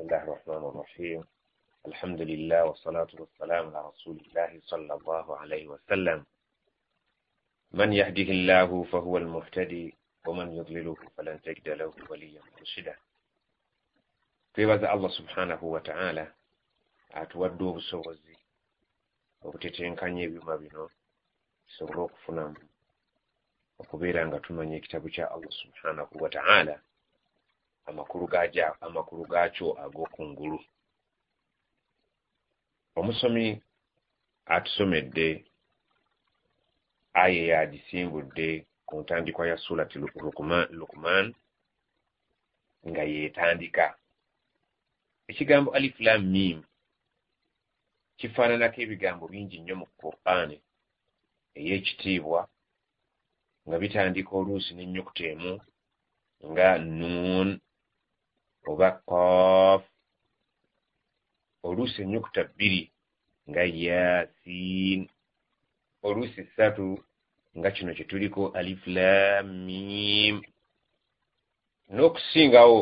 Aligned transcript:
بسم 0.00 0.08
الله 0.08 0.22
الرحمن 0.24 0.64
الرحيم 0.68 1.24
الحمد 1.86 2.20
لله 2.20 2.64
والصلاة 2.64 3.08
والسلام 3.20 3.76
على 3.76 3.88
رسول 3.88 4.16
الله 4.26 4.60
صلى 4.64 4.94
الله 4.94 5.36
عليه 5.36 5.66
وسلم 5.68 6.26
من 7.72 7.92
يهده 7.92 8.28
الله 8.36 8.82
فهو 8.82 9.16
المهتدي 9.18 9.94
ومن 10.26 10.52
يضلله 10.52 10.96
فلن 11.16 11.40
تجد 11.42 11.68
له 11.68 11.92
وليا 12.10 12.40
مرشدا 12.56 12.96
twebaza 14.54 14.90
allah 14.90 15.10
subhanahu 15.10 15.72
wataala 15.72 16.32
atuwadde 17.12 17.64
obusobozi 17.64 18.36
obutetenkanya 19.44 20.22
ebyuma 20.22 20.56
bino 20.56 20.90
tusobole 21.66 22.00
okufunamu 22.00 22.56
okubeera 23.78 24.20
nga 24.26 24.40
tumanya 24.40 24.76
ekitabo 24.76 25.08
kya 25.14 25.26
allah 25.34 25.52
subhanahu 25.62 26.12
wataala 26.24 26.76
amakulu 27.90 29.24
gaakyo 29.32 29.68
ag'okungulu. 29.84 30.58
Omusomi 32.98 33.46
atusomedde 34.54 35.28
aya 37.22 37.40
eyagisimbudde 37.44 38.48
ku 38.86 38.94
ntandikwa 39.00 39.44
ya 39.50 39.56
surati 39.64 39.96
lukman 40.78 41.26
nga 42.88 43.02
yeetandika. 43.12 43.86
Ekigambo 45.30 45.70
alif 45.76 45.94
lam 46.00 46.22
mim 46.34 46.58
kifaananako 48.18 48.78
ebigambo 48.84 49.24
bingi 49.32 49.56
nnyo 49.58 49.74
mu 49.80 49.86
qur'ani 50.00 50.56
ey'ekitiibwa 51.58 52.40
nga 53.66 53.76
bitandika 53.82 54.30
oluusi 54.38 54.70
n'ennyukuta 54.74 55.24
emu 55.32 55.52
nga 56.50 56.68
nuun 56.98 57.48
oba 58.70 58.88
kof 59.08 59.82
oluusi 61.66 61.98
ennyukuta 62.02 62.42
bbiri 62.50 62.82
nga 63.48 63.62
yasin 63.84 65.00
oluusi 66.06 66.40
ssatu 66.48 66.88
nga 67.58 67.68
kino 67.74 67.90
kye 67.96 68.04
tuliko 68.10 68.42
alif 68.58 68.82
lam 68.96 69.46
mim 69.66 70.36
n'okusingawo 71.94 72.80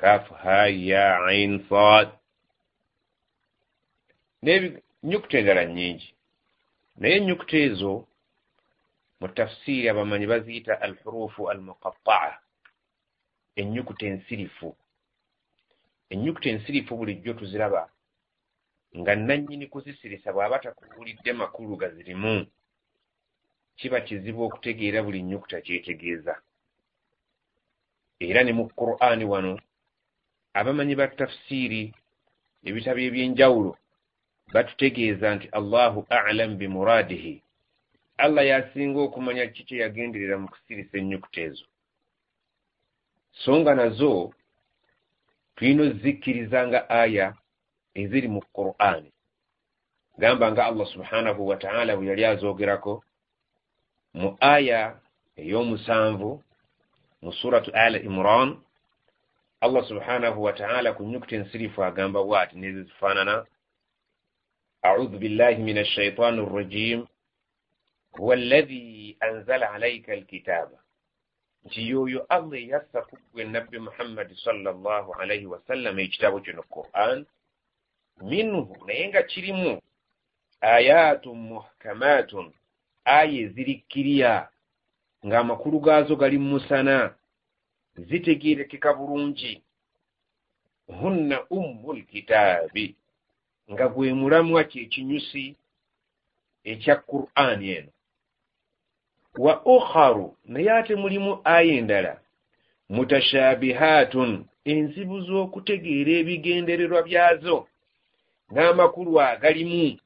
kaafu 0.00 0.32
ha 0.42 0.58
ya 0.88 1.04
ain 1.28 1.52
sad 1.68 2.08
n'ennyukuta 4.42 5.36
endala 5.38 5.64
nnyingi. 5.66 6.08
Naye 6.98 7.14
ennyukuta 7.18 7.56
ezo 7.66 7.92
mu 9.20 9.26
tafsiiri 9.36 9.86
abamanyi 9.88 10.26
baziyita 10.32 10.72
alhurufu 10.84 11.40
almuqataa 11.52 12.32
ennyukuta 13.60 14.04
ensirifu 14.12 14.68
ennyukuta 16.12 16.48
ensirifu 16.50 16.92
bulijjo 16.98 17.32
tuziraba 17.38 17.82
nga 18.98 19.12
nannyini 19.16 19.66
kuzisirisa 19.72 20.28
bw'aba 20.34 20.58
takubuulidde 20.64 21.32
makulu 21.32 21.76
gazirimu 21.80 22.34
kiba 23.78 24.00
kizibu 24.06 24.40
okutegeera 24.44 25.02
buli 25.02 25.22
nnyukuta 25.22 25.58
kyetegeeza. 25.64 26.34
Era 28.26 28.40
ne 28.44 28.52
mu 28.58 28.64
qur'ani 28.78 29.24
wano 29.32 29.54
abamanyi 30.58 30.94
ba 31.00 31.06
tafsiiri 31.18 31.82
ebitabo 32.68 33.00
eby'enjawulo 33.08 33.72
batutegeeza 34.52 35.26
nti 35.34 35.46
allahu 35.58 35.98
alamu 36.10 36.54
bimuraadihi 36.60 37.34
allah 38.24 38.44
yasinga 38.50 39.00
okumanya 39.06 39.46
ki 39.54 39.62
kye 39.66 39.76
yagenderera 39.82 40.36
mu 40.42 40.48
kusirisa 40.52 40.94
ennyukuta 40.98 41.40
ezo. 41.48 41.66
So 43.42 43.52
nga 43.60 43.72
nazo 43.78 44.12
tulina 45.60 45.82
ozikkiriza 45.82 46.66
nga 46.68 46.80
aya 46.90 47.26
eziri 48.00 48.28
mu 48.34 48.40
qur'ani 48.56 49.12
gamba 50.20 50.46
nga 50.52 50.62
allah 50.64 50.86
subhanahu 50.94 51.40
wataala 51.50 51.96
bwe 51.96 52.06
yali 52.10 52.24
azoogerako 52.24 53.04
mu 54.20 54.28
aya 54.40 54.80
ey'omusanvu 55.36 56.30
mu 57.22 57.30
suratu 57.32 57.70
al 57.76 57.94
imran 58.08 58.56
allah 59.60 59.82
subhanahu 59.90 60.38
wataala 60.42 60.92
ku 60.96 61.02
nyukuta 61.04 61.36
ensirifu 61.36 61.84
agamba 61.84 62.24
bwati 62.24 62.56
nezo 62.56 62.82
zifaanana 62.88 63.44
audhu 64.82 65.18
billahi 65.18 65.60
min 65.62 65.78
alshaitan 65.78 66.40
arrajim 66.40 67.04
huwa 68.16 68.34
allahi 68.34 69.16
anzala 69.20 69.70
alaika 69.76 70.12
alkitaba 70.12 70.79
nti 71.64 71.88
yoyo 71.90 72.26
allah 72.28 72.58
eyassa 72.58 73.02
ku 73.08 73.16
gwe 73.32 73.44
nabbi 73.44 73.78
muhammadi 73.78 74.34
sallallahu 74.44 75.12
alaihi 75.20 75.46
wasallam 75.46 75.98
ekitabo 75.98 76.40
kino 76.40 76.62
quran. 76.62 77.26
Minhu 78.20 78.76
naye 78.86 79.08
nga 79.08 79.22
kirimu. 79.22 79.82
Ayatun 80.60 81.38
muhkamatun. 81.38 82.52
Aya 83.04 83.40
ezirikkirya 83.44 84.48
ng'amakulu 85.26 85.80
gaazo 85.80 86.16
gali 86.16 86.38
musana. 86.38 87.14
Zitegeerekeka 87.96 88.94
bulungi 88.94 89.62
hunna 90.86 91.46
ummu 91.50 91.92
lkitaabi 91.92 92.96
nga 93.72 93.88
gwe 93.88 94.12
mulamwa 94.14 94.64
kyekinyusi 94.64 95.56
ekya 96.64 96.96
qur'ani 96.96 97.66
eno 97.76 97.92
wa 99.38 99.62
ukharu 99.66 100.36
naye 100.44 100.70
ate 100.70 100.94
mulimu 100.94 101.40
aya 101.44 101.72
endala 101.80 102.20
mutashaabihaatun 102.94 104.44
enzibu 104.64 105.16
z'okutegeera 105.26 106.12
ebigendererwa 106.20 107.00
byazo 107.08 107.56
n'amakulu 108.52 109.20
agalimu. 109.20 109.98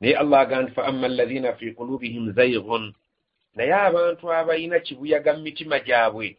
Naye 0.00 0.14
allah 0.22 0.40
agamba 0.40 0.62
nti 0.64 0.72
fa 0.74 0.82
amma 0.90 1.06
alladhina 1.06 1.52
fi 1.58 1.66
qulubihim 1.72 2.32
zayghun 2.32 2.94
naye 3.56 3.72
abantu 3.74 4.24
abalina 4.32 4.78
kibuyaga 4.80 5.30
mu 5.36 5.42
mitima 5.42 5.78
gyabwe 5.86 6.36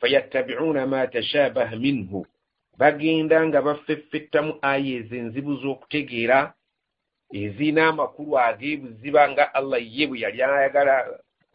fayattabi'uuna 0.00 0.86
ma 0.86 1.06
tashaabaha 1.06 1.76
minhu 1.76 2.26
bagenda 2.78 3.46
nga 3.46 3.62
baffeffettamu 3.62 4.52
aya 4.62 4.96
ezo 4.98 5.14
enzibu 5.16 5.52
z'okutegeera 5.60 6.38
ezirina 7.40 7.82
amakulu 7.90 8.32
ag'ebuziba 8.46 9.22
nga 9.30 9.44
allah 9.58 9.80
ye 9.96 10.04
bwe 10.08 10.20
yali 10.24 10.38
ayagala 10.42 10.94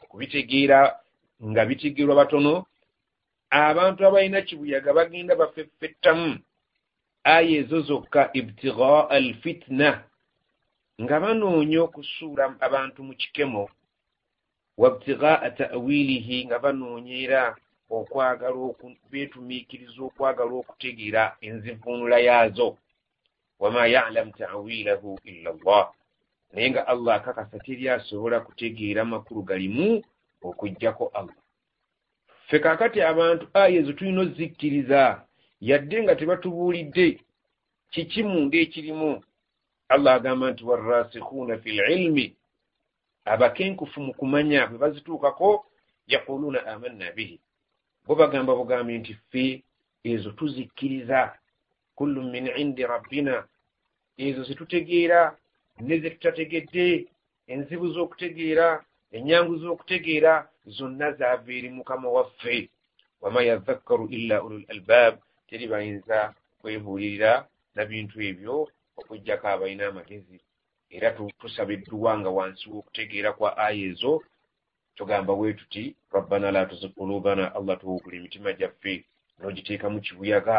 okubitegeera 0.03 0.79
nga 1.49 1.61
bitegeerwa 1.67 2.19
batono 2.21 2.53
abantu 3.49 3.99
abalina 4.07 4.41
kibuyaga 4.47 4.89
bagenda 4.97 5.39
baffeffettamu 5.41 6.31
aya 7.35 7.53
ezo 7.59 7.79
zokka 7.87 8.21
ibtigaa 8.39 9.09
alfitna 9.15 9.89
nga 11.03 11.15
banoonya 11.23 11.79
okusuula 11.87 12.43
abantu 12.67 12.99
mu 13.07 13.13
kikemo. 13.21 13.63
Wabtigaa 14.81 15.49
ta'wilihi 15.57 16.37
nga 16.45 16.57
banoonyera 16.63 17.41
okwagala 17.97 18.57
beetumiikiriza 19.11 20.01
okwagala 20.09 20.53
okutegeera 20.61 21.23
enzivuunula 21.47 22.17
yaazo 22.27 22.69
wama 23.59 23.87
yalamu 23.87 24.31
ta'wilahu 24.31 25.19
illa 25.23 25.51
llah 25.53 25.91
naye 26.53 26.69
nga 26.69 26.87
allah 26.87 27.15
akakasa 27.15 27.59
teri 27.59 27.89
asobola 27.89 28.39
kutegeera 28.39 29.05
makulu 29.05 29.41
galimu 29.43 30.01
okuggyako 30.41 31.11
allah. 31.13 31.35
Ffe 32.47 32.59
kaakati 32.59 33.01
abantu 33.01 33.47
aya 33.53 33.79
ezo 33.79 33.93
tulina 33.93 34.21
ozikkiriza. 34.21 35.23
Yadde 35.61 36.03
nga 36.03 36.15
tebatubuulidde 36.15 37.19
kiki 37.91 38.23
munda 38.23 38.57
ekirimu? 38.57 39.23
Allah 39.89 40.13
agamba 40.15 40.51
nti 40.51 40.63
warrasikhuuna 40.69 41.57
fi 41.57 41.69
lilmi 41.71 42.35
abakenkufu 43.25 43.99
mu 44.05 44.13
kumanya 44.13 44.67
bwe 44.67 44.77
bazituukako 44.77 45.65
yaquluuna 46.07 46.59
amanna 46.67 47.11
bihi. 47.15 47.39
Bo 48.05 48.15
bagamba 48.15 48.55
bugambi 48.55 48.97
nti 48.99 49.13
ffe 49.13 49.63
ezo 50.03 50.31
tuzikkiriza 50.31 51.19
kullu 51.97 52.21
min 52.33 52.45
indi 52.61 52.83
rabbina. 52.85 53.35
Ezo 54.17 54.43
zetutegeera 54.47 55.21
ne 55.85 55.95
ze 56.01 56.09
tutategedde 56.09 56.85
enzibu 57.51 57.85
z'okutegeera 57.93 58.67
enyangu 59.17 59.53
z'okutegeera 59.61 60.33
zonna 60.75 61.07
zaava 61.17 61.51
eri 61.57 61.69
mukama 61.69 62.09
waffe. 62.09 62.69
Wama 63.21 63.41
yadhakkaru 63.49 64.05
illa 64.17 64.43
ulul 64.45 64.65
albaab 64.73 65.15
teri 65.47 65.65
bayinza 65.67 66.33
kwebuulirira 66.61 67.47
na 67.75 67.85
bintu 67.85 68.21
ebyo 68.29 68.55
okuggyako 68.99 69.47
abalina 69.47 69.87
amagezi. 69.87 70.37
Era 70.89 71.11
tusaba 71.39 71.73
edduwa 71.73 72.11
nga 72.19 72.29
wansi 72.37 72.65
w'okutegeera 72.71 73.33
kwa 73.37 73.49
aya 73.57 73.85
ezo 73.89 74.13
tugamba 74.97 75.35
bwe 75.35 75.53
tuti 75.53 75.95
rabbana 76.11 76.51
la 76.51 76.65
tuzig 76.65 76.93
qulubana 76.97 77.55
allah 77.55 77.77
tuwugula 77.79 78.15
emitima 78.17 78.53
gyaffe 78.53 79.05
n'ogiteekamu 79.39 80.01
kibuyaga 80.01 80.57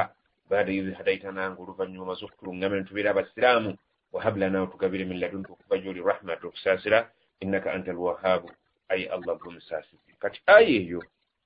baada 0.48 0.72
idh 0.72 0.94
hadaitana 0.98 1.50
nga 1.50 1.60
oluvannyuma 1.62 2.04
omaze 2.04 2.24
okutuluŋŋama 2.24 2.76
ne 2.76 2.84
tubeera 2.88 3.10
abasiraamu 3.10 3.70
wahab 4.12 4.36
lana 4.36 4.62
otugabire 4.62 5.04
min 5.04 5.20
ladunka 5.20 5.52
okuva 5.52 5.76
gy'oli 5.82 6.00
rahmat 6.10 6.40
okusaasira 6.44 6.98
innaka 7.42 7.72
anta 7.72 7.90
alwahaabu 7.90 8.48
ayi 8.88 9.04
allah 9.14 9.38
gwe 9.38 9.50
musaasizi 9.52 10.12
kati 10.18 10.40
aya 10.46 10.68
eyo 10.68 11.00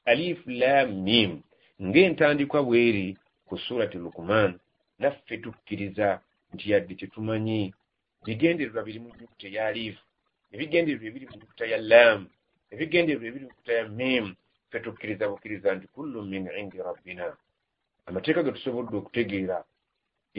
alif 0.04 0.40
lam 0.46 0.88
mim 1.06 1.42
ng'entandikwa 1.82 2.62
bweri 2.62 3.18
ku 3.46 3.58
surati 3.58 3.98
lukuman 3.98 4.50
naffe 4.98 5.34
tukkiriza 5.44 6.08
nti 6.54 6.64
yadde 6.72 6.94
tetumanyi 6.94 7.74
bigendererwa 8.24 8.82
biri 8.86 8.98
mu 9.02 9.08
nyukuta 9.18 9.48
ya 9.48 9.66
alif 9.66 9.96
ebigendererwa 10.54 11.06
ebiri 11.10 11.26
mu 11.30 11.36
nyukuta 11.40 11.64
ya 11.72 11.78
lam 11.90 12.20
ebigendererwa 12.72 13.26
ebiri 13.28 13.44
mu 13.44 13.50
nyukuta 13.50 13.72
ya 13.78 13.84
mim 13.98 14.26
ffe 14.68 14.78
tukkiriza 14.84 15.28
bukkiriza 15.30 15.74
nti 15.74 15.86
kullu 15.94 16.18
min 16.22 16.44
indi 16.60 16.78
rabbina 16.88 17.26
amateeka 18.06 18.42
ge 18.42 18.52
tusobodde 18.52 18.96
okutegeera 18.96 19.58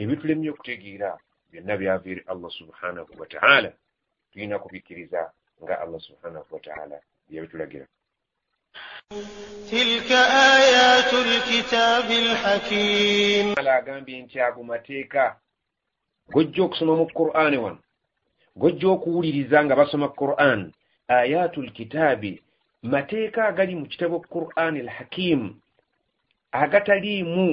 ebitulemye 0.00 0.50
okutegeera 0.50 1.10
byonna 1.50 1.74
byava 1.80 2.08
eri 2.12 2.22
allah 2.32 2.50
subhanahu 2.60 3.10
wataala 3.20 3.70
tulina 4.30 4.58
kubikkiriza 4.58 5.20
nga 5.62 5.74
allah 5.82 6.00
subhanahu 6.08 6.48
wataala 6.54 6.96
byebitulagira 7.28 7.86
tilka 9.68 10.20
ayatu 10.50 11.16
lkitabi 11.30 12.16
lhakim 12.28 13.46
agambye 13.78 14.22
nti 14.22 14.36
ago 14.46 14.62
mateeka 14.72 15.22
gojja 16.32 16.62
okusoma 16.64 16.92
mu 17.00 17.06
qur'ani 17.18 17.58
wano 17.64 17.80
gojja 18.56 18.88
okuwuliriza 18.88 19.64
nga 19.64 19.76
basoma 19.76 20.08
quran. 20.08 20.72
Ayatu 21.08 21.62
lkitaabi 21.62 22.42
mateeka 22.82 23.44
agali 23.48 23.74
mu 23.76 23.86
kitabo 23.86 24.20
qur'ani 24.20 24.80
alhakimu 24.80 25.54
agataliimu 26.62 27.46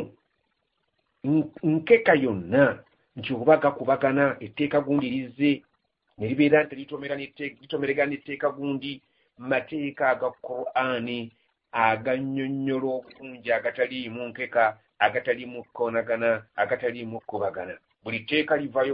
nkeka 1.64 2.14
yonna 2.24 2.64
nti 3.18 3.34
oba 3.34 3.58
gakubagana 3.64 4.24
etteeka 4.46 4.82
gundi 4.86 5.08
lizze 5.16 5.52
ne 6.18 6.26
libeera 6.30 6.64
nti 6.64 6.76
litomeregana 7.62 8.10
n'etteeka 8.12 8.48
gundi 8.58 8.92
mateeka 9.50 10.04
aga 10.14 10.30
qur'ani 10.46 11.20
agannyonnyola 11.72 12.88
obulungi 12.98 13.50
agataliimu 13.58 14.22
nkeka 14.30 14.64
agataliimu 15.06 15.58
kukoonagana 15.64 16.30
agataliimu 16.62 17.18
kkubagana. 17.22 17.74
Buli 18.04 18.20
tteeka 18.20 18.54
livaayo 18.58 18.94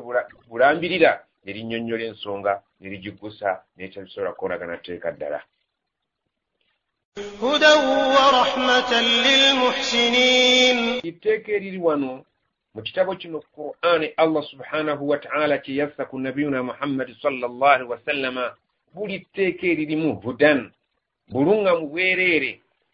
bulambirira 0.49 1.11
ne 1.43 1.51
linnyonnyola 1.53 2.03
ensonga 2.11 2.53
ne 2.79 2.87
ligiggusa 2.89 3.49
nekyabisobola 3.77 4.31
kukoonagana 4.33 4.77
tteeka 4.77 5.11
ddala 5.11 5.39
hudan 7.41 7.79
wa 8.15 8.25
rahmatan 8.31 9.05
lilmuhsinin 9.25 10.77
etteeka 11.03 11.51
eriri 11.51 11.77
wano 11.77 12.25
mu 12.73 12.81
kitabo 12.81 13.15
kino 13.15 13.39
qur'ani 13.55 14.07
allah 14.17 14.43
subhanahu 14.43 15.09
wataala 15.09 15.57
kye 15.57 15.75
yassa 15.75 16.05
ku 16.05 16.19
nabiyuna 16.19 16.63
muhammadi 16.63 17.13
sallallahu 17.21 17.89
wasallama 17.89 18.55
buli 18.93 19.19
tteeka 19.19 19.67
eririmu 19.67 20.21
hudan 20.23 20.71
buluŋŋamu 21.31 21.89
bwereere. 21.91 22.51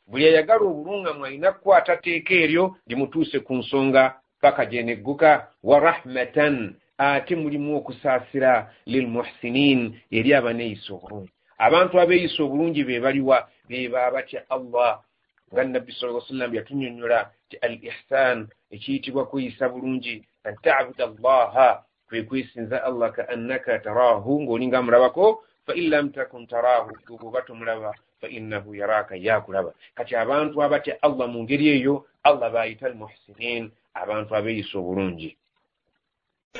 Buli 0.07 0.25
ayagala 0.27 0.65
obuluŋŋamu 0.65 1.25
alina 1.25 1.51
kukwata 1.51 1.95
tteeka 1.97 2.33
eryo 2.33 2.75
limutuuse 2.87 3.39
ku 3.39 3.53
nsonga 3.55 4.03
paka 4.41 4.65
gyenegguka 4.65 5.47
wa 5.63 5.79
rahmatan 5.79 6.75
ate 6.97 7.35
mulimu 7.35 7.77
okusaasira 7.77 8.53
lilmuhsinin 8.85 9.79
eri 10.11 10.33
abaneeyisa 10.33 10.93
obulungi. 10.93 11.31
Abantu 11.57 11.95
abeeyisa 12.01 12.43
obulungi 12.43 12.83
be 12.83 12.99
baliwa 12.99 13.37
beba 13.69 14.05
abatya 14.07 14.43
allah. 14.49 15.03
Nga 15.53 15.63
nabbi 15.63 15.91
sala 15.93 16.21
sallam 16.27 16.53
yatunyonnyola 16.55 17.29
ti 17.49 17.57
al 17.61 17.77
ihsan 17.81 18.47
ekiyitibwa 18.71 19.25
kweyisa 19.29 19.69
bulungi 19.69 20.25
an 20.43 20.55
tabuda 20.63 21.05
allaha 21.05 21.83
kwe 22.09 22.23
kwesinza 22.23 22.83
allah 22.83 23.11
ka 23.13 23.23
annaka 23.29 23.79
tarahu. 23.79 24.41
Ng'olinga 24.41 24.77
amulabako 24.81 25.43
fa 25.65 25.73
in 25.75 25.89
lam 25.89 26.11
takun 26.11 26.47
tarahu 26.47 26.91
bwoba 27.07 27.41
tomulaba 27.45 27.93
fa 28.19 28.27
innahu 28.27 28.75
yaraka 28.75 29.15
yakulaba 29.15 29.73
kati 29.95 30.15
abantu 30.15 30.63
abatya 30.63 30.97
allah 31.01 31.27
mu 31.27 31.43
ngeri 31.43 31.67
eyo 31.79 32.05
allah 32.23 32.51
bayita 32.51 32.87
almuhsinin 32.87 33.71
abantu 33.95 34.35
abeeyisa 34.35 34.75
obulungi 34.79 35.35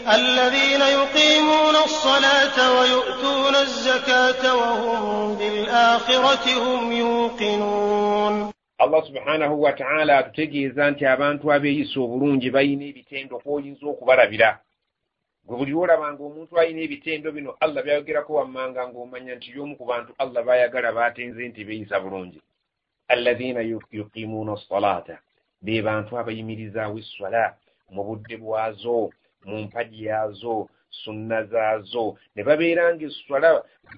الذين 0.06 0.80
يقيمون 0.80 1.76
الصلاة 1.84 2.80
ويؤتون 2.80 3.54
الزكاة 3.54 4.56
وهم 4.56 5.34
بالآخرة 5.34 6.44
هم 6.64 6.92
يوقنون 6.92 8.52
allah 8.78 9.02
subhanahu 9.06 9.62
wataala 9.62 10.18
atutegeeza 10.18 10.90
nti 10.90 11.06
abantu 11.06 11.52
abeeyisa 11.52 12.00
obulungi 12.00 12.50
balina 12.50 12.84
ebitendo 12.84 13.38
kwoyinza 13.38 13.86
okubalabira 13.86 14.50
gwe 15.46 15.56
buli 15.58 15.72
lwolabanga 15.72 16.22
omuntu 16.28 16.52
alina 16.60 16.80
ebitendo 16.86 17.28
bino 17.32 17.50
allah 17.64 17.82
byayogerako 17.84 18.32
wammanga 18.38 18.82
ng'omanya 18.88 19.34
nti 19.34 19.48
y'omu 19.54 19.74
ku 19.78 19.84
bantu 19.90 20.10
allah 20.22 20.40
bayagala 20.48 20.92
batenze 20.98 21.42
nti 21.48 21.60
beeyisa 21.66 22.00
bulungi 22.04 22.40
alladhina 23.14 23.60
yuqimuuna 23.98 24.54
salaata 24.68 25.16
be 25.64 25.82
bantu 25.88 26.12
abayimirizaawo 26.20 26.96
esswala 27.02 27.44
mu 27.94 28.02
budde 28.06 28.36
bwazo 28.42 29.10
mu 29.47 29.57
mpagi 29.65 30.05
yaazo 30.07 30.69
sunna 30.89 31.43
zaazo. 31.51 32.17
Ne 32.35 32.43
babeera 32.43 32.95
nga 32.95 33.05
esswala 33.05 33.49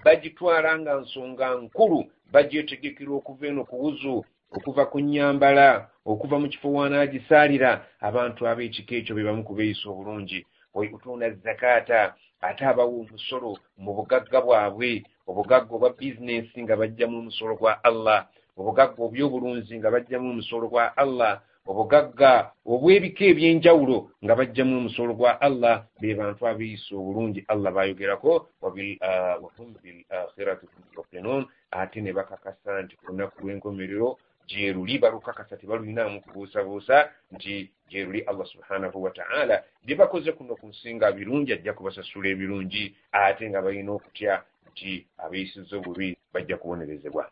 bagitwala 0.04 0.70
nga 0.80 0.92
nsonga 1.02 1.46
nkulu 1.62 1.98
bagyetegekera 2.32 3.12
okuva 3.18 3.46
eno 3.46 3.62
ku 3.68 3.76
wuzu 3.82 4.16
okuva 4.56 4.82
ku 4.90 4.98
nnyambala 5.00 5.68
okuva 6.10 6.36
mu 6.42 6.46
kifo 6.52 6.68
wanaagisaalira. 6.76 7.70
Abantu 8.08 8.40
ab'ekika 8.50 8.94
ekyo 8.96 9.12
be 9.14 9.26
bamu 9.26 9.42
kubeeyisa 9.48 9.86
obulungi. 9.92 10.40
Wayutuuna 10.74 11.30
zakaata 11.44 12.00
ate 12.40 12.62
abawa 12.64 12.94
omusolo 13.02 13.52
mu 13.82 13.90
bugagga 13.96 14.38
bwabwe 14.46 14.90
obugagga 15.28 15.72
obwa 15.76 15.90
bizinensi 15.98 16.58
nga 16.62 16.78
bajjamu 16.80 17.16
omusolo 17.18 17.54
gwa 17.60 17.72
allah 17.88 18.20
obugagga 18.58 19.00
obyobulunzi 19.06 19.74
nga 19.78 19.92
bajjamu 19.94 20.26
omusolo 20.30 20.66
gwa 20.72 20.84
allah 21.02 21.32
obugagga 21.66 22.32
obw'ebika 22.72 23.24
ebyenjawulo 23.32 23.96
nga 24.24 24.34
bajjamu 24.38 24.74
omusolo 24.78 25.12
gwa 25.18 25.40
allah 25.40 25.76
be 26.00 26.14
bantu 26.14 26.42
abeeyisa 26.46 26.92
obulungi 27.00 27.40
allah 27.52 27.70
bayogerako 27.76 28.32
wahum 28.62 29.68
bilakhirati 29.82 30.66
yuqinun 30.94 31.42
ate 31.70 31.98
ne 32.00 32.12
bakakasa 32.12 32.82
nti 32.82 32.94
ku 32.96 33.04
lunaku 33.10 33.36
lw'enkomerero 33.42 34.08
gyeruli 34.48 34.98
balukakasa 35.02 35.56
tebalulinaamu 35.56 36.22
kubuusabuusa 36.22 37.10
nti 37.34 37.70
gyeruli 37.90 38.20
allah 38.30 38.46
subhanahu 38.46 39.02
wataala 39.02 39.62
bye 39.84 39.96
bakoze 39.98 40.32
kuno 40.32 40.54
ku 40.56 40.66
nsinga 40.70 41.12
birungi 41.12 41.52
ajja 41.52 41.74
kubasasula 41.74 42.28
ebirungi 42.30 42.94
ate 43.12 43.50
nga 43.50 43.62
balina 43.62 43.92
okutya 43.92 44.42
nti 44.70 45.06
abeeyisiza 45.18 45.76
obubi 45.76 46.16
bajja 46.32 46.56
kubonerezebwa 46.56 47.26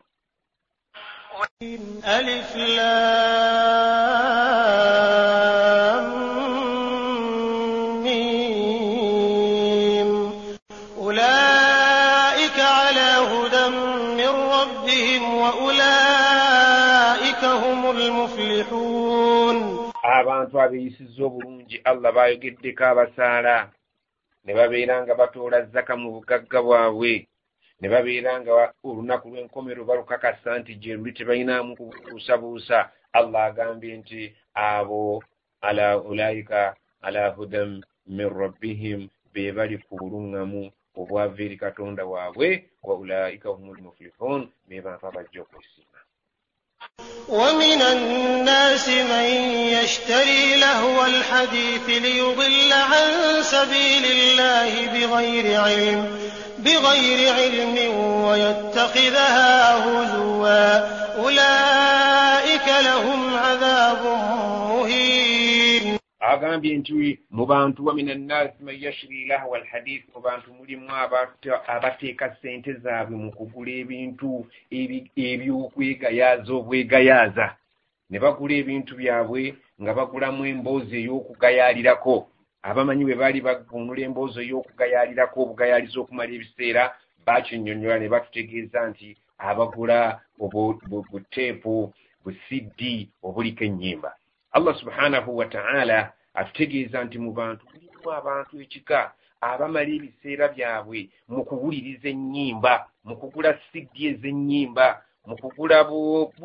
ألف 2.04 2.56
لام 6.00 6.10
ميم 9.00 10.10
أولئك 10.98 12.58
على 12.58 13.08
هدى 13.32 13.66
من 14.20 14.32
ربهم 14.56 15.22
وأولئك 15.42 17.42
هم 17.44 17.90
المفلحون 17.90 19.80
abantu 20.20 20.60
abeeyisiza 20.60 21.24
obulungi 21.24 21.80
allah 21.84 22.12
baayogeddeko 22.12 22.84
abasaala 22.84 23.56
ne 24.44 24.52
babeera 24.54 25.02
nga 25.02 25.14
batoola 25.14 25.62
zaka 25.72 25.96
mu 25.96 26.08
bugagga 26.14 26.60
bwabwe 26.62 27.26
ne 27.80 27.88
babeera 27.88 28.40
nga 28.40 28.52
olunaku 28.84 29.26
lw'enkomero 29.32 29.82
balukakasa 29.88 30.58
nti 30.60 30.72
gye 30.82 30.94
luli 30.96 31.12
tebalinaamu 31.12 31.76
kubuusabuusa 31.76 32.78
allah 33.18 33.42
agambye 33.50 33.96
nti 34.00 34.20
abo 34.54 35.22
ala 35.68 35.98
ulaika 36.10 36.76
ala 37.02 37.28
hudan 37.36 37.80
min 38.06 38.28
rabbihim 38.28 39.08
be 39.32 39.52
bali 39.56 39.76
ku 39.78 39.96
buluŋŋamu 40.00 40.62
obwava 41.00 41.40
eri 41.44 41.56
katonda 41.56 42.02
waabwe 42.04 42.48
wa 42.82 42.94
ulaika 43.02 43.48
humu 43.48 43.74
lmuflihun 43.78 44.40
be 44.68 44.76
bantu 44.84 45.06
abajja 45.06 45.40
okwesiima 45.42 45.98
ومن 47.28 47.80
الناس 47.82 48.88
من 48.88 49.28
يشتري 49.76 50.56
لهو 50.56 51.04
الحديث 51.04 51.86
ليضل 51.88 52.72
عن 52.72 53.08
سبيل 53.42 54.04
الله 54.04 54.72
بغير 54.94 55.60
علم 55.60 56.00
بغير 56.58 57.32
علم 57.34 57.76
ويتخذها 58.24 59.74
هزوا 59.84 60.78
أولئك 61.18 62.66
لهم 62.84 63.34
عذاب 63.34 64.02
مهين 64.04 65.96
agambye 66.20 66.76
nti 66.78 67.18
mu 67.30 67.46
bantu 67.46 67.86
wa 67.86 67.94
min 67.94 68.10
annasi 68.10 68.62
man 68.64 68.76
yashri 68.80 69.24
lahwa 69.26 69.58
alhadith 69.58 70.04
mu 70.14 70.20
bantu 70.20 70.52
mulimu 70.54 70.88
abateeka 71.66 72.34
ssente 72.36 72.72
zaabwe 72.72 73.16
mu 73.16 73.30
kugula 73.32 73.72
ebintu 73.72 74.46
ebyokwegayaaza 75.16 76.52
obwegayaaza 76.52 77.46
ne 78.10 78.18
bagula 78.18 78.54
ebintu 78.54 78.92
byabwe 79.00 79.54
nga 79.82 79.92
bagulamu 79.98 80.42
emboozi 80.52 80.96
ey'okugayaalirako 81.00 82.16
Abamanyi 82.69 83.03
bwe 83.05 83.15
baali 83.21 83.39
bagunula 83.47 84.01
emboozi 84.07 84.39
ey'okugayaalirako 84.43 85.37
obugayaaliza 85.43 85.97
okumala 86.01 86.31
ebiseera 86.37 86.83
bakinnyonnyola 87.25 87.97
ne 87.99 88.07
batutegeeza 88.13 88.79
nti 88.89 89.07
abagula 89.49 89.99
buteepu 91.11 91.93
busiddi 92.23 92.93
obuliko 93.27 93.63
ennyimba. 93.69 94.09
Allah 94.55 94.73
subhanahu 94.81 95.29
wataala 95.39 95.99
atutegeeza 96.39 96.97
nti 97.05 97.17
mu 97.23 97.31
bantu 97.39 97.63
mulimu 97.71 98.09
abantu 98.19 98.53
ekika 98.65 98.99
abamala 99.41 99.91
ebiseera 99.97 100.45
byabwe 100.55 100.99
mu 101.29 101.41
kuwuliriza 101.47 102.07
ennyimba 102.09 102.73
mu 103.05 103.13
kugula 103.19 103.49
siddi 103.69 104.01
ez'ennyimba 104.09 104.87
mu 105.27 105.35
kugula 105.41 105.77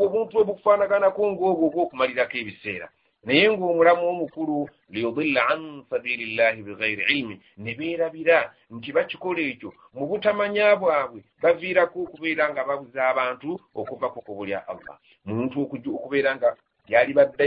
obuntu 0.04 0.34
obukufaanaganako 0.42 1.20
ng'obwo 1.32 1.66
obw'okumalirako 1.68 2.36
ebiseera 2.42 2.88
naye 3.24 3.46
ng'omulamu 3.52 4.04
omukulu 4.12 4.68
liyudilla 4.92 5.48
an 5.52 5.84
sabili 5.90 6.36
llahi 6.36 6.62
bighairi 6.62 7.04
ilmi 7.12 7.36
ne 7.62 7.72
beerabira 7.78 8.38
nti 8.70 8.92
bakikola 8.96 9.40
ekyo 9.50 9.70
mu 9.94 10.04
butamanya 10.08 10.76
bwabwe 10.80 11.20
baviirako 11.42 11.96
okubeera 12.04 12.44
nga 12.50 12.64
babuza 12.68 13.00
abantu 13.12 13.50
okuva 13.80 14.08
ku 14.12 14.20
kkubo 14.20 14.42
lya 14.48 14.60
allah. 14.72 14.96
Muntu 15.28 15.56
okubeera 15.98 16.30
nga 16.36 16.48
yali 16.88 17.12
badde 17.12 17.46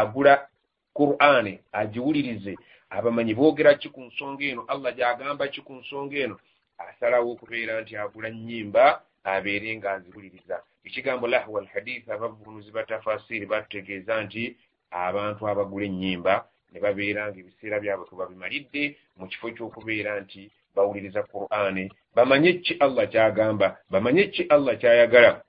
agula 0.00 0.34
qur'ani 0.96 1.54
agiwulirize 1.80 2.54
abamanyi 2.90 3.34
boogera 3.38 3.74
ki 3.80 3.88
ku 3.94 4.00
nsonga 4.08 4.44
eno 4.50 4.62
allah 4.72 4.90
gyagamba 4.96 5.44
ki 5.52 5.60
ku 5.66 5.72
nsonga 5.80 6.16
eno 6.24 6.36
asalawo 6.78 7.28
okubeera 7.32 7.80
nti 7.82 7.92
agula 7.96 8.28
nnyimba 8.30 8.84
abeere 9.32 9.70
nga 9.76 9.88
aziwuliriza 9.94 10.56
ekigambo 10.86 11.26
lahwa 11.26 11.60
alhadith 11.62 12.06
abavunuzi 12.08 12.70
batafasiri 12.76 13.46
batutegeeza 13.52 14.14
nti 14.24 14.42
abantu 14.90 15.42
abagula 15.48 15.84
ennyimba 15.86 16.34
ne 16.72 16.78
babeera 16.80 17.28
nga 17.28 17.38
ebiseera 17.40 17.76
byabwe 17.82 18.04
kubabimalidde 18.10 18.82
mu 19.18 19.24
kifo 19.30 19.46
ky'okubeera 19.54 20.20
nti 20.22 20.42
bawuliriza 20.74 21.22
qur'ani 21.32 21.84
bamanye 22.16 22.50
ki 22.64 22.72
allah 22.84 23.04
kyagamba? 23.12 23.66
Bamanye 23.90 24.22
ki 24.34 24.42
allah 24.54 24.74
kyayagala? 24.80 25.42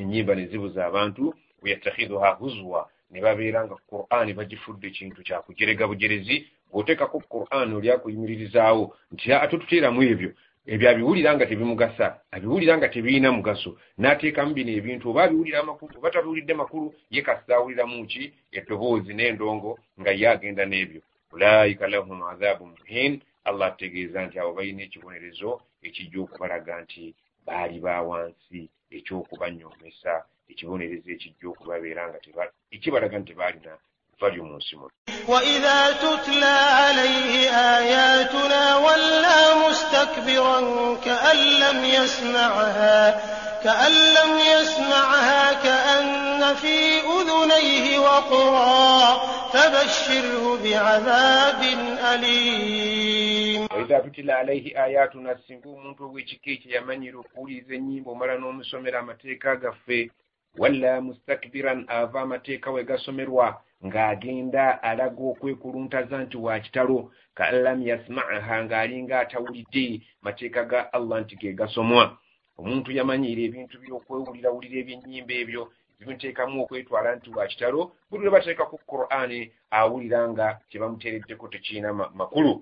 Ennyimba 0.00 0.34
ne 0.34 0.46
zibuza 0.50 0.80
abantu 0.86 1.34
weyattakhidhuha 1.62 2.30
huzwa? 2.40 2.88
Ne 3.10 3.20
babeera 3.20 3.64
nga 3.64 3.76
qur'ani 3.90 4.32
bagifudde 4.38 4.86
ekintu 4.88 5.20
kyakujerega 5.26 5.84
bujerezi 5.90 6.36
bw'oteekako 6.70 7.16
qur'ani 7.32 7.72
oli 7.74 7.88
akuyimiririzaawo 7.90 8.84
nti 9.12 9.32
ate 9.32 9.58
tuteeramu 9.60 10.00
ebyo 10.12 10.30
ebyo 10.66 10.86
abiwulira 10.90 11.34
nga 11.34 11.46
tebimugasa 11.46 12.06
abiwulira 12.34 12.74
nga 12.78 12.88
tebiina 12.94 13.28
mugaso. 13.32 13.70
N'ateekamu 14.00 14.54
bino 14.54 14.72
ebintu 14.78 15.04
oba 15.10 15.20
abiwulira 15.24 15.58
amakulu 15.60 15.92
oba 15.98 16.14
tabiwulidde 16.14 16.54
makulu 16.54 16.86
ye 17.14 17.22
kasita 17.26 17.52
awuliramu 17.56 18.06
ki? 18.10 18.24
Eddoboozi 18.58 19.12
n'endongo 19.14 19.70
nga 20.00 20.10
ye 20.20 20.26
agenda 20.34 20.64
n'ebyo. 20.66 21.00
Ulaika 21.34 21.84
lahum 21.92 22.20
adhabu 22.32 22.64
muhin. 22.72 23.12
Allah 23.48 23.66
ategeeza 23.68 24.18
nti 24.26 24.36
abo 24.38 24.52
balina 24.56 24.82
ekibonerezo 24.86 25.50
ekijja 25.86 26.18
okubalaga 26.24 26.74
nti 26.82 27.02
baali 27.46 27.76
ba 27.84 27.94
wansi 28.08 28.60
ekyokubanyoomesa 28.96 30.12
ekibonerezo 30.50 31.08
ekijja 31.16 31.46
okubabeera 31.52 32.02
nga 32.08 32.18
ekibalaga 32.74 33.16
nti 33.18 33.28
tebaalina 33.30 33.72
bali 34.22 34.40
mu 34.40 34.56
nsi 34.56 34.76
muno 34.76 34.90
وإذا 35.28 35.78
تتلى 36.02 36.56
عليه 36.80 37.50
آياتنا 37.78 38.76
ولى 38.76 39.40
مستكبرا 39.68 40.58
كأن 41.04 41.36
لم 41.62 41.78
يسمعها 41.84 42.98
كأن 43.64 43.92
لم 44.18 44.32
يسمعها 44.54 45.42
كأن 45.62 46.54
في 46.54 46.76
أذنيه 47.14 47.98
وقرا 47.98 49.14
فبشره 49.52 50.44
بعذاب 50.64 51.62
أليم. 52.14 53.62
وإذا 53.72 53.98
تتلى 53.98 54.32
عليه 54.32 54.84
آياتنا 54.84 55.38
سنكو 55.48 55.76
منتو 55.78 56.04
ويشكيك 56.12 56.66
يمني 56.66 57.10
رقولي 57.10 57.60
زني 57.68 58.00
بمرانو 58.00 58.52
مسومر 58.52 58.98
أمتيكا 58.98 59.52
غفي 59.62 60.10
ولا 60.58 61.00
مستكبرا 61.00 61.86
آفا 61.88 62.24
متيكا 62.24 62.70
ويغا 62.70 62.96
سمروا 62.96 63.50
ng'agenda 63.86 64.82
alaga 64.82 65.22
okwekuluntaza 65.32 66.16
nti 66.24 66.36
wa 66.36 66.54
kitalo 66.64 66.98
ka 67.36 67.44
lam 67.50 67.82
yasmaaha 67.90 68.54
ng'alinga 68.64 69.16
atawulidde 69.20 69.86
mateeka 70.24 70.62
ga 70.70 70.80
allah 70.96 71.16
nti 71.22 71.34
ge 71.40 71.50
gasomwa. 71.58 72.04
Omuntu 72.60 72.88
yamanyiira 72.98 73.42
ebintu 73.48 73.74
byokwewulirawulira 73.82 74.76
ebyennyimba 74.82 75.34
ebyo 75.42 75.62
bimuteekamu 75.98 76.56
okwetwala 76.62 77.08
nti 77.16 77.28
wa 77.36 77.44
kitalo 77.50 77.80
buli 78.08 78.22
lwe 78.22 78.34
bateekaku 78.34 78.76
qur'ani 78.90 79.40
awulira 79.78 80.20
nga 80.30 80.46
kyebamuteereddeko 80.68 81.44
tekiina 81.52 81.88
makulu. 82.18 82.52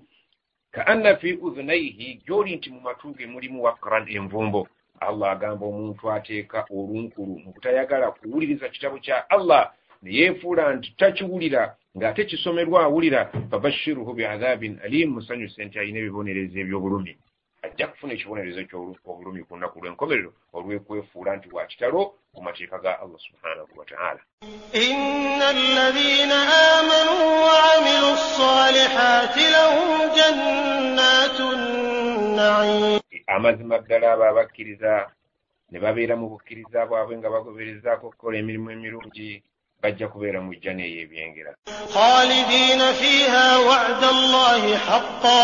Ka 0.73 0.81
anna 0.91 1.11
fi 1.19 1.29
udhunaihi 1.45 2.07
gy'oli 2.25 2.51
nti 2.55 2.67
mu 2.73 2.79
matu 2.87 3.07
ge 3.17 3.25
mulimu 3.33 3.59
wakran 3.65 4.05
envumbo 4.17 4.61
allah 5.01 5.31
agamba 5.31 5.65
omuntu 5.65 6.03
ateeka 6.15 6.59
olunkulu 6.77 7.33
mu 7.43 7.49
kutayagala 7.53 8.11
kuwuliriza 8.11 8.69
kitabo 8.69 8.97
kya 9.05 9.29
allah 9.29 9.73
ne 10.01 10.11
yeefuula 10.17 10.73
nti 10.75 10.89
takiwulira 10.97 11.75
ng'ate 11.97 12.25
kisomerwa 12.25 12.83
awulira 12.83 13.31
fabashiruhu 13.49 14.13
biadhabin 14.13 14.79
alim 14.83 15.09
musanyuse 15.15 15.65
nti 15.65 15.79
alina 15.79 15.99
ebibonerezo 15.99 16.57
eby'obulumi. 16.63 17.13
Ajja 17.61 17.87
kufuna 17.87 18.13
ekibonerezo 18.13 18.61
kyobulumi 18.69 19.43
ku 19.45 19.53
lunaku 19.55 19.77
lw'enkomerero 19.81 20.31
olw'okwefuula 20.55 21.31
nti 21.37 21.47
wa 21.55 21.63
kitalo 21.69 22.01
ku 22.33 22.39
mateeka 22.41 22.77
ga 22.83 22.99
allah 23.03 23.19
subhanahu 23.27 23.71
wataala 23.79 24.21
ina 24.73 25.47
alladhina 25.55 26.37
amanu 26.73 27.15
waamilu 27.45 28.11
ssalihati 28.23 29.45
lahum 29.55 29.91
jannatu 30.17 31.47
naim 32.37 32.99
e, 33.11 33.17
amazima 33.27 33.77
ddala 33.79 34.07
abo 34.13 34.23
abakkiriza 34.31 34.93
ne 35.71 35.77
babeera 35.79 36.15
mu 36.15 36.27
bukkiriza 36.31 36.85
bwabwe 36.89 37.17
nga 37.17 37.29
bagoberezaako 37.29 38.07
okukola 38.07 38.35
emirimu 38.37 38.71
emirungi. 38.71 39.43
bajja 39.81 40.07
kubeera 40.07 40.41
mu 40.41 40.53
jjana 40.55 40.83
ey'ebyengera. 40.85 41.51
Khalidina 41.93 42.93
fiha 42.93 43.45
wada 43.69 44.07
allahi 44.15 44.71
haqa 44.87 45.41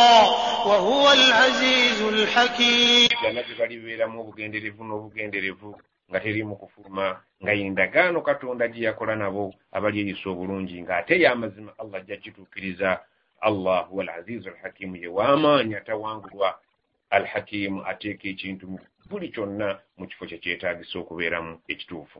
wahuwa 0.69 1.11
alazizu 1.11 2.11
lhakim 2.11 3.09
jjana 3.21 3.41
gye 3.43 3.55
balibeeramu 3.59 4.21
obugenderevu 4.21 4.83
n'obugenderevu 4.83 5.69
nga 6.09 6.19
teri 6.19 6.43
mu 6.43 6.55
kufuluma 6.55 7.19
nga 7.43 7.51
yendagaano 7.51 8.21
katonda 8.21 8.67
gye 8.67 8.85
yakola 8.87 9.15
nabo 9.15 9.53
abalyeyisa 9.71 10.29
obulungi 10.29 10.81
ng'ate 10.81 11.19
y'amazima 11.23 11.71
allah 11.81 11.99
ajja 12.01 12.17
kituukiriza 12.17 12.89
allahu 13.41 14.01
alazizu 14.01 14.49
alhakimu 14.49 14.95
ye 14.95 15.07
w'amaanyi 15.07 15.75
atawangulwa. 15.75 16.59
Alhakimu 17.09 17.85
ateeka 17.85 18.27
ekintu 18.27 18.79
buli 19.09 19.29
kyonna 19.29 19.79
mu 19.97 20.07
kifo 20.07 20.25
kye 20.25 20.37
kyetaagisa 20.37 20.99
okubeeramu 20.99 21.59
ekituufu. 21.71 22.19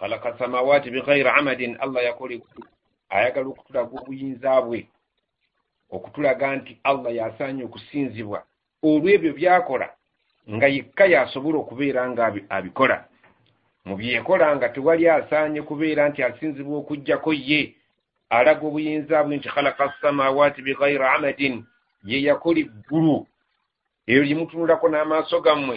Khalaqa 0.00 0.38
samawati 0.38 0.90
bighairi 0.90 1.28
amadin 1.28 1.76
allah 1.80 2.04
yakole 2.04 2.40
ayagala 3.10 3.48
okutulaga 3.48 3.92
obuyinza 4.00 4.60
bwe 4.62 4.88
okutulaga 5.90 6.56
nti 6.56 6.78
allah 6.84 7.14
yasaanye 7.14 7.64
okusinzibwa. 7.64 8.42
Olw'ebyo 8.82 9.32
byakola 9.32 9.88
nga 10.50 10.66
yekka 10.66 11.04
yasobola 11.06 11.58
okubeera 11.58 12.08
nga 12.10 12.26
abi- 12.26 12.46
abikola. 12.48 13.04
Mu 13.84 13.96
byekola 13.96 14.56
nga 14.56 14.68
tewali 14.68 15.08
asaanye 15.08 15.62
kubeera 15.62 16.08
nti 16.08 16.22
asinzibwa 16.22 16.78
okugjako 16.78 17.32
ye 17.32 17.74
alaga 18.30 18.64
obuyinza 18.66 19.24
bwe 19.24 19.36
nti 19.36 19.48
khalaqa 19.48 19.94
samawati 20.00 20.62
bighairi 20.62 21.04
amadin 21.04 21.64
ye 22.04 22.22
yakola 22.22 22.60
eggulu. 22.60 23.26
Eyo 24.06 24.22
lyemutunulako 24.24 24.88
n'amaaso 24.88 25.40
gammwe. 25.44 25.76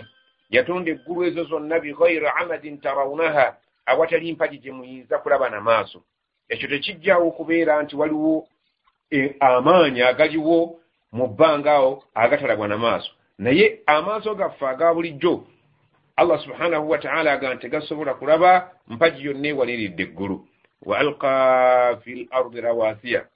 Yatonda 0.49 0.91
eggulu 0.91 1.23
ezo 1.27 1.43
zonna 1.43 1.79
bighairi 1.79 2.27
amadin 2.39 2.79
tarawunaha 2.79 3.57
awatali 3.85 4.33
mpagi 4.33 4.57
gye 4.57 4.71
muyinza 4.71 5.17
kulaba 5.17 5.49
na 5.49 5.61
maaso. 5.61 6.03
Ekyo 6.49 6.67
tekijjawo 6.69 7.27
okubeera 7.27 7.83
nti 7.83 7.95
waliwo 7.95 8.47
e, 9.11 9.35
amaanyi 9.39 10.01
agaliwo 10.01 10.79
mu 11.11 11.27
bbanga 11.27 11.71
awo 11.71 12.03
agatalabwa 12.13 12.67
na 12.67 12.77
maaso. 12.77 13.11
Naye 13.37 13.79
amaaso 13.85 14.35
gaffe 14.35 14.65
aga 14.67 14.93
bulijjo 14.93 15.47
allah 16.15 16.39
subhanahu 16.43 16.89
wataala 16.89 17.31
agamba 17.31 17.61
tegasobola 17.61 18.13
kulaba 18.13 18.71
mpagi 18.87 19.25
yonna 19.25 19.47
ewaliridde 19.47 20.03
eggulu. 20.03 20.47
Wa 20.81 20.99
alqa 20.99 21.99
fi 22.03 22.11
l 22.11 22.27
ardi 22.31 22.61
rawasiya 22.61 23.27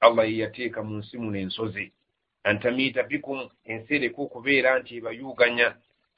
allah 0.00 0.24
ye 0.30 0.38
yateeka 0.38 0.82
mu 0.82 0.96
nsi 0.98 1.18
muno 1.18 1.38
ensozi. 1.38 1.92
Antamiita 2.44 3.02
bikum 3.02 3.48
ensi 3.64 3.94
ereka 3.94 4.22
okubeera 4.22 4.78
nti 4.78 4.96
ebayuuganya 4.96 5.74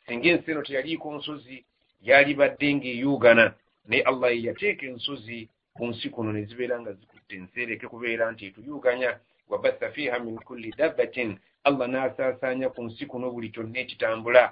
singa 0.07 0.29
ensi 0.29 0.51
eno 0.51 0.63
teyaliiko 0.63 1.15
nsozi 1.15 1.65
yalibadde 2.09 2.69
ng'eyuugana 2.75 3.45
naye 3.89 4.03
allah 4.11 4.31
ye 4.35 4.47
yateeka 4.49 4.87
ensozi 4.87 5.49
ku 5.77 5.87
nsi 5.91 6.07
kuno 6.15 6.33
ne 6.33 6.45
zibeera 6.49 6.77
nga 6.81 6.91
ekutte 6.91 7.35
ensi 7.37 7.57
ereke 7.63 7.87
kubeera 7.93 8.25
nti 8.33 8.43
etuyuganya 8.49 9.11
wabatha 9.51 9.87
fiha 9.95 10.19
min 10.25 10.37
kulli 10.47 10.71
dabbatin 10.79 11.31
allah 11.65 11.87
n'asaasaanya 11.89 12.69
ku 12.75 12.81
nsi 12.89 13.05
kuno 13.07 13.31
buli 13.31 13.53
kyonna 13.53 13.79
ekitambula. 13.85 14.45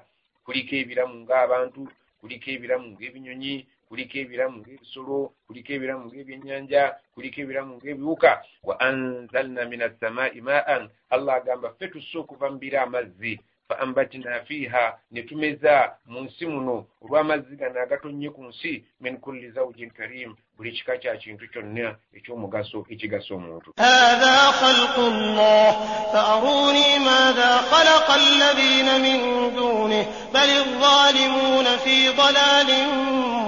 Kuliko 0.44 0.74
ebiramu 0.76 1.14
ng'abantu 1.24 1.82
kuliko 2.20 2.48
ebiramu 2.50 2.86
ng'ebinyonyi 2.92 3.54
kuliko 3.88 4.14
ebiramu 4.22 4.56
ng'ebisolo 4.60 5.32
kuliko 5.46 5.70
ebiramu 5.72 6.04
ng'ebyennyanja 6.08 6.82
kuliko 7.14 7.38
ebiramu 7.40 7.72
ng'ebiwuka. 7.76 8.30
Wa 8.68 8.74
anzalna 8.80 9.62
min 9.70 9.80
assamai 9.88 10.40
maan 10.40 10.82
allah 11.14 11.34
agamba 11.40 11.72
ffe 11.72 11.88
tusse 11.92 12.16
okuva 12.18 12.52
mu 12.52 12.58
biro 12.60 12.78
amazzi 12.80 13.40
fa 13.68 13.78
ambatina 13.78 14.40
fiiha 14.44 14.98
ne 15.10 15.22
tumeza 15.22 15.92
mu 16.06 16.20
nsi 16.20 16.46
muno 16.46 16.86
olw'amazzi 17.04 17.56
gano 17.56 17.80
agatonnye 17.80 18.30
ku 18.30 18.44
nsi 18.44 18.84
min 19.00 19.16
kulli 19.20 19.50
zaujin 19.50 19.90
karim 19.90 20.36
buli 20.56 20.72
kika 20.72 20.96
kya 20.96 21.16
kintu 21.20 21.44
kyonna 21.52 21.96
eky'omugaso 22.16 22.86
ekigasa 22.92 23.34
omuntu 23.34 23.68
hatha 23.76 24.34
khalqu 24.60 25.04
llah 25.36 25.72
faaruni 26.12 26.86
matha 27.04 27.50
khalaqa 27.70 28.12
alladhina 28.20 28.94
min 29.04 29.20
dunih 29.56 30.04
bal 30.32 30.50
adh-dhalimuna 30.60 31.72
fi 31.84 31.96
dalalin 32.16 32.88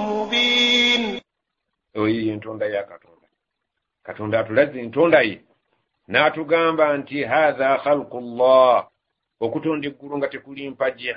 mubin 0.05 1.03
oyo 1.97 2.19
ye 2.27 2.35
ntonda 2.35 2.65
ya 2.65 2.83
katonda 2.83 3.27
katonda 4.03 4.39
atulaze 4.39 4.77
entonda 4.79 5.21
ye 5.21 5.41
n'atugamba 6.07 6.97
nti 6.97 7.23
hatha 7.23 7.77
khalqu 7.83 8.17
llah 8.37 8.90
okutonda 9.41 9.87
eggulu 9.87 10.17
nga 10.17 10.27
tekuli 10.27 10.69
mpagi 10.69 11.13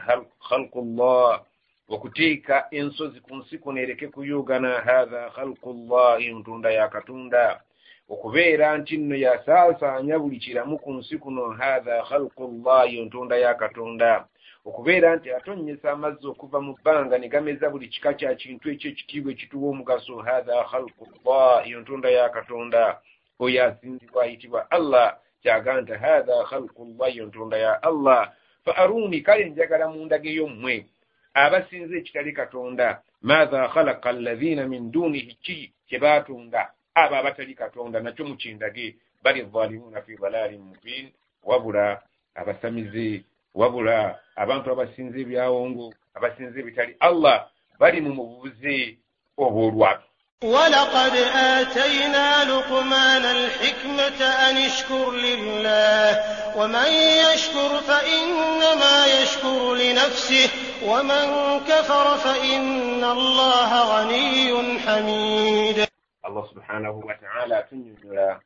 khalqu 0.49 0.81
llah 0.97 1.45
okuteeka 1.89 2.57
ensozi 2.71 3.21
ku 3.21 3.37
nsi 3.37 3.59
kuno 3.59 3.79
ereke 3.85 4.09
kuyugana 4.09 4.81
hatha 4.87 5.31
khalqu 5.37 5.71
llah 5.89 6.17
entonda 6.25 6.71
ya 6.71 6.89
katonda 6.89 7.61
okubeera 8.09 8.79
nti 8.79 8.97
nno 8.97 9.17
yasaasaanya 9.17 10.17
buli 10.19 10.39
kiramu 10.39 10.79
ku 10.79 10.91
nsi 10.93 11.19
kuno 11.19 11.53
hatha 11.61 12.01
khalqu 12.09 12.45
llah 12.65 12.89
entonda 12.89 13.37
ya 13.37 13.55
katonda 13.55 14.25
okubeera 14.65 15.17
nti 15.17 15.29
atonnyesa 15.31 15.93
amazzi 15.93 16.27
okuva 16.27 16.59
mu 16.65 16.73
bbanga 16.81 17.19
ne 17.19 17.29
gameza 17.29 17.69
buli 17.71 17.89
kika 17.93 18.13
kya 18.19 18.35
kintu 18.41 18.71
ekyo 18.73 18.91
ekitiibwa 18.91 19.33
ekituwa 19.33 19.69
omugaso 19.69 20.17
hatha 20.25 20.65
khalqu 20.71 21.05
llah 21.13 21.69
iyo 21.69 21.81
ntonda 21.81 22.09
ya 22.09 22.29
katonda 22.29 23.01
oyo 23.39 23.65
asinzibwa 23.65 24.25
ayitibwa 24.25 24.61
allah 24.71 25.21
kyaga 25.45 25.81
nti 25.81 25.93
hatha 25.93 26.45
khalqu 26.49 26.83
llah 26.97 27.09
iyo 27.15 27.27
ntonda 27.27 27.57
ya 27.59 27.73
allah 27.83 28.33
fa 28.65 28.73
aruni 28.77 29.21
kale 29.21 29.45
njagala 29.49 29.89
mundageyo 29.89 30.47
mmwe 30.49 30.87
abasinza 31.35 31.95
ekitali 32.01 32.33
katonda 32.33 33.03
maatha 33.23 33.69
khalaqa 33.69 34.09
alladhina 34.11 34.67
min 34.67 34.91
dunihi 34.93 35.35
ki 35.45 35.73
kye 35.89 35.99
baatonda 35.99 36.71
abo 36.95 37.15
abatali 37.17 37.55
katonda 37.55 38.01
nakyo 38.01 38.25
mukindage 38.25 38.97
bali 39.23 39.41
zalimuna 39.53 40.03
fi 40.03 40.17
dalalin 40.17 40.63
mubin 40.63 41.13
wabula 41.45 42.01
abasamize 42.35 43.25
wabula 43.55 44.19
abantu 44.37 44.67
abasinza 44.73 45.19
ebyawongo 45.25 45.93
abasinza 46.17 46.57
ebitali 46.61 46.97
allah 47.01 47.51
bali 47.81 48.01
mu 48.01 48.13
mubuze 48.19 48.99
obwolwabi 49.37 50.07
وَلَقَدْ 50.43 51.17
آتَيْنَا 51.35 52.45
لُقْمَانَ 52.45 53.25
الْحِكْمَةَ 53.25 54.21
أَنِ 54.51 54.57
اشْكُرْ 54.57 55.11
لِلَّهِ 55.13 56.13
ۚ 56.15 56.57
وَمَن 56.57 56.93
يَشْكُرْ 57.33 57.81
فَإِنَّمَا 57.81 59.07
يَشْكُرُ 59.23 59.75
لِنَفْسِهِ 59.75 60.47
ۖ 60.47 60.83
وَمَن 60.89 61.25
كَفَرَ 61.61 62.17
فَإِنَّ 62.17 63.05
اللَّهَ 63.05 63.71
غَنِيٌّ 63.97 64.79
حَمِيدٌ. 64.79 65.87
الله 66.27 66.47
سبحانه 66.47 66.91
وتعالى 66.91 67.65
تنجل 67.71 68.39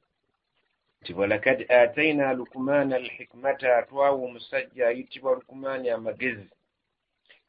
ولقد 1.15 1.67
آتينا 1.71 2.35
لقمان 2.35 2.93
الحكمة 2.93 3.85
تواو 3.91 4.27
مسجى 4.27 4.83
يتبع 4.85 5.33
لقمان 5.33 5.85
يا 5.85 5.97
مجز. 5.97 6.58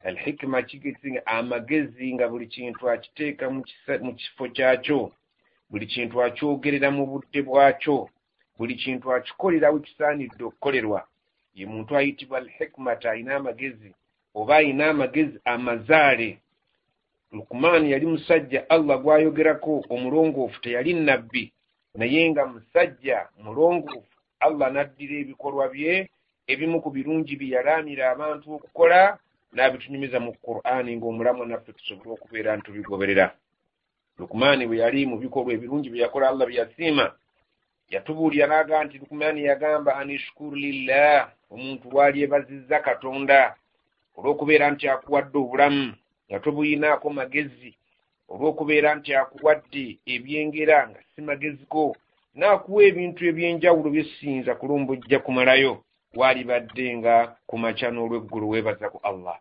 Alhikima 0.03 0.62
kigezi 0.62 1.19
amagezi 1.25 2.13
nga 2.13 2.27
buli 2.27 2.47
kintu 2.47 2.89
akiteeka 2.89 3.49
mu 4.01 4.13
kifo 4.15 4.47
kyakyo. 4.55 5.12
Buli 5.69 5.85
kintu 5.85 6.23
akyogerera 6.23 6.91
mu 6.91 7.05
budde 7.05 7.41
bwakyo. 7.41 8.09
Buli 8.57 8.75
kintu 8.75 9.13
akikolerawo 9.13 9.79
kisaanidde 9.79 10.43
okukolerwa 10.43 11.07
ye 11.53 11.65
muntu 11.65 11.97
ayitibwa 11.97 12.38
alhikmata 12.38 13.12
ayina 13.12 13.35
amagezi 13.35 13.89
oba 14.35 14.55
ayina 14.57 14.89
amagezi 14.89 15.39
amazaale. 15.45 16.39
Lukumaani 17.31 17.91
yali 17.91 18.05
musajja 18.05 18.69
allah 18.69 19.01
gwayogerako 19.01 19.85
omulongoofu 19.89 20.62
teyali 20.62 20.93
nabbi 20.93 21.53
naye 21.95 22.29
nga 22.31 22.45
musajja 22.45 23.27
mulongoofu 23.43 24.13
allah 24.39 24.67
n'addira 24.71 25.15
ebikolwa 25.21 25.65
bye 25.73 26.09
ebimu 26.51 26.77
ku 26.83 26.89
birungi 26.95 27.35
bye 27.39 27.53
yalaamira 27.55 28.03
abantu 28.13 28.45
okukola 28.55 28.99
n'abitunyumiza 29.53 30.17
mu 30.25 30.31
qur'ani 30.45 30.91
ng'omulamwa 30.97 31.45
naffe 31.45 31.71
tusobole 31.77 32.09
okubeera 32.13 32.57
ntubigoberera. 32.57 33.25
Lukumaani 34.19 34.63
bwe 34.67 34.81
yali 34.83 35.05
mu 35.12 35.17
bikolwa 35.23 35.51
ebirungi 35.53 35.89
bye 35.89 36.03
yakola 36.03 36.29
allah 36.29 36.45
bye 36.47 36.59
yasiima 36.62 37.05
yatubuulira 37.93 38.45
n'aga 38.47 38.83
nti 38.85 38.95
lukumaani 39.01 39.39
yagamba 39.49 39.91
anishukuru 39.99 40.55
lillah 40.63 41.31
omuntu 41.53 41.85
lwalyebazizza 41.91 42.77
katonda 42.88 43.39
olw'okubeera 44.17 44.65
nti 44.73 44.85
akuwadde 44.93 45.38
obulamu 45.43 45.85
nga 46.27 46.38
tobuyinaako 46.43 47.07
magezi 47.19 47.71
olw'okubeera 48.31 48.89
nti 48.97 49.09
akuwadde 49.21 49.85
ebyengera 50.13 50.77
nga 50.89 50.99
si 51.12 51.19
mageziko 51.27 51.83
n'akuwa 52.38 52.81
ebintu 52.89 53.21
eby'enjawulo 53.29 53.89
byesinza 53.95 54.51
kulomba 54.59 54.91
ojja 54.93 55.19
kumalayo 55.25 55.73
waalibadde 56.15 56.97
nga 56.97 57.15
ku 57.47 57.57
makya 57.57 57.89
n'olw'eggulu 57.91 58.49
weebaza 58.49 58.89
ku 58.89 58.99
allah. 59.03 59.37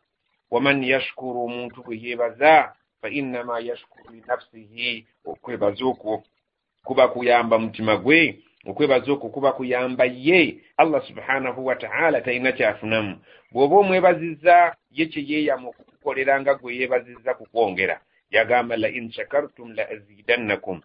Waman 0.50 0.82
yashukuru 0.84 1.38
omuntu 1.48 1.78
bwe 1.84 1.96
yeebaza 2.02 2.72
fa 3.00 3.08
innama 3.08 3.60
yashukuru 3.60 4.06
linafsihi 4.14 5.06
okwebaza 5.30 5.84
okwo 5.84 6.22
kuba 6.86 7.08
kuyamba 7.08 7.58
mutima 7.58 7.96
gwe 7.96 8.20
okwebaza 8.68 9.08
okwo 9.12 9.28
kuba 9.34 9.52
kuyamba 9.52 10.04
ye. 10.04 10.40
Allah 10.76 11.00
subhanahu 11.08 11.66
wataala 11.66 12.20
talina 12.20 12.52
kyafunamu. 12.52 13.14
Bw'oba 13.52 13.76
omwebazizza 13.76 14.76
ye 14.90 15.06
kye 15.06 15.22
yeeyama 15.28 15.68
okukukolera 15.68 16.40
nga 16.40 16.54
gwe 16.54 16.76
yeebazizza 16.78 17.34
kukwongera 17.34 17.96
yagamba 18.30 18.76
la 18.76 18.88
in 18.88 19.10
shakartum 19.10 19.72
la 19.72 19.88
azidannakum 19.90 20.80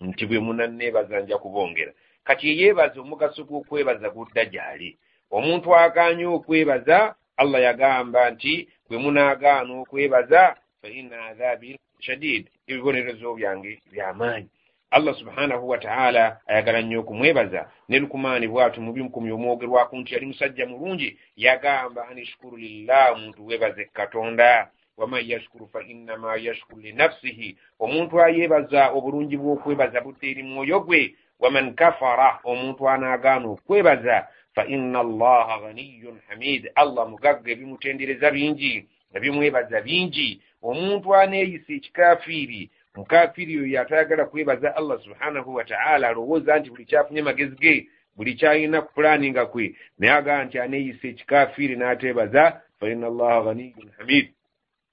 nti 0.00 0.26
bwe 0.26 0.38
munanneebaza 0.38 1.20
nja 1.20 1.38
kubongera 1.38 1.92
kati 2.24 2.44
eyeebaza 2.52 3.00
omugaso 3.00 3.40
gw'okwebaza 3.48 4.08
gudda 4.10 4.44
gy'ali 4.52 4.98
omuntu 5.30 5.76
agaanye 5.76 6.26
okwebaza 6.26 7.14
allah 7.36 7.60
yagamba 7.62 8.30
nti 8.30 8.68
bwe 8.88 8.98
munaagaana 8.98 9.72
okwebaza 9.82 10.56
fa 10.80 10.88
inna 10.88 11.24
adhabi 11.30 11.78
shadid. 12.00 12.50
Ebibonerezo 12.66 13.34
byange 13.34 13.80
byamaanyi. 13.92 14.48
Allah 14.90 15.14
subhanahu 15.14 15.68
wataala 15.68 16.40
ayagala 16.46 16.80
nnyo 16.82 17.00
okumwebaza. 17.00 17.70
Ne 17.88 17.98
lukumaani 17.98 18.48
bwatu 18.48 18.80
mu 18.80 18.92
bimukumi 18.92 19.32
omwogerwaku 19.32 19.96
nti 19.96 20.14
yali 20.14 20.26
musajja 20.26 20.66
mulungi 20.66 21.18
yagamba 21.36 22.08
anishukuru 22.08 22.56
lillah 22.56 23.12
omuntu 23.12 23.46
weebaze 23.46 23.84
katonda. 23.84 24.70
Waman 24.96 25.26
yashukuru 25.26 25.68
fa 25.68 25.82
innama 25.82 26.36
yashukuru 26.36 26.80
linafsihi 26.82 27.56
omuntu 27.80 28.22
ayeebaza 28.22 28.90
obulungi 28.96 29.36
bw'okwebaza 29.36 30.00
budde 30.00 30.30
eri 30.30 30.42
mwoyo 30.42 30.80
gwe. 30.80 31.14
Waman 31.40 31.74
kafara 31.74 32.40
omuntu 32.44 32.88
anaagaana 32.88 33.46
okwebaza 33.48 34.28
fa 34.55 34.65
inna 34.65 34.99
allaha 34.99 35.59
ghaniyun 35.61 36.19
hamid 36.27 36.69
allah 36.75 37.09
mugagga 37.09 37.51
ebimutendereza 37.51 38.31
bingi 38.31 38.87
ebimwebaza 39.15 39.81
bingi 39.81 40.41
omuntu 40.69 41.15
aneeyisa 41.15 41.73
ekikafiiri 41.73 42.69
mukafiiri 42.95 43.53
oyo 43.63 43.81
atayagala 43.81 44.25
kwebaza 44.25 44.75
allah 44.75 44.97
subhanahu 45.03 45.55
wataala 45.55 46.07
alowooza 46.09 46.59
nti 46.59 46.69
buli 46.69 46.85
kyafunye 46.85 47.21
magezi 47.21 47.55
ge 47.55 47.75
buli 48.15 48.33
kyalina 48.33 48.81
ku 48.81 48.93
pulaninga 48.93 49.45
kwe 49.45 49.75
naye 49.99 50.13
agaa 50.13 50.43
nti 50.43 50.59
aneeyisa 50.59 51.07
ekikafiiri 51.07 51.75
n'ateebaza 51.75 52.43
fa 52.79 52.85
inna 52.89 53.07
allaha 53.07 53.41
ghaniyun 53.45 53.89
hamid 53.97 54.25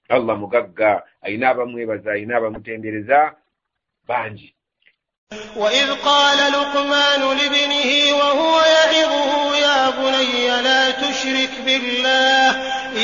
allah 0.09 0.35
mugagga 0.39 1.03
ayina 1.21 1.49
abamwebaza 1.49 2.11
ayina 2.11 2.37
abamutendereza 2.37 3.35
bangi 4.07 4.55
وإذ 5.55 5.93
قال 5.93 6.51
لقمان 6.51 7.21
لابنه 7.37 7.91
وهو 8.19 8.55
يعظه 8.61 9.31
يا 9.42 9.42
بني 9.99 10.47
لا 10.63 10.91
تشرك 10.91 11.53
بالله 11.65 12.49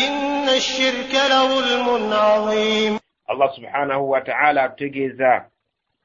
إن 0.08 0.50
الشرك 0.50 1.14
لظلم 1.32 2.14
عظيم 2.14 3.00
allah 3.28 3.50
subhanahu 3.56 4.10
wataala 4.10 4.64
atutegeeza 4.64 5.46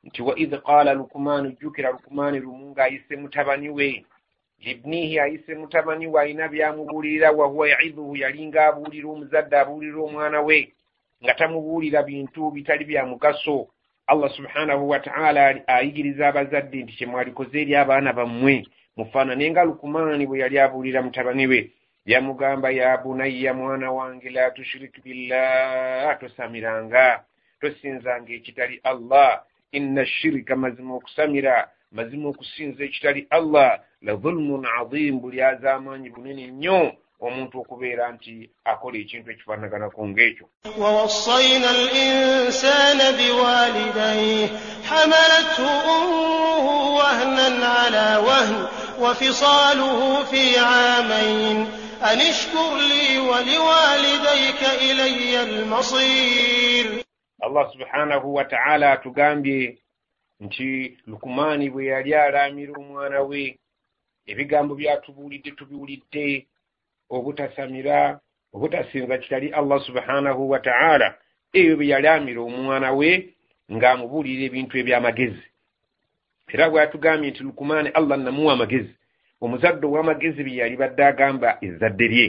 nti 0.04 0.22
wa 0.22 0.38
idh 0.38 0.54
qaala 0.54 0.94
lukumaanu 0.94 1.50
jjukira 1.50 1.90
lukumaani 1.90 2.38
lumu 2.40 2.70
ng'ayise 2.70 3.16
mutabani 3.16 3.68
we 3.68 4.04
libnihi 4.64 5.20
ayise 5.20 5.54
mutabani 5.54 6.06
we 6.06 6.20
ayina 6.22 6.48
byamubuulirira 6.48 7.30
wahuwa 7.32 7.68
yaidhuhu 7.68 8.16
yali 8.16 8.46
ng'abuulira 8.46 9.08
omuzadde 9.08 9.56
abuulira 9.58 10.00
omwana 10.02 10.40
we 10.40 10.72
nga 11.24 11.34
tamubuulira 11.34 12.02
bintu 12.02 12.50
bitali 12.50 12.84
bya 12.84 13.06
mugaso 13.06 13.66
allah 14.06 14.30
subhanahu 14.36 14.88
wataala 14.88 15.60
ayigiriza 15.66 16.28
abazadde 16.28 16.82
nti 16.82 16.92
kyemwalikoze 16.92 17.60
eri 17.62 17.74
abaana 17.76 18.12
bammwe 18.12 18.66
mufaanane 18.97 19.51
nga 19.51 19.63
lukumaani 19.63 20.25
bwe 20.27 20.39
yali 20.39 20.59
abuulira 20.59 21.01
mutabani 21.01 21.47
we 21.47 21.71
yamugamba 22.05 22.71
ya 22.71 22.97
bunayya 22.97 23.53
mwana 23.53 23.91
wange 23.91 24.29
la 24.29 24.51
tushirik 24.51 25.03
billah. 25.03 26.19
Tosamiranga 26.19 27.23
tosinzanga 27.61 28.33
ekitali 28.33 28.79
allah. 28.83 29.43
Inna 29.71 30.05
shirika 30.05 30.55
mazima 30.55 30.95
okusamira 30.95 31.69
mazima 31.91 32.29
okusinza 32.29 32.83
ekitali 32.83 33.27
allah. 33.29 33.79
La 34.01 34.15
dhulmun 34.15 34.65
adhim 34.79 35.19
buli 35.19 35.41
az'amaanyi 35.41 36.09
bunene 36.09 36.47
nnyo 36.47 36.93
omuntu 37.19 37.59
okubeera 37.61 38.11
nti 38.11 38.49
akola 38.71 38.97
ekintu 38.97 39.31
ekifaanaganako 39.31 40.01
ng'ekyo. 40.09 40.45
wawasaina 40.81 41.69
al 41.69 41.83
insaana 42.07 43.05
biwalidayh 43.17 44.49
hamalathu 44.89 45.65
ummuhu 45.95 46.95
wahnan 46.99 47.63
ala 47.63 48.07
wahn 48.19 48.53
wafisaluhu 49.03 50.25
fi 50.29 50.43
amain 50.57 51.57
an 52.01 52.19
ishkur 52.21 52.71
li 52.91 53.19
waliwalidayka 53.29 54.69
ilaya 54.89 55.41
almasir 55.41 57.03
allah 57.39 57.71
subhanahu 57.71 58.35
wataala 58.35 58.91
atugambye 58.91 59.77
nti 60.39 60.97
lukumaani 61.07 61.69
bwe 61.69 61.85
yali 61.85 62.13
alaamira 62.15 62.73
omwana 62.73 63.21
we 63.21 63.59
ebigambo 64.25 64.75
byatubuulidde 64.75 65.51
tubiwulidde 65.51 66.47
obutasamira 67.09 68.19
obutasinza 68.53 69.17
kitali 69.17 69.47
allah 69.49 69.79
subhanahu 69.87 70.49
wataala 70.49 71.07
ebyo 71.53 71.75
bye 71.77 71.89
yalaamira 71.93 72.41
omwana 72.41 72.89
we 72.99 73.09
ng'amubuulira 73.73 74.43
ebintu 74.49 74.73
eby'amagezi. 74.81 75.45
Era 76.53 76.65
bw'atugambye 76.71 77.29
nti 77.31 77.41
lukumaani 77.47 77.89
allah 77.99 78.17
namuwa 78.19 78.53
amagezi. 78.53 78.93
Omuzadde 79.43 79.85
ow'amagezi 79.87 80.41
bye 80.47 80.59
yali 80.61 80.75
badde 80.81 81.03
agamba 81.11 81.49
ezzadde 81.65 82.07
lye. 82.13 82.27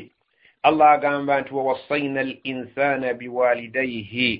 Allah 0.69 0.89
agamba 0.97 1.33
nti 1.41 1.51
wawassaina 1.57 2.21
al 2.27 2.33
insaana 2.53 3.09
biwalidaihi 3.21 4.31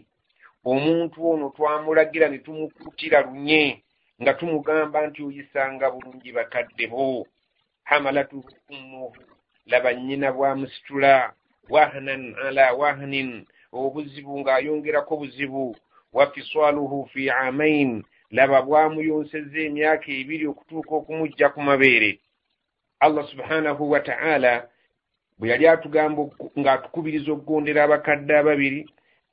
omuntu 0.73 1.17
ono 1.31 1.47
twamulagira 1.57 2.27
ne 2.29 2.39
tumukuutira 2.45 3.19
lunye 3.27 3.63
nga 4.21 4.33
tumugamba 4.39 4.99
nti 5.09 5.21
oyisanga 5.27 5.87
bulungi 5.93 6.31
bakadde 6.37 6.85
bo. 6.93 7.27
Hamalatuhu 7.89 8.51
ummuhu 8.75 9.36
laba 9.67 9.93
nnyina 9.93 10.33
bwamusitula 10.33 11.33
wahnan 11.69 12.35
ala 12.47 12.73
wahnin 12.73 13.47
obuzibu 13.73 14.41
ng'ayongerako 14.41 15.17
buzibu. 15.17 15.77
Wa 16.13 16.31
fiswaluhu 16.33 17.07
fi 17.13 17.31
amain 17.31 18.05
laba 18.31 18.63
bwamuyonseza 18.63 19.59
emyaka 19.69 20.09
ebiri 20.21 20.47
okutuuka 20.47 20.93
okumujja 20.95 21.49
ku 21.55 21.61
mabeere. 21.61 22.21
Allah 23.01 23.25
subhanahu 23.29 23.91
wa 23.91 24.01
ta'ala 24.01 24.69
bwe 25.39 25.49
yali 25.51 25.69
atugamba 25.69 26.23
ng'atukubiriza 26.59 27.33
okugondera 27.33 27.85
abakadde 27.85 28.33
ababiri 28.39 28.81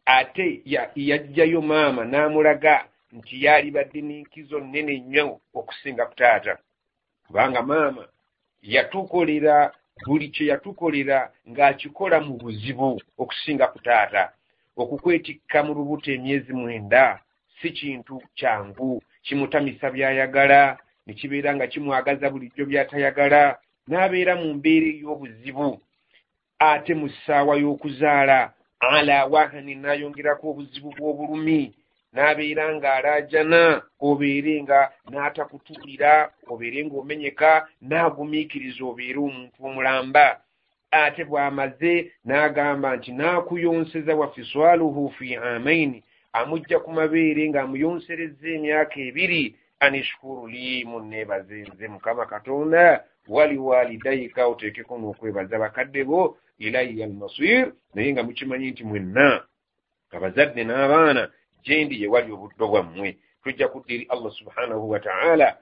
ate 0.06 0.62
yajjayo 1.10 1.62
maama 1.62 2.02
n'amulaga 2.06 2.76
nti 3.16 3.36
yaali 3.46 3.72
badde 3.72 4.02
n'enkizo 4.02 4.60
nnene 4.60 4.94
nnyo 5.00 5.40
okusinga 5.60 6.04
ku 6.10 6.16
taata. 6.16 6.54
Kubanga 7.26 7.62
maama 7.62 8.04
yatukolera 8.62 9.72
buli 10.06 10.28
kye 10.34 10.46
yatukolera 10.52 11.20
ng'akikola 11.50 12.18
mu 12.26 12.34
buzibu 12.42 12.90
okusinga 13.22 13.66
ku 13.74 13.80
taata 13.86 14.24
okukwetikka 14.82 15.64
mu 15.66 15.72
lubuto 15.78 16.10
emyezi 16.12 16.54
mwenda 16.54 17.20
si 17.62 17.70
kintu 17.72 18.22
kyangu. 18.36 19.02
Kimutamisa 19.24 19.88
by'ayagala 19.92 20.78
ne 21.06 21.14
kibeera 21.14 21.56
nga 21.56 21.68
kimwagaza 21.68 22.30
bulijjo 22.30 22.66
by'atayagala 22.66 23.42
n'abeera 23.88 24.34
mu 24.42 24.54
mbeera 24.58 24.88
ey'obuzibu. 24.94 25.70
Ate 26.60 26.94
mu 27.00 27.08
ssaawa 27.10 27.54
y'okuzaala 27.62 28.40
ala 28.80 29.26
wahani 29.26 29.76
n'ayongerako 29.76 30.44
obuzibu 30.52 30.90
bw'obulumi 30.98 31.72
n'abeera 32.14 32.66
ng'alaajana 32.76 33.62
obeere 34.08 34.54
nga 34.64 34.80
n'atakutuulira 35.12 36.14
obeere 36.52 36.80
ng'omenyeka 36.86 37.52
n'agumiikiriza 37.90 38.82
obeere 38.92 39.20
omuntu 39.28 39.58
omulamba. 39.68 40.28
Ate 40.92 41.22
bw'amaze 41.30 41.94
n'agamba 42.26 42.90
nti 42.98 43.12
n'akuyonseza 43.18 44.14
wa 44.20 44.28
fiswaluhu 44.34 45.10
fi 45.18 45.36
amaini 45.36 46.00
amujja 46.40 46.78
ku 46.84 46.90
mabeere 46.98 47.44
ng'amuyonsereza 47.50 48.48
emyaka 48.58 48.98
ebiri 49.08 49.44
anishukuru 49.86 50.48
li 50.54 50.86
munneebaze 50.90 51.58
nze 51.74 51.88
mukama 51.94 52.26
katonda 52.26 53.04
wali 53.28 53.58
walidayika 53.58 54.42
oteekeko 54.52 54.94
n'okwebaza 54.98 55.56
bakadde 55.64 56.02
bo 56.10 56.38
ilaiya 56.66 57.06
almasir 57.06 57.72
naye 57.94 58.10
nga 58.14 58.24
mukimanyi 58.24 58.72
nti 58.72 58.84
mwenna 58.84 59.44
abazadde 60.16 60.64
n'abaana 60.64 61.24
gyendi 61.66 62.02
ye 62.02 62.08
wali 62.08 62.32
obuddo 62.32 62.68
bwammwe. 62.68 63.18
Tujja 63.44 63.68
kudda 63.68 63.94
eri 63.94 64.06
allah 64.10 64.32
subhanahu 64.32 64.90
wataala 64.90 65.58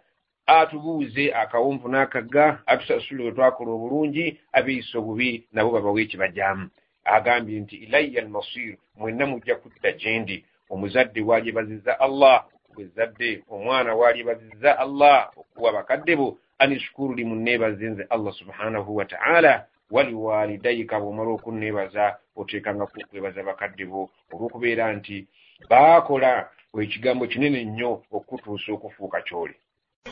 atubuuze 0.45 1.33
akawonvu 1.33 1.87
n'akagga 1.89 2.45
atusasule 2.65 3.23
we 3.23 3.31
twakola 3.31 3.71
obulungi 3.71 4.39
abeeyisa 4.57 4.99
obubi 4.99 5.47
nabo 5.53 5.69
babawe 5.71 6.01
ekibajyamu 6.01 6.69
agambye 7.05 7.59
nti 7.59 7.75
ilaiya 7.75 8.21
almasir 8.21 8.77
mwenna 8.97 9.25
mujja 9.25 9.55
kudda 9.55 9.91
gyendi. 9.91 10.45
Omuzadde 10.69 11.21
walyebazizza 11.21 11.99
allah 11.99 12.45
bwezadde 12.73 13.43
omwana 13.49 13.95
walyebazizza 13.95 14.79
allah 14.79 15.31
okuwa 15.37 15.71
bakadde 15.73 16.15
bo. 16.15 16.37
Anishukuru 16.59 17.13
limunneebaze 17.13 17.89
nze 17.89 18.03
allah 18.09 18.33
subhanahu 18.33 18.95
wataala 18.95 19.65
waliwalidayika 19.91 20.99
bw'omala 20.99 21.29
okunneebaza 21.31 22.17
oteekanga 22.35 22.85
kukwebaza 22.85 23.43
bakadde 23.43 23.85
bo. 23.85 24.09
Olw'okubeera 24.31 24.93
nti 24.93 25.27
baakola 25.69 26.49
wekigambo 26.73 27.27
kinene 27.27 27.63
nnyo 27.63 28.01
okutuusa 28.11 28.71
okufuuka 28.71 29.21
ky'oli. 29.21 29.55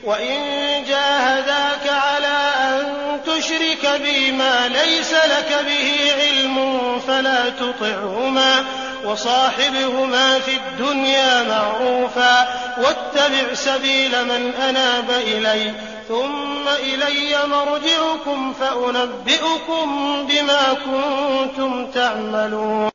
وإن 0.04 0.38
جاهداك 0.84 1.86
على 1.90 2.38
أن 2.70 2.84
تشرك 3.26 4.02
بي 4.02 4.32
ما 4.32 4.68
ليس 4.68 5.14
لك 5.14 5.66
به 5.66 6.14
علم 6.22 6.58
فلا 7.00 7.50
تطعهما 7.50 8.66
وصاحبهما 9.06 10.40
في 10.40 10.52
الدنيا 10.56 11.44
معروفا 11.44 12.48
واتبع 12.78 13.54
سبيل 13.54 14.26
من 14.26 14.54
أناب 14.56 15.10
إلي 15.10 15.74
ثم 16.08 16.68
إلي 16.68 17.48
مرجعكم 17.48 18.54
فأنبئكم 18.54 19.88
بما 20.28 20.74
كنتم 20.74 21.92
تعملون 21.92 22.89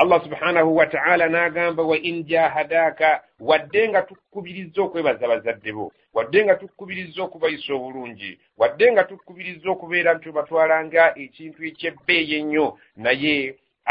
allah 0.00 0.22
subhanahu 0.22 0.76
wataala 0.76 1.28
n'agamba 1.28 1.82
wa 1.82 1.96
in 1.98 2.24
jahadaaka 2.24 3.22
wadde 3.40 3.88
nga 3.88 4.02
tukubiriza 4.02 4.82
okwebaza 4.82 5.28
bazadde 5.28 5.72
bo 5.72 5.92
wadde 6.14 6.44
nga 6.44 6.54
tukubiriza 6.54 7.22
okubayisa 7.22 7.74
obulungi 7.74 8.38
wadde 8.58 8.92
nga 8.92 9.04
tukubiriza 9.04 9.66
okubeera 9.70 10.14
nti 10.14 10.28
obatwalanga 10.28 11.02
ekintu 11.24 11.60
ekyebbeeyi 11.70 12.34
ennyo. 12.38 12.66
Naye 13.04 13.36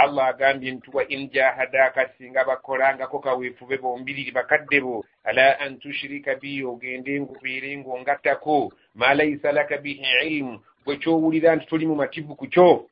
allah 0.04 0.26
agambye 0.32 0.72
nti 0.72 0.90
wa 0.96 1.04
in 1.16 1.24
jahadaaka 1.34 2.02
singa 2.16 2.48
bakolangako 2.50 3.20
kaweefube 3.20 3.78
bombiriri 3.84 4.32
bakadde 4.32 4.80
bo 4.86 4.96
ala 5.28 5.60
an 5.60 5.80
tushirika 5.82 6.36
bi 6.42 6.64
ogende 6.72 7.14
ngubeere 7.22 7.70
ng'ongattako. 7.80 8.72
Ma 8.96 9.14
laisa 9.18 9.52
laka 9.52 9.78
bihi 9.84 10.08
ilimu 10.24 10.56
bwe 10.86 10.96
kyowulira 11.02 11.56
nti 11.56 11.66
toli 11.68 11.86
mu 11.88 11.96
mativu 11.96 12.36
ku 12.40 12.48
kyo 12.48 12.88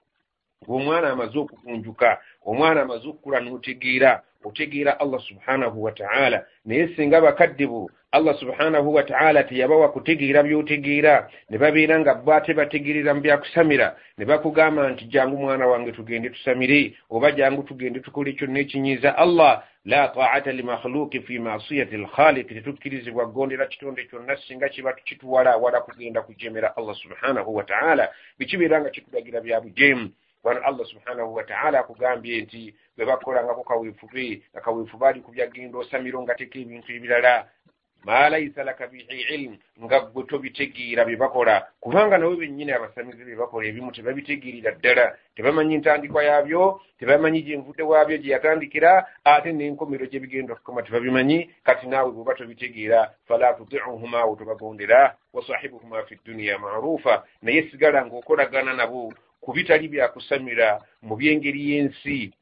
ng'omwana 0.63 1.07
amaze 1.11 1.37
okukunjuka 1.39 2.09
omwana 2.45 2.81
amaze 2.81 3.07
okukula 3.07 3.39
n'otegeera 3.39 4.21
otegeera 4.45 4.99
allah 4.99 5.19
subhanahu 5.21 5.83
wataala 5.83 6.45
naye 6.65 6.87
singa 6.95 7.21
bakadde 7.21 7.65
bo 7.67 7.89
allah 8.11 8.39
subhanahu 8.39 8.93
wataala 8.93 9.43
teyabawa 9.43 9.91
kutegeera 9.91 10.43
by'otegeera 10.43 11.29
ne 11.49 11.57
babeera 11.57 11.99
nga 11.99 12.13
bo 12.13 12.33
ate 12.33 12.53
bategeerera 12.53 13.13
mu 13.13 13.21
byakusamira 13.21 13.95
ne 14.17 14.25
bakugamba 14.25 14.89
nti 14.89 15.05
jangu 15.05 15.37
mwana 15.37 15.67
wange 15.67 15.91
tugende 15.91 16.29
tusamire 16.29 16.93
oba 17.09 17.31
jangu 17.31 17.63
tugende 17.63 17.99
tukole 17.99 18.33
kyonna 18.33 18.59
ekinyiiza 18.59 19.17
allah 19.17 19.63
la 19.85 20.07
taata 20.07 20.51
limakhluqi 20.51 21.19
fi 21.21 21.39
masiyati 21.39 21.97
lkhaliqi 21.97 22.53
tetukkirizibwa 22.53 23.25
kugondera 23.25 23.65
kitonde 23.65 24.03
kyonna 24.05 24.37
singa 24.47 24.69
kiba 24.69 24.93
tukituwala 24.93 25.57
wala 25.57 25.81
kugenda 25.81 26.21
kujemera 26.21 26.77
allah 26.77 26.95
subhanahu 26.95 27.55
wataala 27.55 28.09
bikibeera 28.39 28.81
nga 28.81 28.89
kitulagira 28.89 29.41
bya 29.41 29.61
bujeemu 29.61 30.09
wano 30.45 30.61
allah 30.63 30.85
subhanahu 30.85 31.35
wataala 31.35 31.79
akugambye 31.79 32.41
nti 32.41 32.75
bwe 32.97 33.05
bakolangako 33.05 33.63
kaweefube 33.63 34.43
nga 34.53 34.61
kaweefube 34.61 35.07
ali 35.07 35.21
ku 35.21 35.31
byagenda 35.31 35.77
osamiro 35.77 36.21
nga 36.21 36.35
teka 36.35 36.59
ebintu 36.59 36.93
ebirala. 36.93 37.49
Ma 38.05 38.29
laisa 38.29 38.63
laka 38.63 38.87
bihi 38.87 39.21
ilmu 39.33 39.57
nga 39.83 39.99
gwe 39.99 40.23
tobitegeera 40.23 41.05
bye 41.05 41.17
bakola. 41.17 41.65
Kubanga 41.81 42.17
nawe 42.17 42.35
bennyini 42.37 42.71
abasamizi 42.71 43.25
bye 43.25 43.35
bakola 43.35 43.65
ebimu 43.67 43.91
tebabitegeerera 43.91 44.71
ddala. 44.77 45.17
Tebamanyi 45.35 45.77
ntandikwa 45.77 46.23
yaabyo 46.23 46.81
tebamanyi 46.99 47.41
gyenvudde 47.41 47.83
waabyo 47.83 48.17
gye 48.17 48.31
yatandikira 48.37 48.91
ate 49.25 49.49
n'enkomero 49.53 50.05
gye 50.05 50.19
bigenda 50.21 50.53
okukoma 50.53 50.85
tebabimanyi. 50.85 51.49
Kati 51.65 51.87
naawe 51.89 52.11
bweba 52.13 52.37
tobitegeera 52.37 53.09
fala 53.27 53.53
tutiuhuma 53.57 54.19
awo 54.21 54.35
tobagondera 54.37 55.17
wasahibuhuma 55.33 56.05
fi 56.05 56.15
dduniya 56.15 56.59
marufa 56.59 57.25
naye 57.41 57.65
sigala 57.73 58.05
ng'okolagana 58.05 58.73
nabo 58.77 59.13
ku 59.41 59.49
bitali 59.53 59.87
byakusamira 59.87 60.81
mu 61.01 61.15
byengeri 61.15 61.61
y'ensi 61.69 62.33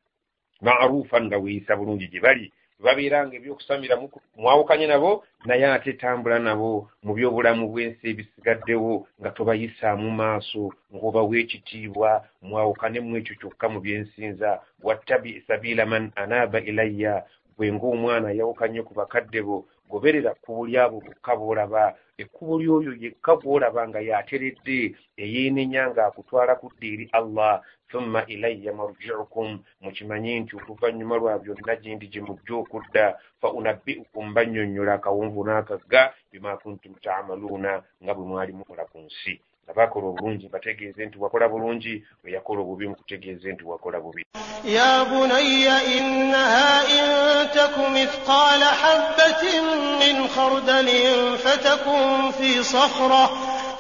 marufa 0.62 1.22
nga 1.22 1.38
weeyisa 1.38 1.76
bulungi 1.76 2.08
gye 2.08 2.20
bali. 2.20 2.48
Babeeranga 2.84 3.36
ebyokusamira 3.40 3.96
mwawukanye 4.36 4.88
nabo 4.88 5.24
naye 5.46 5.66
ate 5.72 5.94
tambula 5.94 6.40
nabo 6.40 6.90
mu 7.04 7.12
byobulamu 7.16 7.72
bw'ensi 7.72 8.04
ebisigaddewo 8.12 9.08
nga 9.20 9.30
tobayisaamu 9.32 10.12
maaso 10.12 10.64
ng'obawa 10.94 11.36
ekitiibwa 11.44 12.10
mwawukanemu 12.44 13.18
ekyo 13.20 13.36
kyokka 13.40 13.66
mu 13.72 13.80
byensinza. 13.80 14.60
Wattabi 14.84 15.44
sabiila 15.48 15.86
man 15.86 16.12
anaaba 16.22 16.60
ilayya 16.60 17.24
bwe 17.56 17.72
ng'omwana 17.72 18.30
yawukanye 18.36 18.82
ku 18.84 18.94
bakadde 19.00 19.40
bo 19.48 19.58
goberera 19.94 20.32
kkubo 20.36 20.62
lyabo 20.70 20.98
bokka 21.06 21.32
boolaba 21.40 21.84
ekkubo 22.22 22.54
lyoyo 22.62 22.92
yekka 23.04 23.34
bwolaba 23.42 23.82
nga 23.90 24.00
yateredde 24.10 24.80
eyeenenya 25.24 25.84
ng'akutwala 25.90 26.54
kudda 26.62 26.86
eri 26.94 27.06
allah 27.20 27.54
thumma 27.90 28.22
ilayya 28.34 28.72
marjiukum. 28.80 29.50
Mukimanye 29.84 30.32
nti 30.42 30.54
oluvannyuma 30.58 31.16
lwa 31.22 31.34
byonna 31.42 31.74
gyendi 31.82 32.06
gye 32.12 32.22
mujja 32.28 32.54
okudda 32.62 33.06
fa 33.40 33.48
unabbiukum 33.58 34.26
bannyonnyola 34.36 34.94
akawunvu 34.98 35.40
n'akagga 35.46 36.02
bima 36.32 36.52
kuntum 36.62 36.94
taamaluuna 37.04 37.72
nga 38.02 38.12
bwe 38.16 38.26
mwali 38.30 38.52
mukola 38.58 38.84
ku 38.92 38.98
nsi 39.06 39.34
abakola 39.72 40.08
obulungi 40.08 40.48
bategeeze 40.54 41.06
nti 41.06 41.18
wakola 41.20 41.50
bulungi 41.50 42.04
weyakola 42.24 42.62
obubi 42.62 42.88
mukutegeeze 42.88 43.52
nti 43.54 43.64
wakola 43.64 44.00
bubi. 44.00 44.26
Ya 44.66 45.06
bunayya 45.06 45.84
innaha 45.98 46.88
in 46.98 47.06
taku 47.54 47.84
mithqala 47.96 48.66
habbatin 48.82 49.64
min 50.00 50.28
khardalin 50.36 51.38
fatakun 51.38 52.32
fi 52.38 52.64
sakhra 52.64 53.30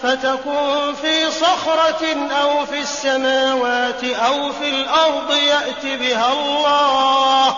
فتكن 0.04 0.93
في 0.93 1.32
صخرة 1.32 2.04
أو 2.41 2.65
في 2.65 2.80
السماوات 2.80 4.04
أو 4.04 4.52
في 4.52 4.69
الأرض 4.69 5.32
يأت 5.32 5.86
بها 6.00 6.34
الله 6.34 7.56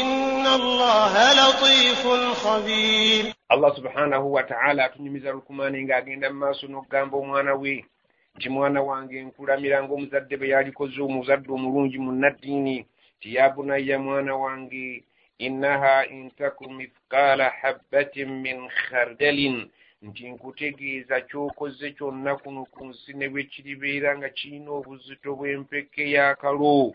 إن 0.00 0.46
الله 0.46 1.12
لطيف 1.40 2.02
خبير 2.44 3.24
allah 3.52 3.74
subhanahu 3.76 4.32
wataala 4.32 4.84
atunyumiza 4.84 5.30
lukumaani 5.32 5.84
ng'agenda 5.84 6.30
mu 6.32 6.38
maaso 6.38 6.66
n'okugamba 6.66 7.16
omwana 7.16 7.54
we 7.54 7.84
nti 8.36 8.48
mwana 8.48 8.80
wange 8.82 9.22
nkulamira 9.22 9.82
ng'omuzadde 9.84 10.36
bwe 10.36 10.48
yalikoze 10.48 10.96
omuzadde 11.02 11.48
omulungi 11.52 11.98
mu 11.98 12.12
naddiini 12.12 12.86
ti 13.20 13.34
ya 13.34 13.48
bunayya 13.52 13.98
mwana 13.98 14.32
wange 14.36 15.04
innaha 15.38 16.06
intaku 16.06 16.64
mithqaala 16.70 17.46
habbatin 17.60 18.30
min 18.44 18.58
khardalin 18.68 19.68
nti 20.02 20.22
nkutegeeza 20.32 21.20
kyokoze 21.28 21.90
kyonna 21.96 22.36
kuno 22.40 22.64
ku 22.72 22.84
nsi 22.88 23.12
ne 23.14 23.28
bwe 23.28 23.42
kiribeera 23.52 24.16
nga 24.18 24.28
kirina 24.28 24.70
obuzito 24.80 25.36
bw'empeke 25.38 26.04
y'akalo 26.14 26.94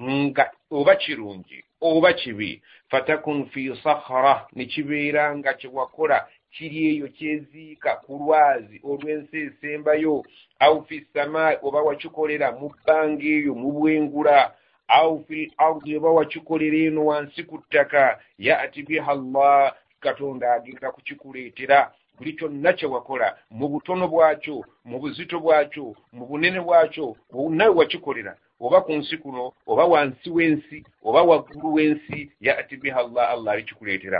nga 0.00 0.44
oba 0.70 0.94
kirungi 0.96 1.64
Oba 1.81 2.13
kibi 2.13 2.61
fatakun 2.89 3.45
fi 3.45 3.75
sahara 3.83 4.47
ne 4.53 4.65
kibeera 4.65 5.35
nga 5.37 5.53
kyewakola 5.53 6.27
kiri 6.51 6.87
eyo 6.95 7.07
kyeziika 7.07 7.95
ku 8.03 8.13
lwazi 8.21 8.81
olw'ensi 8.83 9.37
esembayo 9.47 10.23
au 10.59 10.83
fi 10.85 11.05
samai 11.13 11.57
oba 11.63 11.81
wakikolera 11.81 12.51
mu 12.51 12.69
bbanga 12.69 13.23
eyo 13.23 13.55
mu 13.55 13.71
bwengula. 13.71 14.53
Au 14.87 15.23
fi 15.27 15.51
ardi 15.57 15.95
oba 15.97 16.09
wakikolera 16.11 16.77
eno 16.77 17.05
wansi 17.05 17.43
ku 17.43 17.57
ttaka. 17.63 18.19
Yati 18.37 18.83
biha 18.83 19.13
llah 19.15 19.73
katonda 19.99 20.53
agenda 20.53 20.91
kukikuleetera. 20.91 21.91
Buli 22.17 22.33
kyonna 22.33 22.73
kye 22.73 22.87
wakola 22.87 23.37
mu 23.49 23.67
butono 23.69 24.07
bwakyo 24.07 24.65
mu 24.85 24.99
buzito 24.99 25.39
bwakyo 25.39 25.95
mu 26.13 26.25
bunene 26.27 26.59
bwakyo 26.59 27.15
nawe 27.49 27.75
wakikolera 27.75 28.35
oba 28.65 28.81
ku 28.85 28.91
nsi 28.99 29.15
kuno 29.17 29.43
oba 29.71 29.83
wansi 29.93 30.29
w'ensi 30.35 30.77
oba 31.07 31.21
waggulu 31.29 31.67
w'ensi 31.75 32.17
yati 32.45 32.77
biha 32.81 33.01
llah 33.03 33.27
allah 33.33 33.53
alikikuleetera 33.53 34.19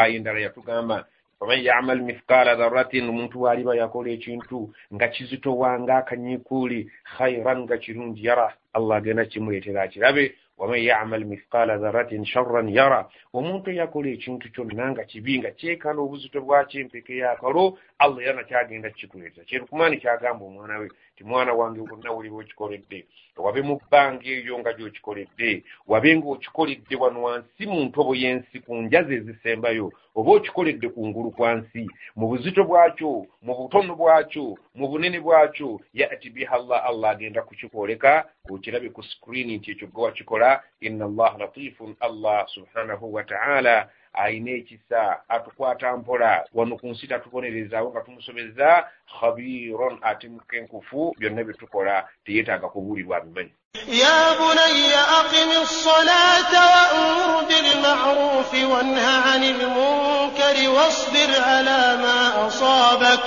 aya 0.00 0.14
endala 0.16 0.40
yatugamba 0.40 0.96
faman 1.38 1.60
yamal 1.64 2.00
mithqala 2.08 2.54
dharatin 2.60 3.08
omuntu 3.08 3.36
waaliba 3.42 3.72
yakola 3.76 4.10
ekintu 4.16 4.58
nga 4.94 5.06
kizitowanga 5.14 5.94
akanyiikuuli 6.00 6.80
khairan 7.16 7.58
nga 7.64 7.76
kirungi 7.82 8.22
yara 8.28 8.48
allah 8.76 8.96
agenda 8.96 9.24
kimuleetera 9.24 9.82
akirabe. 9.82 10.24
Waman 10.60 10.78
yamal 10.84 11.24
mithqala 11.24 11.78
dharatin 11.80 12.24
sharran 12.26 12.68
yara 12.68 13.08
omuntu 13.32 13.70
eyakola 13.72 14.08
ekintu 14.12 14.52
kyonna 14.52 14.90
nga 14.92 15.04
kibi 15.08 15.38
nga 15.40 15.50
kyekana 15.58 16.00
obuzito 16.04 16.38
bwakyo 16.44 16.80
empeke 16.84 17.16
yakalo 17.16 17.78
allah 17.98 18.20
era 18.22 18.36
nakyagenda 18.36 18.90
kikuleetera 18.92 19.48
kyerukumaani 19.48 19.96
kyagamba 20.02 20.44
omwana 20.44 20.78
we 20.80 20.88
ti 21.20 21.26
mwana 21.26 21.52
wange 21.52 21.80
wonna 21.80 22.10
wuli 22.12 22.30
bwokikoledde 22.30 23.06
wabe 23.36 23.62
mu 23.62 23.76
bbanga 23.76 24.24
eyo 24.24 24.58
nga 24.58 24.72
gyokikoledde 24.72 25.64
wabe 25.86 26.16
ng'okikoledde 26.16 26.96
wano 26.96 27.22
wansi 27.22 27.62
mu 27.66 27.80
ntobo 27.84 28.12
y'ensi 28.14 28.56
ku 28.64 28.72
njazi 28.76 29.14
ezisembayo. 29.20 29.92
Oba 30.16 30.30
okikoledde 30.32 30.88
ku 30.88 31.00
ngulu 31.08 31.30
kwa 31.36 31.50
nsi 31.60 31.84
mu 32.16 32.24
buzito 32.28 32.64
bwakyo 32.64 33.26
mu 33.44 33.52
butono 33.58 33.92
bwakyo 34.00 34.56
mu 34.74 34.88
bunene 34.88 35.20
bwakyo 35.20 35.80
yati 35.92 36.30
biha 36.34 36.56
llah 36.58 36.84
allah 36.88 37.10
agenda 37.12 37.42
kukikwoleka 37.42 38.24
okirabe 38.50 38.88
ku 38.88 39.02
sikuriini 39.02 39.56
nti 39.56 39.70
ekyo 39.72 39.86
gwe 39.92 40.04
wakikola. 40.04 40.62
Inna 40.80 41.04
allaha 41.04 41.38
latifun 41.38 41.96
allah 42.00 42.48
subhanahu 42.48 43.12
wa 43.14 43.22
taala 43.24 43.88
ayina 44.13 44.51
ekisa 44.51 45.29
atukwata 45.29 45.97
mpola 45.97 46.45
wano 46.53 46.77
ku 46.77 46.87
nsi 46.87 47.07
tatubonerezaawo 47.07 47.91
nga 47.91 48.01
tumusobeza 48.01 48.87
khabiron 49.19 49.99
ate 50.01 50.29
mukenkufu 50.29 51.15
byonna 51.19 51.43
bye 51.43 51.53
tukola 51.53 52.07
teyeetaaga 52.25 52.67
kubuulirwa 52.69 53.17
abimanyi 53.17 53.53
يا 53.87 54.33
بني 54.39 54.87
أقم 55.19 55.51
الصلاة 55.61 56.51
وأمر 56.71 57.43
بالمعروف 57.49 58.51
وانه 58.71 59.07
عن 59.27 59.43
المنكر 59.43 60.69
واصبر 60.75 61.29
على 61.43 61.81
ما 62.03 62.47
أصابك 62.47 63.19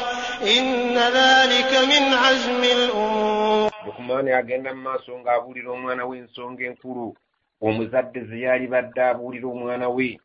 إن 0.59 0.99
ذلك 0.99 1.73
من 1.91 2.15
عزم 2.15 2.63
الأمور 2.65 3.71
lukumaani 3.87 4.33
agenda 4.33 4.75
mu 4.75 4.83
maaso 4.83 5.19
ng'abuulira 5.19 5.71
omwana 5.71 6.05
we 6.07 6.19
ensonga 6.19 6.65
enkulu 6.65 7.17
omuzadde 7.61 8.21
ze 8.25 8.41
yali 8.41 8.67
badde 8.67 9.03
abuulira 9.03 9.49
omwana 9.49 9.89
we 9.89 10.19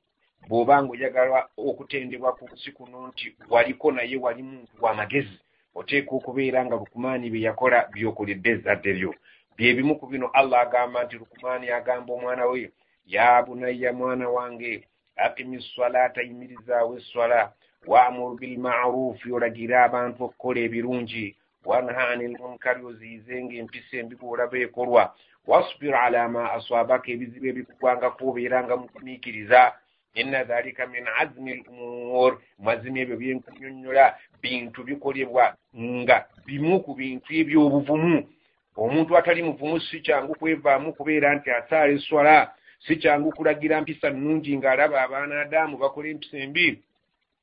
Bw'oba 0.46 0.74
ng'oyagala 0.82 1.38
okutendebwa 1.68 2.30
ku 2.38 2.44
nsi 2.52 2.70
kuno 2.76 2.98
nti 3.10 3.26
waliko 3.52 3.86
naye 3.92 4.16
wali 4.24 4.42
muntu 4.42 4.72
w'amagezi 4.84 5.36
oteeka 5.78 6.12
okubeera 6.18 6.60
nga 6.64 6.76
lukumaani 6.80 7.26
bye 7.32 7.46
yakola 7.48 7.78
by'okoledde 7.92 8.50
ezzadde 8.54 8.92
lyo 8.98 9.12
byebimu 9.56 9.94
ku 10.00 10.06
bino 10.10 10.26
allah 10.38 10.60
agamba 10.66 10.98
nti 11.04 11.14
lukumaani 11.20 11.66
agamba 11.78 12.10
omwana 12.16 12.44
we 12.50 12.70
ya 13.14 13.42
bunayya 13.44 13.90
mwana 13.98 14.26
wange 14.36 14.72
akimi 15.24 15.58
swalaata 15.62 16.20
yimirizaawo 16.22 16.92
esswala 16.98 17.40
waamuru 17.90 18.34
bilmarufi 18.40 19.32
olagira 19.36 19.76
abantu 19.84 20.18
okukola 20.26 20.60
ebirungi 20.66 21.26
wanha 21.68 22.02
ani 22.10 22.24
lmunkari 22.32 22.80
oziyizenga 22.90 23.54
empisa 23.60 23.94
embi 24.00 24.14
bw'olaba 24.20 24.58
ekolwa 24.66 25.04
wasbir 25.50 25.94
ala 26.04 26.28
ma 26.34 26.42
aswabaka 26.56 27.08
ebizibu 27.14 27.46
ebikugwangako 27.48 28.22
obeeranga 28.30 28.74
mukumiikiriza 28.80 29.60
inna 30.14 30.44
dhalika 30.44 30.86
min 30.86 31.04
azmi 31.20 31.64
lumur 31.66 32.40
mazima 32.58 32.98
ebyo 33.00 33.16
byenkunyonnyola 33.16 34.14
bintu 34.42 34.84
bikolebwa 34.84 35.54
nga 35.76 36.26
bimu 36.46 36.80
ku 36.80 36.94
bintu 36.94 37.28
ebyobuvumu. 37.40 38.28
Omuntu 38.76 39.16
atali 39.18 39.42
muvumu 39.42 39.80
si 39.80 40.00
kyangu 40.00 40.34
kwevaamu 40.38 40.92
kubeera 40.92 41.34
nti 41.34 41.50
asaala 41.50 41.92
eswala. 41.92 42.52
Si 42.86 42.96
kyangu 42.96 43.32
kulagira 43.32 43.80
mpisa 43.80 44.10
nnungi 44.10 44.56
ng'alaba 44.56 45.02
abaana 45.02 45.40
adaamu 45.40 45.76
bakola 45.78 46.08
empisa 46.08 46.38
embi. 46.38 46.82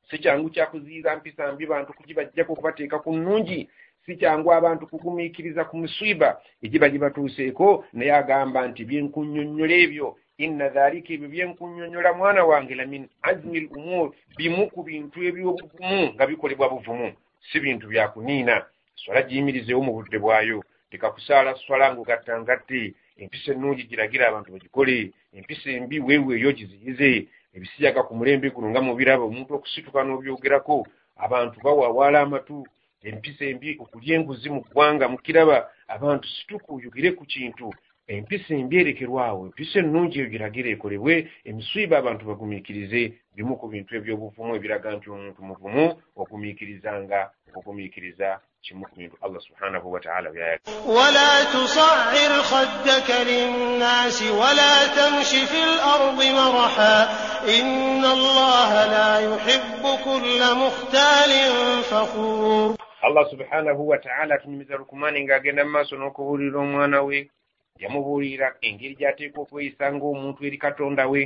Si 0.09 0.17
kyangu 0.17 0.49
kyakuziyiza 0.49 1.15
mpisa 1.15 1.51
mbi 1.51 1.65
bantu 1.65 1.93
kugibajjako 1.93 2.53
okubateeka 2.53 2.99
ku 2.99 3.11
nnungi. 3.13 3.69
Si 4.05 4.15
kyangu 4.15 4.53
abantu 4.53 4.87
kugumiikiriza 4.87 5.65
ku 5.65 5.77
muswiba. 5.77 6.39
Egiba 6.63 6.89
gibatuuseeko 6.89 7.85
naye 7.93 8.13
agamba 8.15 8.67
nti 8.67 8.85
byenkunnyonnyola 8.85 9.75
ebyo 9.85 10.17
inna 10.37 10.69
dhalika 10.69 11.13
ebyo 11.13 11.27
byenkunnyonnyola 11.29 12.13
mwana 12.13 12.41
wange 12.45 12.75
la 12.75 12.85
min 12.85 13.07
azmi 13.21 13.59
l 13.59 13.67
umur 13.71 14.11
bimu 14.37 14.67
ku 14.73 14.83
bintu 14.83 15.17
ebyobuvumu 15.23 16.13
nga 16.13 16.27
bikolebwa 16.27 16.69
buvumu. 16.69 17.09
Si 17.47 17.59
bintu 17.59 17.87
byakuniina 17.87 18.65
swala 18.95 19.21
giyimirizewo 19.27 19.81
mu 19.81 19.91
budde 19.95 20.17
bwayo. 20.19 20.63
Leka 20.91 21.11
kusaala 21.11 21.55
swala 21.63 21.93
ng'ogattangatte 21.93 22.81
empisa 23.21 23.51
ennungi 23.51 23.87
giragira 23.89 24.27
abantu 24.27 24.51
bagikole 24.51 25.11
empisa 25.37 25.69
embi 25.71 25.99
weeweeyo 25.99 26.51
giziyize. 26.57 27.27
Ebisijaga 27.55 28.03
ku 28.03 28.13
mulembe 28.15 28.49
guno 28.51 28.67
nga 28.69 28.81
mubiraba 28.81 29.23
omuntu 29.23 29.51
okusituka 29.55 30.03
n'obyogerako 30.03 30.75
abantu 31.15 31.57
bawawaala 31.63 32.19
amatu. 32.27 32.67
Empisa 33.07 33.45
embi 33.51 33.77
okulya 33.83 34.15
enguzi 34.17 34.49
mu 34.49 34.61
ggwanga 34.65 35.05
mukiraba 35.07 35.57
abantu 35.87 36.27
situka 36.27 36.67
oyogere 36.75 37.09
ku 37.15 37.23
kintu 37.25 37.71
empisa 38.07 38.53
embi 38.53 38.75
erekerwa 38.81 39.25
awo 39.29 39.41
empisa 39.45 39.79
ennungi 39.79 40.19
eyo 40.19 40.29
giragira 40.33 40.69
ekolebwe 40.75 41.15
emiswiba 41.49 41.95
abantu 41.97 42.23
bagumiikirize 42.29 43.01
bimu 43.35 43.53
ku 43.59 43.65
bintu 43.73 43.91
ebyobuvumu 43.97 44.51
ebiraga 44.55 44.89
nti 44.95 45.07
omuntu 45.15 45.39
muvumu 45.47 45.85
okumiikirizanga 46.21 47.19
okugumiikiriza 47.49 48.29
kimu 48.65 48.85
ku 48.89 48.95
bintu. 48.97 49.15
Allah 49.25 49.41
subhanahu 49.47 49.87
wataala 49.93 50.27
byayawala 50.35 51.29
tusir 51.53 52.31
khaddaka 52.49 53.15
linnasi 53.29 54.27
wala 54.41 54.71
tamshi 54.97 55.41
fi 55.49 55.61
lardi 55.77 56.29
maraha 56.39 56.95
ina 57.57 58.09
allaha 58.17 58.81
la 58.95 59.09
yuhibu 59.27 59.91
kulla 60.05 60.49
mukhtalin 60.63 61.53
fakhur. 61.89 62.77
Allah 63.05 63.23
subhanahu 63.29 63.87
wataala 63.87 64.35
atunyumiza 64.35 64.77
lukumani 64.81 65.25
ng'agenda 65.25 65.65
mu 65.65 65.71
maaso 65.77 65.93
n'okubuulira 65.97 66.57
omwana 66.59 67.01
we. 67.05 67.29
Yamubuulira 67.81 68.47
engeri 68.67 68.95
gy'ateekwa 68.99 69.39
okweyisa 69.43 69.85
ng'omuntu 69.93 70.39
eri 70.47 70.57
katonda 70.65 71.03
we 71.11 71.21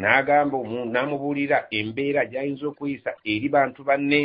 n'agamba 0.00 0.56
n'amubuulira 0.92 1.58
embeera 1.78 2.22
gy'ayinza 2.30 2.64
okweyisa 2.68 3.10
eri 3.32 3.48
bantu 3.54 3.80
banne 3.88 4.20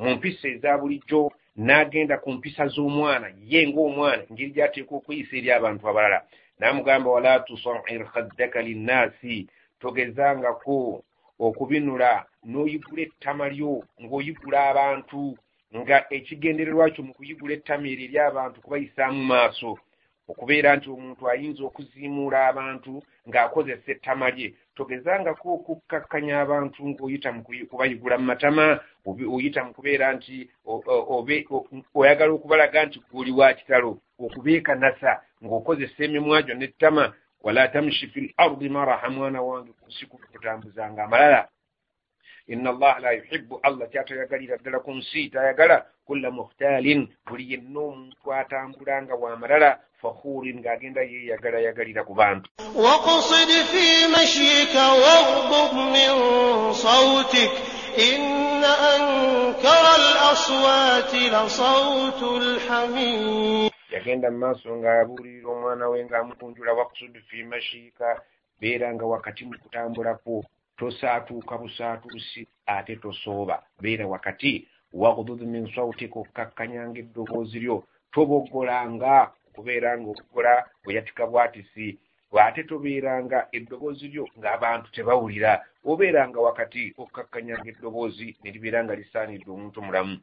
mu 0.00 0.08
mpisa 0.16 0.46
eza 0.54 0.70
bulijjo 0.80 1.20
n'agenda 1.66 2.16
ku 2.22 2.28
mpisa 2.36 2.64
z'omwana 2.74 3.28
ye 3.50 3.60
ng'omwana 3.68 4.22
engeri 4.28 4.50
gy'ateekwa 4.56 4.94
okweyisa 4.98 5.32
eri 5.40 5.48
abantu 5.58 5.84
abalala. 5.90 6.20
N'amugamba 6.58 7.08
wala 7.10 7.32
tusair 7.46 8.02
khaddaka 8.12 8.58
linnaasi 8.66 9.46
togezangako 9.80 11.02
okubinula 11.46 12.10
n'oyigula 12.50 13.02
ettama 13.06 13.46
lyo 13.54 13.72
ng'oyigula 14.02 14.58
abantu 14.70 15.20
nga 15.78 15.98
ekigendererwa 16.16 16.90
kyo 16.94 17.02
mu 17.06 17.12
kuyigula 17.16 17.52
ettama 17.54 17.86
eryo 17.92 18.04
eri 18.06 18.18
abantu 18.18 18.56
kubayisaamu 18.64 19.22
maaso 19.30 19.70
okubeera 20.28 20.76
nti 20.76 20.88
omuntu 20.90 21.22
ayinza 21.32 21.62
okuziimuula 21.64 22.38
abantu 22.50 22.92
ng'akozesa 23.28 23.88
ettama 23.92 24.28
lye. 24.36 24.48
Togezangako 24.76 25.46
okukkakkanya 25.56 26.34
abantu 26.44 26.78
ng'oyita 26.88 27.28
mu 27.32 27.42
kubayigula 27.70 28.16
mu 28.20 28.26
matama 28.30 28.64
oyita 29.34 29.60
mu 29.66 29.72
kubeera 29.76 30.06
nti 30.16 30.34
oyagala 31.98 32.32
okubalaga 32.32 32.86
nti 32.86 32.98
guli 33.10 33.32
wa 33.38 33.48
kitalo 33.58 33.90
okubeekanasa 34.24 35.12
ng'okozesa 35.42 36.00
emimwa 36.06 36.38
gyo 36.44 36.54
n'ettama 36.56 37.04
wala 37.44 37.68
tamshi 37.72 38.06
fi 38.12 38.20
l 38.20 38.28
ardi 38.36 38.68
maraha 38.68 39.08
mwana 39.10 39.40
wange 39.42 39.72
ku 39.78 39.84
nsi 39.88 40.06
kutambuzanga 40.06 41.04
amalala 41.04 41.48
inna 42.48 42.70
allaha 42.70 43.00
la 43.00 43.10
yuhibbu 43.12 43.60
allah 43.62 43.88
kyatoyagalira 43.92 44.56
ddala 44.56 44.78
ku 44.80 44.92
nsi 44.94 45.28
tayagala 45.30 45.86
kulla 46.06 46.30
muhtaalin 46.30 47.08
buli 47.26 47.52
yenna 47.52 47.80
omuntu 47.80 48.26
atambula 48.32 49.02
nga 49.02 49.14
wamalala 49.14 49.70
fakhuurin 50.02 50.58
ng'agenda 50.62 51.02
yeeyagala 51.02 51.58
yagalira 51.60 52.04
ku 52.08 52.14
bantu 52.14 52.48
waqsid 52.84 53.50
fi 53.72 53.86
mashyika 54.16 54.82
waghdud 55.04 55.72
min 55.92 56.12
sawtik 56.72 57.52
inna 58.08 58.72
ankara 58.94 59.92
alaswati 60.00 61.28
lasawtu 61.34 62.28
lhamid 62.40 63.72
yagenda 63.92 64.30
mu 64.30 64.38
maaso 64.38 64.70
ng'abuulirira 64.76 65.48
omwana 65.52 65.84
we 65.92 66.04
ng'amukunjula 66.04 66.72
waqsud 66.80 67.12
fi 67.28 67.44
mashyika 67.44 68.22
beera 68.60 68.88
nga 68.94 69.04
wakati 69.04 69.44
mu 69.44 69.54
kutambulakwo 69.62 70.44
tosaatuuka 70.78 71.58
busaatuusi 71.58 72.48
ate 72.66 72.96
tosooba. 72.96 73.62
Beera 73.82 74.06
wakati 74.06 74.68
wagudud 74.92 75.40
min 75.42 75.64
sautika 75.74 76.18
okkakkanyanga 76.20 76.98
eddoboozi 77.00 77.58
lyo 77.60 77.76
toboggolanga 78.12 79.14
okubeera 79.48 79.90
ng'okukola 79.98 80.52
bweyatika 80.84 81.26
bwatisi 81.26 81.98
ate 82.44 82.62
tobeeranga 82.68 83.38
eddoboozi 83.56 84.06
lyo 84.12 84.24
ng'abantu 84.38 84.88
tebawulira. 84.94 85.52
Obeeranga 85.90 86.38
wakati 86.40 86.82
okkakkanyanga 87.02 87.68
eddoboozi 87.72 88.28
ne 88.42 88.50
libeera 88.54 88.84
nga 88.84 88.94
lisaanidde 89.00 89.50
omuntu 89.50 89.82
mulamu 89.82 90.16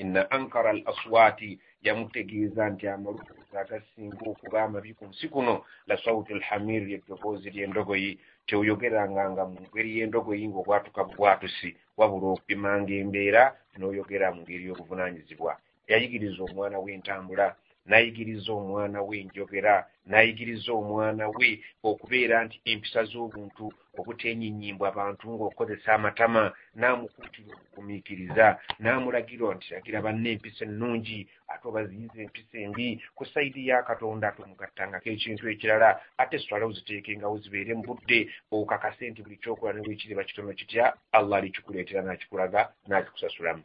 inna 0.00 0.30
ankara 0.30 0.70
al 0.70 0.82
aswaati 0.90 1.58
yamutegeeza 1.86 2.62
nti 2.72 2.84
amaloboozi 2.88 3.54
agasinga 3.62 4.24
okuba 4.32 4.58
amabi 4.66 4.90
ku 4.98 5.04
nsi 5.10 5.26
kuno 5.32 5.54
la 5.88 5.96
sauti 6.02 6.32
lhamiri 6.40 6.84
ly'eddoboozi 6.88 7.48
ly'endogoyi 7.54 8.10
teoyogeranga 8.48 9.22
nga 9.32 9.44
mu 9.50 9.58
ngeri 9.68 9.90
y'endogoyi 9.96 10.44
ng'obwatuka 10.48 11.00
bubwatusi 11.08 11.68
wabula 11.98 12.26
okupimanga 12.34 12.92
embeera 13.02 13.42
n'oyogera 13.78 14.26
mu 14.34 14.40
ngeri 14.42 14.64
y'obuvunaanyizibwa. 14.68 15.52
Yayigiriza 15.90 16.40
omwana 16.48 16.76
w'entambula 16.84 17.46
n'ayigiriza 17.88 18.50
omwana 18.60 18.98
we 19.06 19.14
enjogera 19.22 19.74
n'ayigiriza 20.10 20.70
omwana 20.80 21.24
we 21.36 21.48
okubeera 21.88 22.36
nti 22.46 22.56
empisa 22.70 23.00
z'obuntu 23.10 23.64
obuteenyinyimbwa 23.98 24.86
abantu 24.92 25.24
ng'okozesa 25.32 25.90
amatama. 25.98 26.44
N'amukuutira 26.80 27.50
okugumiikiriza 27.56 28.46
n'amulagira 28.82 29.46
nti 29.56 29.66
lagira 29.74 30.04
banne 30.06 30.28
empisa 30.34 30.62
ennungi 30.68 31.18
ate 31.52 31.64
obaziyiza 31.70 32.18
empisa 32.26 32.56
embi. 32.64 32.86
Ku 33.16 33.22
sayidi 33.32 33.62
ya 33.68 33.78
katonda 33.88 34.24
ate 34.28 34.40
omugattangako 34.42 35.08
ekintu 35.14 35.44
ekirala 35.52 35.88
ate 36.22 36.36
sitwale 36.38 36.64
oziteekengawo 36.66 37.36
zibeere 37.42 37.72
mu 37.78 37.84
budde 37.88 38.18
okakase 38.56 39.04
nti 39.10 39.20
buli 39.24 39.36
kyokola 39.42 39.72
ne 39.72 39.84
bwekiriba 39.84 40.26
kitono 40.28 40.52
kitya? 40.58 40.84
Allah 41.16 41.36
alikikuleetera 41.38 42.00
n'akikulaga 42.02 42.60
n'akikusasulamu 42.88 43.64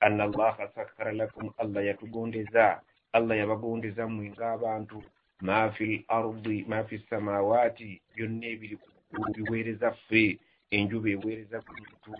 Anna 0.00 0.24
allaha 0.24 0.68
sakkara 0.74 1.12
lakum 1.12 1.50
allah 1.62 1.82
yatugondeza 1.86 2.80
allah 3.12 3.34
yabagondeza 3.38 4.08
mmwe 4.08 4.26
ng'abantu 4.34 4.98
ma 5.46 5.70
fi 5.72 5.84
l 5.84 6.04
ardi 6.08 6.64
ma 6.68 6.84
fi 6.84 6.96
samawaati 7.10 8.00
byonna 8.14 8.46
ebiri 8.54 8.76
ku 8.82 8.88
ggulu 9.10 9.30
biweereza 9.36 9.88
ffe 9.92 10.38
enjuba 10.76 11.08
eweereza 11.14 11.58
gwe 11.64 11.74
muntu 11.80 12.12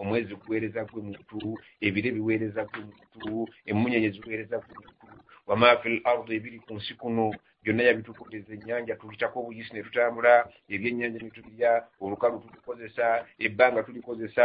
omwezi 0.00 0.32
guweereza 0.40 0.80
gwe 0.88 1.00
muntu 1.08 1.38
ebire 1.86 2.10
biweereza 2.16 2.62
gwe 2.70 2.80
muntu 2.88 3.48
emunyenye 3.70 4.08
ziweereza 4.14 4.56
gwe 4.64 4.74
muntu 4.80 5.06
wama 5.48 5.76
fi 5.80 5.88
l 5.94 5.98
ardi 6.10 6.30
ebiri 6.36 6.58
ku 6.64 6.72
nsi 6.78 6.92
kuno 7.00 7.24
byonna 7.62 7.82
yabitukodeza 7.88 8.50
ennyanja 8.54 8.98
tuyitako 9.00 9.36
obuyisi 9.40 9.72
ne 9.74 9.82
tutambula 9.86 10.32
ebyennyanja 10.74 11.18
ne 11.20 11.30
tubirya 11.36 11.72
olukalu 12.04 12.38
tulikozesa 12.42 13.04
ebbanga 13.46 13.82
tulikozesa 13.86 14.44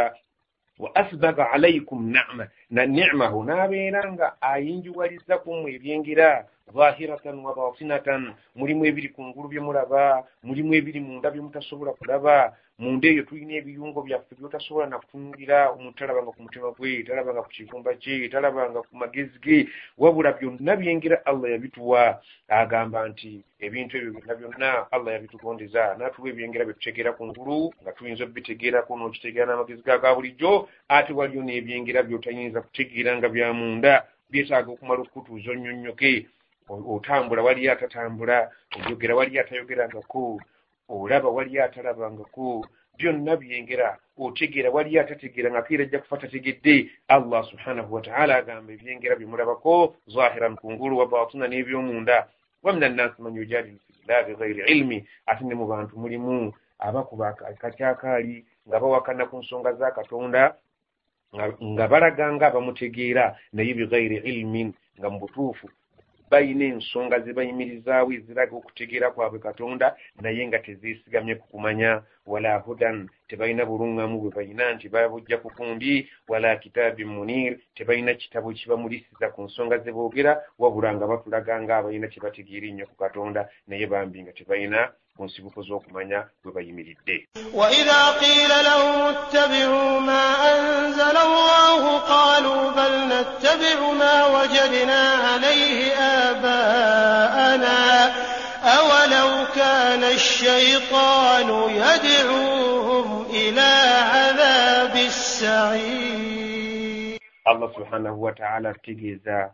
wa 0.82 0.90
asbaga 0.94 1.50
alaikum 1.54 2.10
nama 2.10 2.48
na 2.70 2.82
nimahu 2.86 3.44
n'abeera 3.46 4.02
nga 4.12 4.26
ayinjuwaliza 4.42 5.38
kummwe 5.38 5.68
ebyengera 5.76 6.28
zahiratan 6.74 7.38
wa 7.44 7.54
batinatan. 7.54 8.34
Mulimu 8.58 8.82
ebiri 8.86 9.08
kungulu 9.14 9.48
bye 9.48 9.60
mulaba 9.60 10.24
mulimu 10.42 10.74
ebiri 10.74 11.00
munda 11.00 11.30
bye 11.30 11.40
mutasobola 11.40 11.92
kulaba 11.94 12.56
munda 12.82 13.06
eyo 13.08 13.22
tulina 13.22 13.54
ebiyungo 13.60 14.02
byaffe 14.02 14.34
byotasobola 14.34 14.90
nakutunulira 14.90 15.70
omuntu 15.70 15.98
talabanga 15.98 16.34
ku 16.34 16.42
mutima 16.42 16.68
gwe 16.74 17.06
talabanga 17.06 17.46
ku 17.46 17.50
kivumba 17.54 17.94
kye 18.02 18.26
talabanga 18.32 18.82
ku 18.82 18.92
magezi 18.98 19.38
ge 19.44 19.58
wabula 20.02 20.34
byonna 20.34 20.72
byengera 20.80 21.16
allah 21.30 21.48
yabituwa. 21.54 22.02
Agamba 22.48 23.08
nti 23.08 23.32
ebintu 23.66 23.92
ebyo 23.96 24.10
byonna 24.14 24.34
byonna 24.34 24.68
allah 24.94 25.10
yabitugondeza. 25.14 25.82
N'atuwa 25.94 26.28
ebyengera 26.32 26.66
bye 26.66 26.74
tutegeera 26.74 27.14
ku 27.14 27.22
ngulu 27.30 27.70
nga 27.82 27.92
tuyinza 27.94 28.26
obitegeerako 28.26 28.90
n'okitegeera 28.98 29.46
n'amagezi 29.46 29.82
ga 29.86 30.02
ga 30.02 30.10
bulijjo 30.14 30.52
ate 30.96 31.12
waliyo 31.14 31.42
n'ebyengera 31.46 32.02
by'otayinza 32.02 32.66
kutegeera 32.66 33.14
nga 33.16 33.28
bya 33.30 33.54
munda. 33.54 33.94
Byetaaga 34.30 34.70
okumala 34.74 35.00
okukutuuza 35.06 35.54
onnyonnyoke 35.54 36.12
otambula 36.94 37.46
waliyo 37.46 37.72
atatambula 37.72 38.50
oyogera 38.74 39.14
waliyo 39.14 39.40
atayogerangako 39.40 40.40
olaba 40.92 41.28
waliyo 41.28 41.64
atalabangako 41.64 42.66
byonna 42.98 43.36
byengera 43.36 43.98
otegeera 44.18 44.70
waliyo 44.70 45.00
atategeera 45.00 45.50
nga 45.50 45.62
keera 45.62 45.82
ajja 45.84 45.98
kufa 45.98 46.16
tategedde 46.16 46.90
allah 47.08 47.44
subhanahu 47.50 47.94
wataala 47.94 48.36
agamba 48.36 48.72
ebyengera 48.72 49.16
byemulabako 49.16 49.96
zahiran 50.06 50.56
kungulu 50.56 50.98
wa 50.98 51.06
batina 51.06 51.48
n'ebyomunda. 51.48 52.28
Wamina 52.62 52.88
nnansi 52.88 53.22
man 53.22 53.34
yujadilu 53.34 53.78
fillah 53.90 54.26
bighairi 54.26 54.62
ilmi 54.72 55.02
ate 55.26 55.42
ne 55.44 55.54
mu 55.54 55.66
bantu 55.66 55.98
mulimu 55.98 56.52
abakuba 56.78 57.28
akakyakaali 57.50 58.44
nga 58.68 58.78
bawakana 58.80 59.26
ku 59.26 59.38
nsonga 59.42 59.72
za 59.74 59.90
katonda 59.90 60.54
nga- 61.34 61.88
balaga 61.88 62.32
nga 62.32 62.46
abamutegeera 62.46 63.34
naye 63.52 63.74
bighairi 63.74 64.16
ilmin 64.22 64.72
nga 64.98 65.10
mu 65.10 65.18
butuufu 65.18 65.66
balina 66.32 66.64
ensonga 66.64 67.20
ze 67.20 67.32
bayimirizaawo 67.38 68.10
eziraga 68.18 68.54
okutegeera 68.56 69.12
kwabwe 69.14 69.38
katonda 69.46 69.86
naye 70.22 70.42
nga 70.48 70.58
tezeesigamye 70.64 71.34
ku 71.40 71.46
kumanya 71.52 71.90
wala 72.26 72.58
hudan 72.64 73.08
tebalina 73.28 73.64
buluŋŋamu 73.64 74.20
bwe 74.20 74.30
balina 74.30 74.72
nti 74.74 74.88
babujja 74.88 75.36
ku 75.42 75.48
gundi 75.56 76.08
wala 76.28 76.56
kitaabi 76.56 77.04
munir 77.04 77.58
tebalina 77.74 78.14
kitabo 78.14 78.52
kibamulisiza 78.52 79.26
ku 79.34 79.42
nsonga 79.42 79.78
ze 79.82 79.90
boogera 79.92 80.38
wabula 80.58 80.94
nga 80.94 81.06
batulaga 81.06 81.54
ng'abalina 81.62 82.06
kye 82.08 82.20
bategeera 82.22 82.66
ennyo 82.68 82.86
ku 82.86 82.94
katonda 82.94 83.48
naye 83.66 83.86
bambi 83.86 84.22
nga 84.22 84.32
tebalina 84.32 84.92
ku 85.16 85.24
nsibuko 85.24 85.60
z'okumanya 85.66 86.24
bwe 86.42 86.50
bayimiridde. 86.56 87.16
Waidha 87.58 88.00
qiila 88.20 88.58
lahum 88.68 89.12
ittabiu 89.12 90.00
ma 90.08 90.22
anzala 90.52 91.20
allahu 91.28 91.90
qalu 92.12 92.54
bal 92.76 92.96
nattabiu 93.12 93.88
ma 94.00 94.14
wajadna 94.34 95.00
alaihi 95.34 95.92
abaana. 96.16 97.74
الشيطان 100.21 101.49
يدعوهم 101.69 103.25
إلى 103.25 103.69
عذاب 104.13 104.95
السعير 104.95 106.37
allah 107.47 107.71
subhanahu 107.75 108.21
wataala 108.23 108.69
atutegeeza 108.69 109.53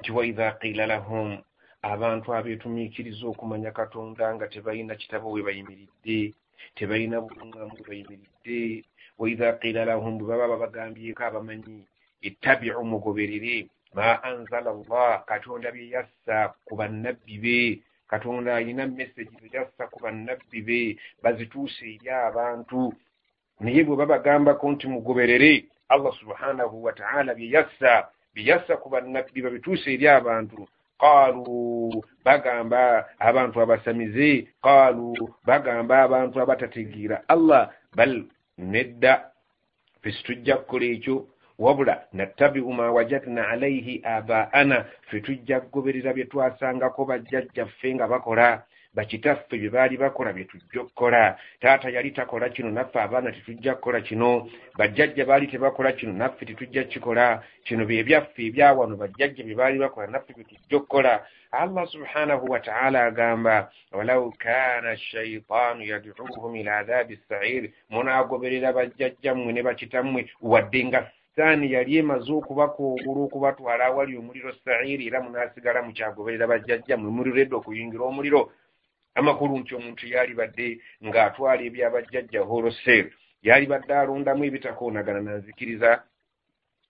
nti 0.00 0.12
waidha 0.12 0.52
qiila 0.52 0.86
lahum 0.86 1.38
abantu 1.82 2.34
abeetumiikiriza 2.34 3.26
okumanya 3.26 3.70
katonda 3.70 4.34
nga 4.34 4.46
tebalina 4.48 4.94
kitabo 4.94 5.30
we 5.34 5.42
bayimiridde 5.42 6.34
tebalina 6.78 7.20
buluŋŋamu 7.20 7.74
bwe 7.76 7.84
bayimiridde 7.88 8.84
waidha 9.18 9.52
qiila 9.60 9.82
lahum 9.90 10.18
bwe 10.18 10.26
baba 10.30 10.46
babagambyeko 10.52 11.22
abamanyi 11.26 11.78
ittabiu 12.28 12.84
mugoberere 12.90 13.56
ma 13.96 14.22
anzala 14.28 14.70
llah 14.88 15.24
katonda 15.30 15.68
bye 15.74 15.90
yassa 15.94 16.54
ku 16.66 16.72
bannabbi 16.78 17.34
be 17.42 17.58
katonda 18.09 18.55
alina 18.55 18.87
mesegi 18.87 19.37
ze 19.41 19.49
yassa 19.57 19.87
ku 19.87 19.99
bannabbi 20.03 20.61
be 20.61 20.97
bazituuse 21.23 21.85
eri 21.85 22.09
abantu. 22.09 22.93
Naye 23.59 23.83
bwe 23.83 23.95
babagambako 23.97 24.71
nti 24.71 24.87
mugoberere. 24.87 25.65
Allah 25.89 26.13
subhanahu 26.19 26.83
wataala 26.83 27.35
bye 27.35 27.49
yassa 27.49 28.09
bye 28.33 28.45
yassa 28.45 28.77
ku 28.77 28.89
bannabbi 28.89 29.41
babituuse 29.41 29.93
eri 29.93 30.07
abantu. 30.07 30.67
Qaalu 30.99 32.03
bagamba 32.25 33.05
abantu 33.19 33.61
abasamize. 33.61 34.47
Qaalu 34.63 35.13
bagamba 35.45 36.03
abantu 36.03 36.41
abatategeera. 36.41 37.23
Allah 37.27 37.69
bal 37.95 38.25
nedda. 38.57 39.31
Fe 40.01 40.11
situjja 40.11 40.57
kukola 40.57 40.85
ekyo 40.85 41.27
wabula 41.59 42.03
nattabiu 42.13 42.73
ma 42.73 42.91
wajadna 42.91 43.47
alaihi 43.47 44.01
abaana 44.03 44.85
fe 45.11 45.21
tujja 45.21 45.59
kugoberera 45.59 46.13
bye 46.13 46.25
twasangako 46.25 47.05
bajjajjaffe 47.05 47.95
nga 47.95 48.07
bakola 48.07 48.63
bakitaffe 48.93 49.57
bye 49.57 49.69
baali 49.69 49.97
bakola 49.97 50.33
bye 50.33 50.45
tujja 50.45 50.81
okukola. 50.81 51.37
Taata 51.59 51.89
yali 51.89 52.11
takola 52.11 52.49
kino 52.49 52.71
naffe 52.71 52.99
abaana 52.99 53.31
tetujja 53.31 53.75
kukola 53.75 54.01
kino 54.01 54.49
bajjajja 54.77 55.25
baali 55.25 55.47
tebakola 55.47 55.91
kino 55.91 56.13
naffe 56.13 56.45
tetujja 56.45 56.83
kikola 56.83 57.43
kino. 57.63 57.85
Bye 57.85 58.03
byaffe 58.03 58.45
ebyawano 58.47 58.95
bajjajja 58.95 59.43
bye 59.43 59.55
baali 59.55 59.79
bakola 59.79 60.07
naffe 60.07 60.33
bye 60.33 60.43
tujja 60.43 60.77
okukola. 60.77 61.25
Allah 61.51 61.87
subhanahu 61.87 62.51
wataala 62.51 63.05
agamba 63.05 63.71
walau 63.91 64.31
kana 64.31 64.97
shaitaanu 64.97 65.83
yaduuhum 65.83 66.55
ila 66.55 66.77
adhabi 66.77 67.19
sair 67.29 67.69
munaagoberera 67.89 68.73
bajjajjammwe 68.73 69.53
ne 69.53 69.63
bakitammwe 69.63 70.29
wadde 70.41 70.85
nga 70.85 71.11
saani 71.39 71.71
yali 71.71 71.97
emaze 71.97 72.31
okubakoogula 72.39 73.19
okubatwala 73.27 73.85
awali 73.85 74.17
omuliro 74.19 74.51
sairi 74.63 75.07
era 75.07 75.23
munaasigala 75.23 75.79
mukyagoberera 75.87 76.51
bajjajjammwe 76.51 77.09
muliro 77.15 77.39
edda 77.43 77.55
okuyingira 77.57 78.03
omuliro. 78.03 78.41
Amakulu 79.17 79.53
nti 79.59 79.71
omuntu 79.79 80.03
yali 80.13 80.33
badde 80.39 80.67
ng'atwala 81.07 81.61
ebyabajjajja 81.69 82.41
horoser 82.49 83.05
yali 83.47 83.65
badde 83.71 83.93
alondamu 83.95 84.43
ebitakoonagana 84.49 85.21
nanzikiriza 85.23 85.89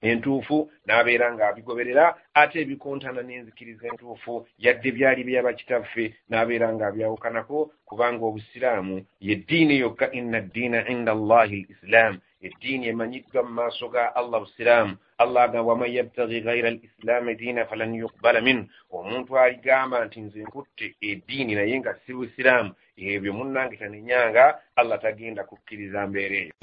entuufu 0.09 0.57
n'abeera 0.85 1.27
ng'abigoberera 1.33 2.05
ate 2.41 2.57
ebikontana 2.63 3.21
n'enzikiriza 3.23 3.85
entuufu. 3.91 4.33
Yadde 4.65 4.89
byali 4.97 5.21
byabakitaffe 5.29 6.05
n'abeera 6.29 6.67
ng'abyawukanako 6.73 7.57
kubanga 7.87 8.23
obusiraamu 8.29 8.97
ye 9.27 9.35
ddiini 9.39 9.75
yokka 9.83 10.05
inna 10.19 10.39
ddiina 10.41 10.79
inda 10.93 11.11
allahi 11.17 11.57
l 11.61 11.67
islam 11.73 12.15
eddiini 12.41 12.87
emanyiddwa 12.87 13.43
mu 13.43 13.51
maaso 13.59 13.89
ga 13.93 14.15
allah 14.15 14.39
busiraamu 14.43 14.95
allah 15.17 15.43
agamba 15.43 15.69
waman 15.69 15.91
yabtagi 15.91 16.41
gaira 16.41 16.67
al 16.69 16.79
islaamu 16.87 17.35
diina 17.35 17.65
falan 17.65 17.95
yukbala 17.95 18.41
minhu 18.41 18.63
omuntu 18.91 19.37
aligamba 19.39 20.05
nti 20.05 20.19
nze 20.21 20.39
nkutte 20.47 20.95
eddiini 21.01 21.55
naye 21.55 21.79
nga 21.79 21.91
si 22.05 22.13
busiraamu 22.13 22.71
ebyo 22.97 23.31
munnange 23.37 23.75
tanenyanga 23.77 24.43
allah 24.79 24.97
tagenda 25.01 25.43
kukkiriza 25.43 26.07
mbeera 26.07 26.35
eyo 26.43 26.53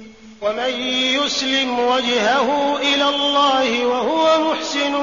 ومن 0.43 0.73
يسلم 1.17 1.79
وجهه 1.79 2.49
إلى 2.77 3.09
الله 3.09 3.87
وهو 3.87 4.25
محسن 4.53 4.95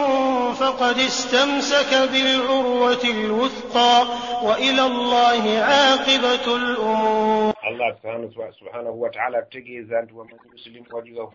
فقد 0.54 0.98
استمسك 1.00 1.92
بالعروة 2.12 3.04
الوثقى 3.04 4.08
وإلى 4.44 4.82
الله 4.86 5.44
عاقبة 5.60 6.56
الأمور. 6.56 7.53
Allah 7.68 7.88
subhanahu- 7.98 8.54
subhanahu 8.60 9.02
wataala 9.02 9.38
atutegeeza 9.38 10.02
nti 10.02 10.14
waman 10.14 10.40
yuslimu 10.52 10.86
wajihahu 10.92 11.34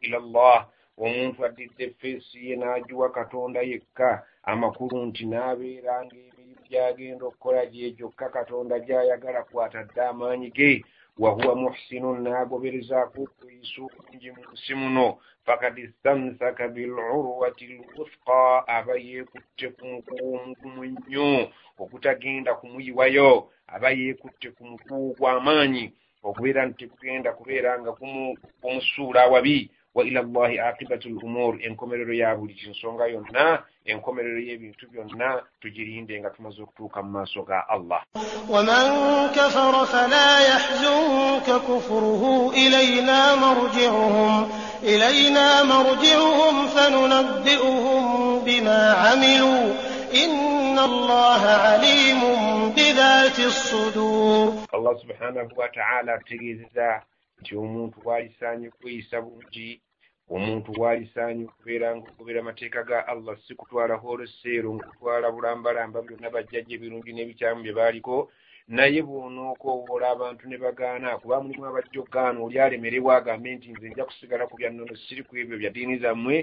ila 0.00 0.18
llah 0.18 0.66
omuntu 0.98 1.44
addidde 1.46 1.90
feesi 1.98 2.38
ye 2.50 2.56
n'agiwa 2.56 3.10
katonda 3.12 3.60
yekka 3.62 4.22
amakulu 4.42 5.06
nti 5.06 5.24
n'abeera 5.26 6.04
ng'emirimu 6.04 6.54
gy'agenda 6.70 7.24
okukola 7.26 7.66
gye 7.66 7.90
gyokka 7.90 8.28
katonda 8.28 8.78
gy'ayagala 8.78 9.42
kwatadde 9.50 10.00
amaanyi 10.02 10.50
ge 10.50 10.84
wahuwa 11.18 11.54
muhsinun 11.54 12.22
n'agoberezaako 12.22 13.22
okweyiso 13.22 13.84
okungi 13.86 14.30
mu 14.34 14.42
nsi 14.52 14.74
muno. 14.74 15.18
Fakad 15.46 15.78
istamsaka 15.78 16.68
bilurwati 16.68 17.64
lwuthqa 17.68 18.66
aba 18.66 18.94
yeekutte 18.96 19.68
ku 19.76 19.84
mukuwa 19.86 20.40
omugumu 20.40 20.80
ennyo 20.84 21.28
okutagenda 21.78 22.54
kumuyiwayo 22.54 23.50
aba 23.68 23.90
yeekutte 23.90 24.50
ku 24.56 24.62
mukuwu 24.64 25.14
gw'amaanyi 25.18 25.92
okubeera 26.24 26.66
nti 26.66 26.76
tekugenda 26.88 27.32
kubeera 27.36 27.78
nga 27.80 27.92
kumu- 27.92 28.36
kumusuula 28.60 29.22
awabi 29.22 29.70
wa 29.95 30.03
ila 30.05 30.21
llahi 30.21 30.59
aqibatu 30.59 31.09
l 31.09 31.17
umur 31.23 31.57
enkomerero 31.65 32.13
ya 32.13 32.35
buli 32.35 32.53
kinsonga 32.53 33.07
yonna 33.07 33.63
enkomerero 33.85 34.39
y'ebintu 34.39 34.85
byonna 34.91 35.41
tugirinde 35.61 36.19
nga 36.19 36.29
tumaze 36.29 36.61
okutuuka 36.61 37.01
mu 37.03 37.09
maaso 37.11 37.41
ga 37.43 37.59
allah 37.69 38.01
ومن 38.49 38.85
كفر 39.35 39.85
فلا 39.85 40.29
يحزنك 40.51 41.47
كفره 41.69 42.51
إلينا 42.53 43.35
مرجعهم 43.35 44.49
إلينا 44.83 45.63
مرجعهم 45.63 46.67
فننبئهم 46.67 48.03
بما 48.45 48.81
عملوا 48.93 49.63
إن 50.25 50.79
الله 50.79 51.41
عليم 51.45 52.21
بذات 52.75 53.39
الصدور 53.39 54.53
allah 54.73 54.93
subhanahu 55.01 55.49
wataala 55.57 56.13
atutegeezeza 56.13 57.01
nti 57.44 57.56
omuntu 57.64 57.96
walisaanye 58.08 58.68
kweyisa 58.76 59.16
bungi 59.24 59.68
omuntu 60.34 60.70
walisaanye 60.82 61.44
okubeera 61.50 61.88
ngaokubera 61.96 62.38
amateeka 62.40 62.80
ga 62.88 62.98
allah 63.12 63.36
si 63.44 63.52
kutwala 63.58 63.94
holoseero 64.02 64.68
ngakutwala 64.74 65.26
bulambalamba 65.34 65.98
byonna 66.06 66.34
bajjajja 66.34 66.74
ebirungi 66.76 67.10
n'ebikyamu 67.12 67.60
bye 67.62 67.76
baaliko 67.78 68.16
naye 68.76 69.00
bw'onookowoola 69.06 70.06
abantu 70.14 70.44
ne 70.46 70.56
bagaana 70.64 71.20
kuba 71.20 71.44
mulimu 71.44 71.66
abajja 71.68 71.98
okugaana 72.00 72.38
oli 72.44 72.56
alemerebwa 72.64 73.12
agambe 73.18 73.48
nti 73.56 73.68
nze 73.72 73.86
nja 73.88 74.08
kusigala 74.08 74.48
ku 74.48 74.54
byannono 74.58 74.94
siri 75.02 75.22
ku 75.26 75.32
ebyo 75.40 75.56
bya 75.60 75.70
ddiini 75.70 75.96
zammwe 76.02 76.36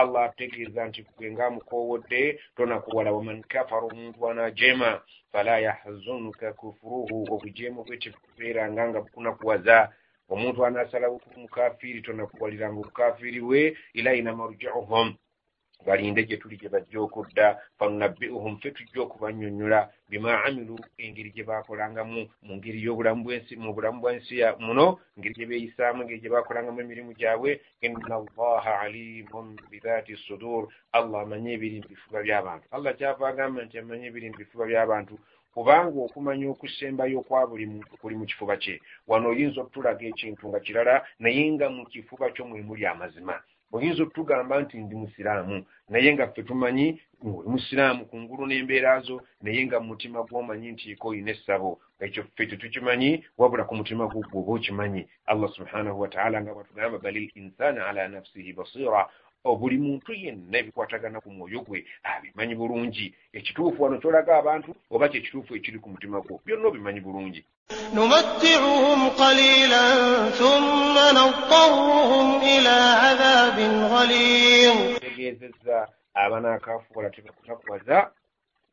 allah 0.00 0.22
ategeeza 0.24 0.80
nti 0.88 1.00
gwe 1.16 1.32
ngaamukoowodde 1.32 2.22
tonakuwala 2.56 3.10
waman 3.16 3.40
kafara 3.52 3.86
omuntu 3.90 4.18
anajeema 4.30 4.90
fala 5.32 5.54
yahzunuka 5.66 6.48
kufuruhu 6.58 7.16
obujeemu 7.34 7.80
bwe 7.86 7.96
tekubeeranga 8.02 8.82
nga 8.88 9.00
bukunakuwaza 9.04 9.76
omuntu 10.32 10.58
anaasalawo 10.66 11.16
ku 11.22 11.28
mukafiiri 11.42 12.00
tonakuwaliranga 12.06 12.78
obukafiiri 12.80 13.40
bwe 13.46 13.60
ilaina 13.98 14.30
marjauhum 14.38 15.08
balinde 15.86 16.26
gye 16.26 16.36
tuli 16.36 16.56
gye 16.60 16.68
bajja 16.74 16.98
okudda 17.06 17.46
fanunabbiuhum 17.78 18.58
fe 18.60 18.68
tujja 18.76 18.98
okubannyonnyola 19.02 19.80
bima 20.10 20.44
amilu 20.46 20.76
engeri 21.04 21.30
gye 21.34 21.44
baakolangamu 21.48 22.20
mu 22.46 22.52
ngeri 22.56 22.78
y'obulamu 22.84 23.24
bwensi 23.24 23.52
mu 23.62 23.70
bulamu 23.74 24.00
bwensi 24.02 24.34
muno 24.66 24.86
ngeri 25.18 25.34
gye 25.38 25.46
beeyisaamu 25.46 26.02
engeri 26.02 26.22
gye 26.22 26.30
baakolangamu 26.34 26.80
emirimu 26.80 27.12
gyabwe. 27.20 27.50
Inna 27.86 28.14
allaha 28.20 28.72
alimun 28.84 29.48
bidhati 29.70 30.16
sudur. 30.26 30.66
Allah 30.92 31.22
amanye 31.22 31.52
ebiri 31.54 31.78
mu 31.82 31.88
bifuba 31.88 32.18
by'abantu 32.26 32.66
allah 32.74 32.92
kyava 32.98 33.28
agamba 33.28 33.62
nti 33.62 33.78
amanye 33.78 34.06
ebiri 34.08 34.30
mu 34.30 34.36
bifuba 34.40 34.64
by'abantu 34.66 35.14
kubanga 35.54 35.98
okumanya 36.06 36.46
okusembayo 36.50 37.20
kwa 37.26 37.46
buli 37.46 37.66
muntu 37.66 37.96
kuli 38.00 38.14
mu 38.16 38.24
kifuba 38.26 38.56
kye. 38.56 38.80
Wano 39.08 39.28
oyinza 39.30 39.60
okutulaga 39.60 40.04
ekintu 40.06 40.48
nga 40.48 40.60
kirala 40.60 40.94
naye 41.18 41.42
nga 41.52 41.66
mu 41.70 41.82
kifuba 41.86 42.30
kyo 42.34 42.44
mwe 42.48 42.62
muli 42.62 42.86
amazima. 42.86 43.36
Oyinza 43.72 44.02
okutugamba 44.02 44.60
nti 44.62 44.76
ndi 44.80 44.94
musiraamu 44.96 45.56
naye 45.88 46.08
nga 46.14 46.28
ffe 46.28 46.42
tumanyi 46.42 46.86
ng'oli 47.24 47.48
musiraamu 47.52 48.02
ku 48.08 48.16
ngulu 48.22 48.46
n'embeera 48.46 49.00
zo 49.06 49.16
naye 49.42 49.60
nga 49.66 49.80
mu 49.80 49.86
mutima 49.92 50.18
gw'omanyi 50.26 50.68
nti 50.72 50.84
iko 50.92 51.08
oyina 51.08 51.30
essabo. 51.36 51.70
Ekyo 52.04 52.22
ffe 52.24 52.46
tetukimanyi 52.46 53.10
wabula 53.38 53.64
ku 53.68 53.74
mutima 53.76 54.04
gwo 54.10 54.20
gwoba 54.30 54.52
okimanyi. 54.56 55.02
Allah 55.26 55.48
subhanahu 55.56 56.00
wataala 56.00 56.40
nga 56.40 56.54
bwatugamba 56.54 56.98
bali 57.04 57.22
insana 57.40 57.80
ala 57.88 58.08
nafsihi 58.08 58.52
basira 58.56 59.02
buli 59.59 59.77
muntu 59.77 60.13
yenna 60.13 60.57
ebikwatagana 60.57 61.19
ku 61.21 61.29
mwoyo 61.31 61.59
gwe 61.67 61.85
abimanyi 62.03 62.55
bulungi 62.55 63.05
ekituufu 63.33 63.83
wano 63.83 63.97
kyolaga 64.01 64.37
abantu 64.39 64.71
oba 64.93 65.09
kyekituufu 65.11 65.55
ekiri 65.55 65.79
ku 65.79 65.89
mutima 65.89 66.21
gwo 66.23 66.39
byonna 66.45 66.67
obimanyi 66.67 66.99
bulungi 66.99 67.43
نمتعهم 67.93 69.09
قليلا 69.09 69.85
ثم 70.29 70.95
نضطرهم 71.19 72.27
إلى 72.41 72.75
عذاب 73.03 73.57
غليظ 73.93 74.99
tegeezezza 74.99 75.87
abanaakaafuula 76.13 77.09
tebakutakuwaza 77.09 78.11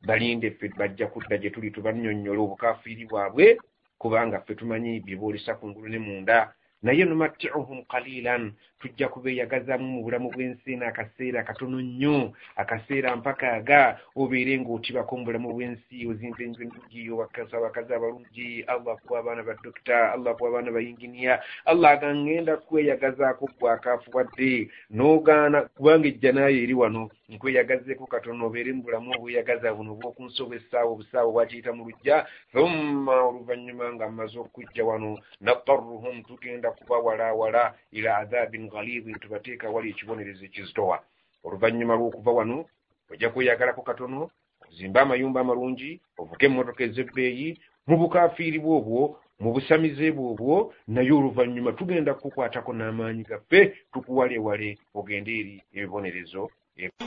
balinde 0.07 0.51
ffe 0.51 0.69
bajja 0.79 1.07
kudda 1.07 1.39
gye 1.39 1.51
tuli 1.51 1.71
tubannyonnyola 1.71 2.41
obukaafiiri 2.41 3.07
bwabwe 3.07 3.59
kubanga 3.99 4.41
ffe 4.41 4.55
tumanyi 4.55 5.01
byebuulisa 5.01 5.55
ku 5.55 5.69
ngulu 5.69 5.89
ne 5.89 5.99
munda 5.99 6.53
Naye 6.86 7.04
numattiuhum 7.06 7.82
qalilan 7.90 8.54
tujja 8.80 9.10
kubeeyagazamu 9.10 9.88
mu 9.88 10.00
bulamu 10.06 10.30
bw'ensi 10.30 10.74
eno 10.78 10.86
akaseera 10.86 11.42
katono 11.44 11.82
nnyo 11.82 12.34
akaseera 12.56 13.16
mpaka 13.16 13.54
aga 13.58 13.98
obeere 14.16 14.54
ng'otibako 14.62 15.18
mu 15.18 15.26
bulamu 15.26 15.50
bw'ensi 15.56 16.06
ozimba 16.06 16.44
enju 16.46 16.62
ennungi 16.64 17.10
owakasa 17.10 17.58
abakazi 17.58 17.92
abalungi 17.94 18.50
allah 18.74 18.94
kuba 19.02 19.20
abaana 19.20 19.42
ba 19.48 19.58
dokita 19.64 20.14
allah 20.14 20.36
kuba 20.38 20.50
abaana 20.50 20.70
ba 20.76 20.80
yinginiya 20.86 21.42
allah 21.66 21.90
agaŋŋenda 21.98 22.54
kweyagazaako 22.68 23.50
bwakaafuwadde 23.60 24.70
n'ogaana 24.94 25.58
kubanga 25.74 26.08
ejjanaayo 26.14 26.58
eri 26.64 26.76
wano 26.78 27.10
nkweyagazeeko 27.30 28.06
katono 28.06 28.46
obeere 28.46 28.70
mu 28.78 28.84
bulamu 28.86 29.10
obweyagaza 29.18 29.74
buno 29.74 29.98
obw'okunsi 29.98 30.38
obw'essaawa 30.46 30.92
obusaawa 30.94 31.32
bwakiyita 31.34 31.72
mu 31.74 31.90
lujja 31.90 32.28
thumma 32.54 33.16
oluvannyuma 33.28 33.86
nga 33.98 34.06
mmaze 34.12 34.38
okujja 34.38 34.86
wano 34.86 35.18
nattaruhum 35.42 36.22
tugenda 36.30 36.75
kubawalaawala 36.76 37.74
ila 37.92 38.18
adhabin 38.18 38.70
ghalidhin 38.70 39.20
tubateeka 39.20 39.70
wali 39.70 39.90
ekibonerezo 39.90 40.46
ekizitowa. 40.46 40.98
Oluvannyuma 41.44 41.96
lw'okuva 41.96 42.32
wano 42.32 42.66
ojja 43.12 43.30
kweyagalako 43.30 43.82
katono 43.82 44.30
ozimbe 44.70 45.00
amayumba 45.00 45.42
amalungi 45.42 46.02
ovuge 46.18 46.46
emmotoka 46.46 46.84
ez'ebbeeyi 46.84 47.48
mu 47.88 47.96
bukaafiiri 48.02 48.60
bwobwo 48.60 49.20
mu 49.40 49.50
busamize 49.54 50.12
bwobwo 50.12 50.74
naye 50.88 51.12
oluvannyuma 51.12 51.72
tugenda 51.78 52.14
kukwatako 52.14 52.74
n'amaanyi 52.74 53.24
gaffe 53.30 53.62
tukuwalewale 53.94 54.70
ogende 54.98 55.32
eri 55.40 55.56
ebibonerezo 55.76 56.50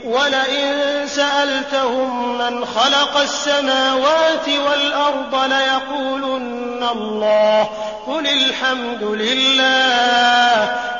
ولئن 0.05 1.05
سألتهم 1.07 2.37
من 2.37 2.65
خلق 2.65 3.17
السماوات 3.17 4.49
والأرض 4.49 5.35
ليقولن 5.35 6.83
الله 6.83 7.63
قل 8.09 8.27
الحمد 8.27 9.03
لله 9.03 10.55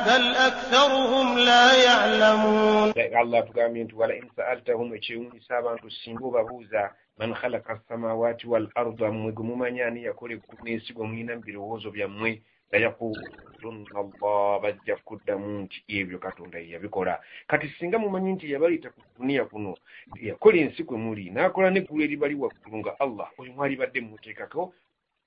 بل 0.06 0.36
أكثرهم 0.36 1.38
لا 1.38 1.84
يعلمون. 1.84 2.92
الله 2.96 3.40
تقامين 3.40 3.88
ولئن 3.94 4.28
سألتهم 4.36 4.94
echewuni 4.94 5.40
sabantu 5.48 5.90
singa 5.90 6.24
obabuuza 6.24 6.90
man 7.18 7.34
khalaqa 7.34 7.72
assamaawaati 7.72 8.46
wal 8.48 8.68
arda 8.74 9.12
mmwe 9.12 9.32
gwe 9.32 9.44
mumanyi 9.44 9.80
ani 9.82 10.04
yakola 10.04 10.34
eggulu 10.34 10.62
n'ensi 10.64 10.92
gwe 10.92 11.06
mulina 11.06 11.34
mu 11.36 11.42
birowoozo 11.42 11.90
byammwe 11.90 12.42
layakulunna 12.72 13.94
allah 14.02 14.60
bajja 14.62 14.96
kuddamu 15.04 15.60
nti 15.62 15.78
ebyo 15.88 16.18
katonda 16.18 16.58
ye 16.58 16.70
yabikola. 16.70 17.20
Kati 17.46 17.68
singa 17.68 17.98
mumanyi 17.98 18.32
nti 18.32 18.52
yabaleeta 18.52 18.90
ku 18.90 19.00
duniya 19.18 19.44
kuno 19.44 19.76
yakola 20.20 20.56
ensi 20.58 20.84
kwe 20.84 20.96
muli 20.96 21.30
n'akola 21.30 21.70
n'eggulu 21.70 22.02
eribali 22.04 22.34
waggulu 22.34 22.76
nga 22.78 22.92
allah 23.04 23.28
oyo 23.38 23.52
mwalibadde 23.52 24.00
mumuteekako 24.00 24.72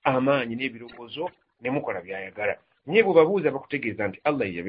amaanyi 0.04 0.56
n'ebirowoozo 0.56 1.26
ne 1.62 1.70
mukola 1.70 2.00
by'ayagala. 2.06 2.56
Naye 2.86 3.04
bwe 3.04 3.14
babuuza 3.14 3.52
bakutegeeza 3.56 4.08
nti 4.08 4.20
allah 4.24 4.48
ye 4.48 4.64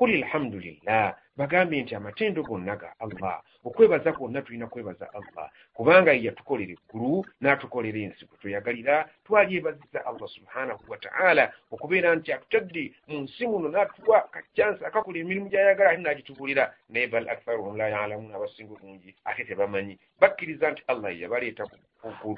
yabikola 0.00 0.20
kul 0.20 0.24
alhamdulillah 0.24 1.16
bagambye 1.36 1.82
nti 1.82 1.94
amatendo 1.94 2.42
gonna 2.42 2.76
ga 2.76 2.94
allah 2.98 3.42
okwebaza 3.64 4.12
kwonna 4.12 4.42
tulina 4.42 4.66
kwebaza 4.66 5.08
allah 5.12 5.50
kubanga 5.74 6.12
ye 6.12 6.24
yatukolera 6.24 6.72
eggulu 6.72 7.24
n'atukolera 7.40 7.98
ensi 7.98 8.26
kwe 8.26 8.38
tweyagalira 8.40 9.08
twalyebaziza 9.24 10.06
allah 10.06 10.28
subhanahu 10.28 10.82
wataala 10.88 11.52
okubeera 11.70 12.14
nti 12.14 12.32
atutadde 12.32 12.92
mu 13.08 13.20
nsi 13.20 13.46
muno 13.46 13.68
n'atuwa 13.68 14.28
kacyansi 14.32 14.84
akakola 14.84 15.18
emirimu 15.18 15.48
gy'ayagala 15.48 15.90
ate 15.90 16.02
n'agitubulira 16.02 16.64
naye 16.88 17.06
bal 17.06 17.28
aktharuhum 17.28 17.76
la 17.76 17.88
yalamuuna 17.88 18.36
abasinga 18.36 18.72
obungi 18.72 19.14
ate 19.24 19.44
tebamanyi 19.44 19.94
bakkiriza 20.20 20.70
nti 20.70 20.82
allah 20.92 21.12
ye 21.12 21.20
yabaleeta 21.22 21.64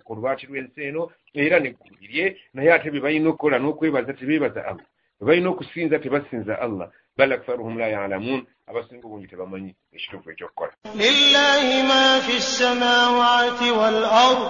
ku 0.04 0.14
lwati 0.14 0.46
lw'ensi 0.46 0.80
eno 0.88 1.02
era 1.34 1.58
neggulu 1.58 1.94
lirye 2.00 2.36
naye 2.54 2.70
ate 2.72 2.90
bye 2.90 3.00
balina 3.00 3.28
okukola 3.30 3.58
n'okwebaza 3.58 4.12
tebeebaza 4.14 4.62
allah 4.70 4.86
bwe 5.18 5.26
balina 5.26 5.48
okusinza 5.50 5.98
tebasinza 5.98 6.54
allah 6.66 6.90
bal 7.16 7.32
aktharuhum 7.32 7.78
la 7.78 7.88
ya'lamun 7.88 8.46
abasinga 8.66 9.06
obungi 9.06 9.28
tebamanyi 9.28 9.74
ekituufu 9.92 10.30
ekyokukola 10.30 10.72
lillahi 10.96 11.82
ma 11.90 12.20
fi 12.24 12.34
ssamawati 12.40 13.68
wal 13.70 14.04
ard 14.04 14.42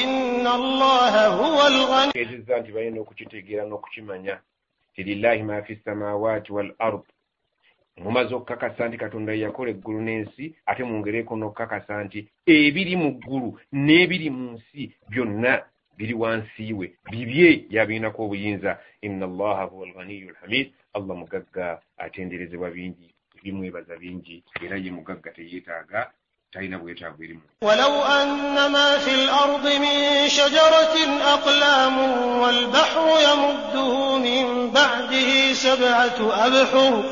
inna 0.00 0.50
allaha 0.60 1.24
huwa 1.28 1.64
alghani 1.66 2.12
ezizza 2.14 2.60
nti 2.60 2.72
balina 2.72 3.00
okukitegeera 3.00 3.64
n'okukimanya 3.64 4.34
ti 4.94 5.02
lillahi 5.02 5.42
ma 5.42 5.62
fi 5.62 5.76
ssamawati 5.76 6.52
wal 6.52 6.70
ard 6.78 7.02
mumaze 7.96 8.34
okukakasa 8.34 8.88
nti 8.88 8.96
katonda 8.98 9.32
yakola 9.34 9.70
eggulu 9.70 10.00
n'ensi 10.02 10.44
ate 10.66 10.84
mwongereeko 10.84 11.36
n'okukakasa 11.36 12.04
nti 12.04 12.28
ebiri 12.46 12.96
mu 12.96 13.10
ggulu 13.16 13.48
n'ebiri 13.72 14.30
mu 14.30 14.44
nsi 14.56 14.82
byonna 15.10 15.64
biri 15.97 16.13
wansi 16.13 16.73
we 16.73 16.93
bibye 17.11 17.65
yabirinako 17.69 18.23
obuyinza 18.25 18.79
inna 19.01 19.25
allaha 19.25 19.63
huwa 19.63 19.87
alghaniyu 19.87 20.29
alhamid 20.29 20.71
allah 20.93 21.15
mugagga 21.17 21.79
atenderezebwa 21.97 22.69
bingi 22.71 23.13
bimwebaza 23.43 23.97
bingi 23.97 24.43
era 24.65 24.77
ye 24.77 24.91
mugagga 24.91 25.31
teyeetaaga 25.31 26.11
talina 26.51 26.79
bwetaavu 26.79 27.23
erimu 27.23 27.41
ولو 27.61 28.01
أن 28.03 28.71
ما 28.71 28.97
في 28.97 29.13
الأرض 29.15 29.65
من 29.67 30.27
شجرة 30.27 30.95
أقلام 31.33 31.97
والبحر 32.41 33.05
يمده 33.29 34.17
من 34.17 34.71
بعده 34.71 35.53
سبعة 35.53 36.19
أبحر 36.47 37.03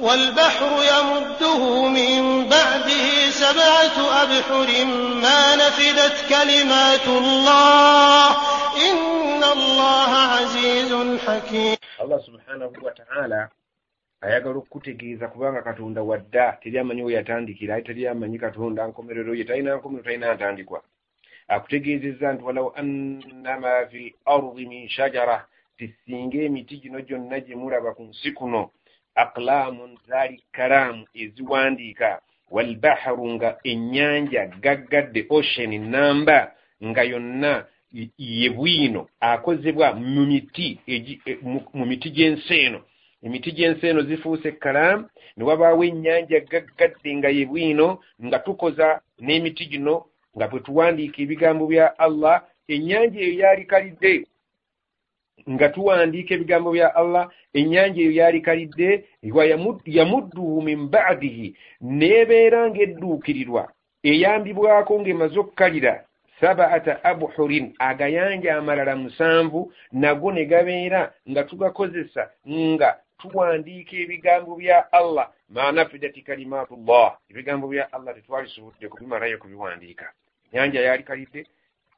والبحر 0.00 0.70
يمده 0.94 1.88
من 1.88 2.48
بعده 2.48 3.06
سبعة 3.30 3.96
أبحر 4.22 4.84
ما 5.24 5.56
نفدت 5.56 6.16
كلمات 6.28 7.06
الله. 7.08 8.30
إن 8.90 9.42
الله 9.44 10.10
عزيز 10.34 11.20
حكيم. 11.26 11.76
الله 12.00 12.18
سبحانه 12.18 12.72
وتعالى 12.82 13.48
ayagala 14.20 14.58
okukutegeeza 14.58 15.28
kubanga 15.28 15.62
katonda 15.62 16.02
wadda 16.02 16.58
teri 16.62 16.78
amanyi 16.78 17.02
we 17.02 17.12
yatandikira 17.12 17.74
aye 17.74 17.82
teri 17.82 18.06
amanyi 18.06 18.38
katonda 18.38 18.86
nkomerero 18.86 19.34
ye 19.34 19.44
talina 19.44 19.76
nkomero 19.76 20.02
talina 20.02 20.34
ntandikwa 20.34 20.82
akutegeezezza 21.48 22.32
nti 22.32 22.44
walaw 22.44 22.68
annama 22.80 23.86
fi 23.90 24.14
lardi 24.26 24.66
min 24.66 24.88
shajara 24.88 25.46
tisinga 25.78 26.38
emiti 26.38 26.76
gino 26.82 27.00
gyonna 27.00 27.40
gye 27.40 27.54
mulaba 27.56 27.94
ku 27.94 28.02
nsi 28.02 28.32
kuno. 28.32 28.70
Aqlaamun 29.22 29.98
zaali 30.08 30.42
kalaamu 30.52 31.02
eziwandiika. 31.14 32.20
Walbaharu 32.50 33.26
nga 33.34 33.58
ennyanja 33.64 34.46
gaggadde 34.64 35.26
ocean 35.30 35.72
namba 35.90 36.52
nga 36.84 37.02
yonna 37.02 37.64
ye 38.18 38.48
bwino 38.50 39.08
akozebwa 39.20 39.92
mu 39.94 40.22
miti 40.26 40.80
e- 40.86 41.38
mu- 41.42 41.86
miti 41.86 42.08
gy'ensi 42.10 42.54
eno. 42.66 42.80
Emiti 43.22 43.50
gy'ensi 43.52 43.86
eno 43.88 44.02
zifuuse 44.02 44.52
kalaamu 44.52 45.08
ne 45.36 45.42
wabaawo 45.44 45.84
ennyanja 45.84 46.40
gaggadde 46.40 47.10
nga 47.16 47.28
ye 47.28 47.44
bwino 47.46 47.98
nga 48.24 48.38
tukoza 48.38 49.00
n'emiti 49.20 49.66
gino 49.66 50.04
nga 50.36 50.48
bwe 50.48 50.60
tuwandiika 50.60 51.22
ebigambo 51.22 51.66
bya 51.66 51.98
allah. 51.98 52.42
Ennyanja 52.68 53.20
eyo 53.20 53.34
yali 53.44 53.64
kalidde 53.64 54.26
nga 55.50 55.68
tuwandiika 55.68 56.34
ebigambo 56.34 56.70
bya 56.72 56.94
allah 56.94 57.24
ennyanja 57.58 58.00
eyo 58.02 58.12
yali 58.20 58.40
kalidde 58.40 59.04
yamudduhu 59.96 60.62
min 60.62 60.88
badihi 60.92 61.56
neebeera 61.80 62.60
ng'edduukirirwa 62.70 63.62
eyambibwako 64.10 64.92
ng'emaze 65.00 65.38
okukalira 65.40 65.94
sabaata 66.40 67.04
abhurin 67.10 67.74
agayanja 67.78 68.56
amalala 68.56 68.96
musanvu 68.96 69.72
nago 69.92 70.32
ne 70.32 70.44
gabeera 70.44 71.12
nga 71.30 71.42
tugakozesa 71.44 72.22
nga 72.48 72.90
tuwandiika 73.18 73.96
ebigambo 73.96 74.56
bya 74.56 74.92
allah 74.92 75.26
manafidati 75.48 76.22
kalimatullah 76.22 77.18
ebigambo 77.30 77.68
bya 77.68 77.92
allah 77.92 78.14
tetwalisobodde 78.14 78.88
kubimalayo 78.88 79.38
kubiwandiika. 79.38 80.06
Enyanja 80.52 80.80
yali 80.80 81.02
kalidde 81.02 81.46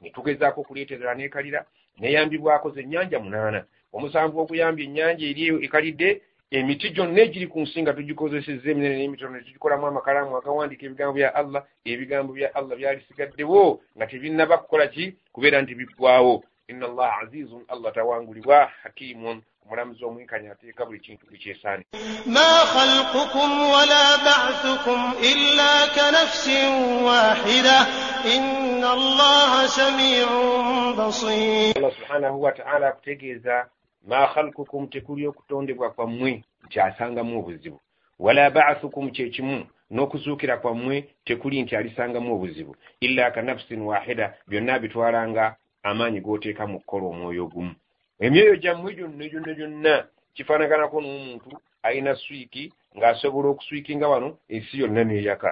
netugezaako 0.00 0.60
okuleetera 0.60 1.14
nekalira 1.14 1.60
neyambibwako 2.00 2.70
ze 2.70 2.80
ennyanja 2.80 3.18
munaana. 3.20 3.64
Omusanvu 3.92 4.40
okuyambya 4.40 4.84
ennyanja 4.84 5.24
eri 5.30 5.42
ekalidde 5.66 6.08
emiti 6.50 6.90
gyonna 6.90 7.20
egiri 7.22 7.46
ku 7.46 7.60
nsi 7.60 7.82
nga 7.82 7.94
tugikozesezza 7.94 8.70
eminene 8.70 8.96
n'emitono 8.98 9.32
ne 9.34 9.44
tugikolamu 9.46 9.86
amakalaamu 9.86 10.36
agawandiika 10.36 10.86
ebigambo 10.86 11.14
bya 11.14 11.34
allah 11.40 11.62
ebigambo 11.84 12.30
bya 12.34 12.48
allah 12.58 12.74
byalisigaddewo 12.78 13.80
nga 13.96 14.06
tebinnaba 14.10 14.58
kukola 14.58 14.86
ki? 14.94 15.04
Kubeera 15.32 15.62
nti 15.62 15.74
biggwawo 15.78 16.42
inna 16.70 16.86
allaha 16.86 17.20
azizun 17.22 17.62
allah 17.68 17.92
tawangulibwa 17.94 18.70
hakimun 18.82 19.42
omulamuzi 19.66 20.04
omwenkanya 20.04 20.52
ateeka 20.52 20.86
buli 20.86 21.00
kintu 21.00 21.26
kukyesaani 21.26 21.84
ma 22.26 22.48
khalqukum 22.72 23.50
wala 23.72 24.02
ba'thukum 24.26 25.00
illa 25.30 25.70
kanafsin 25.94 26.72
wahida. 27.04 27.86
Inna 28.34 28.90
allaha 28.92 29.68
samiun 29.68 30.96
basir. 30.96 31.74
Allah 31.76 31.92
subhanahu 31.94 32.42
wataala 32.42 32.88
akutegeeza 32.88 33.66
ma 34.06 34.26
khalqukum 34.34 34.86
tekuli 34.88 35.26
okutondebwa 35.26 35.90
kwammwe 35.90 36.44
nkyasangamu 36.64 37.38
obuzibu. 37.38 37.80
Wala 38.18 38.50
ba'thukum 38.50 39.10
kyekimu 39.10 39.66
n'okuzuukira 39.90 40.56
kwammwe 40.56 41.08
tekuli 41.24 41.62
nti 41.62 41.76
alisangamu 41.76 42.34
obuzibu. 42.34 42.76
Illa 43.00 43.30
kanafsin 43.30 43.80
wahida 43.82 44.34
byonna 44.48 44.78
bitwalanga 44.78 45.56
amaanyi 45.82 46.20
g'oteeka 46.20 46.66
mu 46.66 46.78
kukola 46.80 47.06
omwoyo 47.06 47.44
ogumu. 47.44 47.74
Emyoyo 48.20 48.56
gyammwe 48.62 48.94
gyonna 48.94 49.28
gyonna 49.28 49.52
gyonna 49.58 49.94
kifaanaganako 50.34 50.96
n'omuntu 51.00 51.50
alina 51.82 52.14
swiki 52.14 52.72
ng'asobola 52.96 53.48
okuswikinga 53.50 54.08
wano 54.08 54.28
ensi 54.54 54.80
yonna 54.80 55.04
neeyaka 55.04 55.50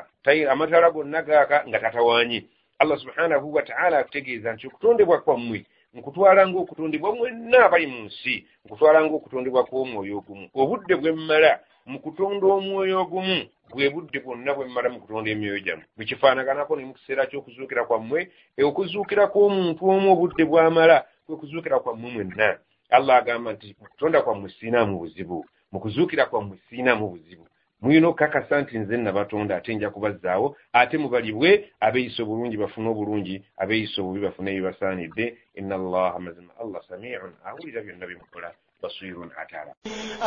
amataala 0.52 0.90
gonna 0.90 1.22
gaaka 1.22 1.64
nga 1.68 1.78
tatawaanye. 1.78 2.44
Allah 2.78 2.98
subhanahu 2.98 3.54
wataala 3.54 3.98
akutegeeza 3.98 4.52
nti 4.52 4.66
okutondebwa 4.66 5.20
kwammwe 5.20 5.64
nkutwala 5.94 6.46
ng'okutondebwa 6.48 7.14
mwenna 7.16 7.64
abali 7.64 7.86
mu 7.86 8.00
nsi 8.06 8.46
nkutwala 8.64 8.98
ng'okutondebwa 9.04 9.64
kw'omwoyo 9.64 10.18
ogumu. 10.18 10.46
Obudde 10.54 10.94
bwe 10.96 11.12
mmala 11.12 11.60
mu 11.86 11.98
kutonda 12.04 12.46
omwoyo 12.46 13.00
ogumu 13.00 13.38
bwe 13.72 13.90
budde 13.90 14.18
bwonna 14.20 14.54
bwe 14.54 14.66
mmala 14.68 14.88
mu 14.92 15.00
kutonda 15.00 15.30
emyoyo 15.30 15.58
gyammwe. 15.64 15.86
Bwekifaanaganako 15.96 16.76
ne 16.76 16.84
mu 16.84 16.94
kiseera 16.94 17.26
ky'okuzuukira 17.26 17.88
kwammwe 17.88 18.28
okuzuukira 18.68 19.26
kw'omuntu 19.32 19.82
omu 19.88 20.12
obudde 20.12 20.44
bw'amala 20.44 20.96
kwe 21.28 21.36
kuzuukira 21.36 21.78
kwammwe 21.80 22.10
mwenna 22.10 22.58
allah 22.90 23.16
agamba 23.16 23.52
nti 23.52 23.76
mukutonda 23.80 24.22
kwammwe 24.22 24.48
siinaamu 24.60 24.98
buzibu 24.98 25.46
mu 25.72 25.80
kuzuukira 25.80 26.26
kwammwe 26.26 26.56
siinaamu 26.68 27.08
buzibu. 27.08 27.44
Mulina 27.80 28.08
okukakasa 28.08 28.60
nti 28.60 28.78
nze 28.78 28.96
nabatonda 28.96 29.56
ate 29.56 29.74
nja 29.74 29.90
kubazzaawo 29.90 30.56
ate 30.72 30.98
mubalibwe 30.98 31.50
abeeyisa 31.80 32.22
obulungi 32.22 32.56
bafune 32.56 32.88
obulungi 32.88 33.36
abeeyisa 33.62 34.00
obubi 34.02 34.20
bafune 34.26 34.48
ebibasaanidde. 34.52 35.24
Inna 35.58 35.74
allaha 35.74 36.18
mazima. 36.18 36.52
Allah 36.62 36.80
samiun 36.88 37.32
awulira 37.48 37.82
byonna 37.84 38.06
byemukola 38.06 38.50
بصير 38.82 39.16
عتابا 39.36 39.72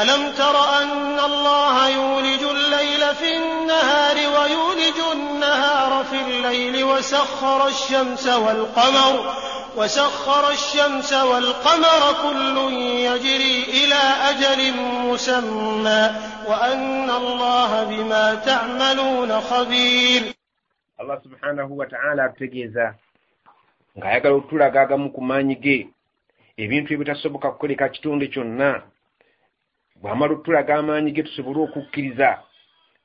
ألم 0.01 0.31
تر 0.37 0.55
أن 0.81 1.19
الله 1.19 1.75
يولج 1.89 2.43
الليل 2.43 3.15
في 3.15 3.29
النهار 3.37 4.15
ويولج 4.35 4.97
النهار 5.15 6.03
في 6.03 6.19
الليل 6.27 6.83
وسخر 6.83 7.67
الشمس 7.67 8.27
والقمر 8.27 9.33
وسخر 9.76 10.50
الشمس 10.50 11.12
والقمر 11.12 12.02
كل 12.24 12.56
يجري 13.08 13.56
إلى 13.62 14.02
أجل 14.30 14.60
مسمى 15.10 16.02
وأن 16.48 17.10
الله 17.10 17.84
بما 17.84 18.34
تعملون 18.34 19.40
خبير 19.40 20.22
allah 20.98 21.20
subhanahu 21.22 21.76
wataala 21.78 22.24
atutegeeza 22.24 22.96
ng'ayagala 23.98 24.34
okutulaga 24.34 24.80
agamu 24.80 25.12
ku 25.12 25.20
maanyi 25.20 25.56
ge 25.60 25.78
ebintu 26.56 26.88
ebitasoboka 26.96 27.52
kukoleka 27.52 27.92
kitonde 27.92 28.32
kyonna 28.32 28.80
bw'amala 30.00 30.32
okutulaga 30.32 30.72
amaanyi 30.80 31.12
ge 31.12 31.22
tusobole 31.28 31.60
okukkiriza 31.68 32.40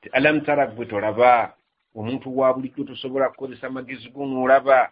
ti 0.00 0.08
alam 0.16 0.40
tara 0.40 0.66
gwe 0.72 0.88
tolaba 0.88 1.52
omuntu 1.94 2.32
wa 2.38 2.54
bulijjo 2.54 2.84
tosobola 2.84 3.28
kukozesa 3.28 3.68
magezi 3.70 4.08
go 4.08 4.24
n'olaba 4.24 4.88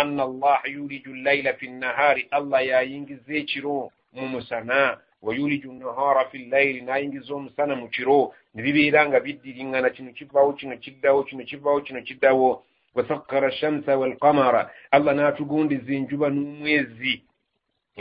anna 0.00 0.22
allaha 0.28 0.68
yuliju 0.74 1.10
llaila 1.24 1.52
fi 1.58 1.66
nnahaari 1.68 2.22
allah 2.36 2.60
yayingiza 2.70 3.32
ekiro 3.40 3.76
mu 4.14 4.24
musana 4.32 4.78
wa 5.22 5.34
yuliju 5.34 5.72
nnahaara 5.72 6.24
fi 6.30 6.38
llayiri 6.38 6.80
n'ayingiza 6.82 7.34
omusana 7.34 7.74
mu 7.76 7.88
kiro 7.88 8.34
ne 8.54 8.62
bibeera 8.62 9.00
nga 9.08 9.18
biddiriŋŋana 9.20 9.90
kino 9.90 10.10
kivaawo 10.12 10.52
kino 10.52 10.76
kiddawo 10.76 11.22
kino 11.28 11.42
kivaawo 11.44 11.80
kino 11.80 12.00
kiddawo 12.02 12.62
wasakkara 12.94 13.50
shamsa 13.52 13.98
walqamara 14.00 14.70
allah 14.90 15.12
n'atugondiza 15.14 15.92
enjuba 15.98 16.26
n'omwezi 16.30 17.14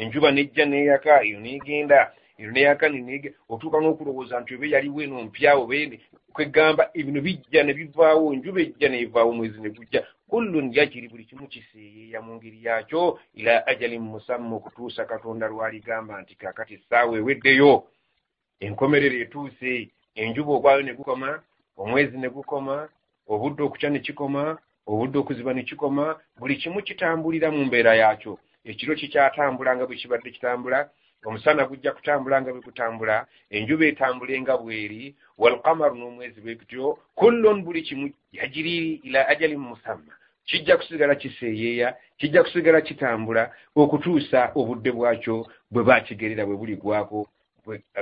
enjuba 0.02 0.32
nejja 0.32 0.66
neeyaka 0.66 1.24
eyo 1.26 1.40
neegenda 1.40 2.00
eyo 2.40 2.52
neeyaka 2.52 2.90
nenege 2.90 3.30
otuuka 3.50 3.78
n'okulowooza 3.80 4.40
nti 4.40 4.52
oba 4.56 4.66
yaliwo 4.74 5.00
eno 5.04 5.24
mpyawo 5.28 5.64
bene 5.72 5.96
kwegamba 6.36 6.84
bino 6.94 7.22
bijja 7.26 7.64
ne 7.64 7.74
bivaawo 7.74 8.34
enjuba 8.34 8.60
ejja 8.62 8.88
neevaawo 8.90 9.30
omwezi 9.32 9.60
ne 9.62 9.70
gujja 9.70 10.02
kullun 10.30 10.74
yajiri 10.74 11.08
buli 11.08 11.26
kimu 11.26 11.48
kiseeyeeya 11.48 12.22
mu 12.22 12.36
ngeri 12.36 12.64
yakyo 12.64 13.20
ila 13.34 13.68
ajalin 13.68 14.02
musamma 14.02 14.56
okutuusa 14.56 15.06
katonda 15.06 15.48
lwaligamba 15.48 16.22
nti 16.22 16.36
kakati 16.36 16.74
essaawa 16.74 17.18
eweddeyo. 17.18 17.84
Enkomerero 18.60 19.18
etuuse 19.24 19.90
enjuba 20.16 20.52
ogwayo 20.54 20.82
ne 20.82 20.94
gukoma 20.94 21.30
omwezi 21.78 22.18
ne 22.18 22.30
gukoma 22.30 22.90
obudde 23.28 23.62
okukya 23.64 23.90
ne 23.90 24.00
kikoma 24.00 24.58
obudde 24.88 25.18
okuziba 25.20 25.54
ne 25.54 25.64
kikoma 25.64 26.20
buli 26.40 26.56
kimu 26.56 26.82
kitambulira 26.82 27.52
mu 27.52 27.66
mbeera 27.66 27.96
yakyo 27.96 28.40
ekiro 28.70 28.96
kikyatambula 28.96 29.76
nga 29.76 29.86
bwe 29.86 29.96
kibadde 29.96 30.30
kitambula 30.32 30.90
omusana 31.26 31.66
gujja 31.66 31.92
kutambula 31.92 32.42
nga 32.42 32.52
bwe 32.52 32.62
gutambula 32.62 33.26
enjuba 33.50 33.86
etambule 33.86 34.42
nga 34.42 34.58
bweri 34.58 35.16
walkamaru 35.38 35.96
n'omwezi 35.98 36.42
bwe 36.42 36.56
gutyo 36.56 36.98
kullun 37.16 37.64
buli 37.64 37.82
kimu 37.82 38.14
yajiri 38.32 39.02
ila 39.08 39.28
ajalin 39.28 39.60
musamma. 39.60 40.14
Kijja 40.46 40.78
kusigala 40.78 41.16
kiseeyeeya 41.16 41.96
kijja 42.18 42.44
kusigala 42.44 42.82
kitambula 42.82 43.52
okutuusa 43.76 44.52
obudde 44.56 44.92
bwakyo 44.92 45.48
bwe 45.72 45.84
bakigerera 45.84 46.46
bwe 46.46 46.56
buligwako 46.58 47.28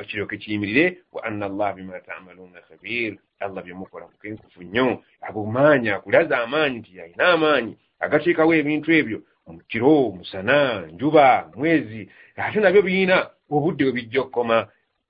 kiryoke 0.07 0.37
kiyimirire 0.37 0.97
wa 1.13 1.23
anna 1.23 1.45
allah 1.45 1.75
bima 1.75 1.99
tamaluuna 1.99 2.61
khabir. 2.61 3.17
Allah 3.39 3.63
byemukola 3.63 4.07
mukenkufu 4.07 4.63
nnyo 4.63 5.03
abumaanyi 5.21 5.89
akulaza 5.89 6.43
amaanyi 6.43 6.77
nti 6.79 6.97
yalina 6.97 7.27
amaanyi 7.27 7.77
agateekawo 7.99 8.53
ebintu 8.55 8.91
ebyo 8.91 9.19
kiro 9.67 10.11
musana 10.17 10.81
njuba 10.81 11.49
mwezi 11.55 12.09
ate 12.35 12.59
nabyo 12.59 12.81
biyina 12.81 13.29
obudde 13.51 13.83
bwe 13.83 13.93
bijja 13.93 14.21
okukoma 14.21 14.67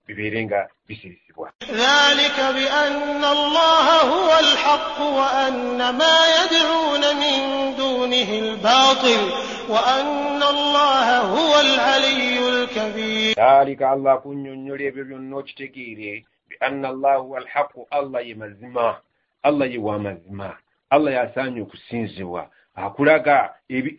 bibeere 0.08 0.46
nga 0.46 0.70
bisirisibwa. 0.88 1.52
Dhalika 1.60 2.54
bianna 2.54 3.30
allaha 3.30 3.98
huwa 4.12 4.38
alhaqu 4.38 5.06
wa 5.18 5.28
anna 5.46 5.94
ma 5.94 6.16
yad'una 6.36 7.10
min 7.24 7.42
dunihi 7.78 8.40
albatil 8.40 9.24
wa 9.70 9.80
anna 9.96 10.46
allaha 10.50 11.20
huwa 11.20 11.60
alaliyu 11.60 12.48
alkabir. 12.48 13.36
Dhalika 13.36 13.92
allah 13.92 14.22
kunnyonnyola 14.22 14.84
ebyo 14.84 15.04
byonna 15.06 15.38
okitegeere 15.38 16.26
bianna 16.50 16.90
allaha 16.90 17.18
huwa 17.18 17.38
alhaqu 17.40 17.88
allah 17.90 18.28
ye 18.28 18.36
mazima 18.36 19.00
allah 19.44 19.72
ye 19.72 19.78
wa 19.78 20.00
mazima 20.00 20.58
allah 20.90 21.14
yasaanye 21.14 21.62
okusinzibwa. 21.62 22.50
Akulaga 22.76 23.56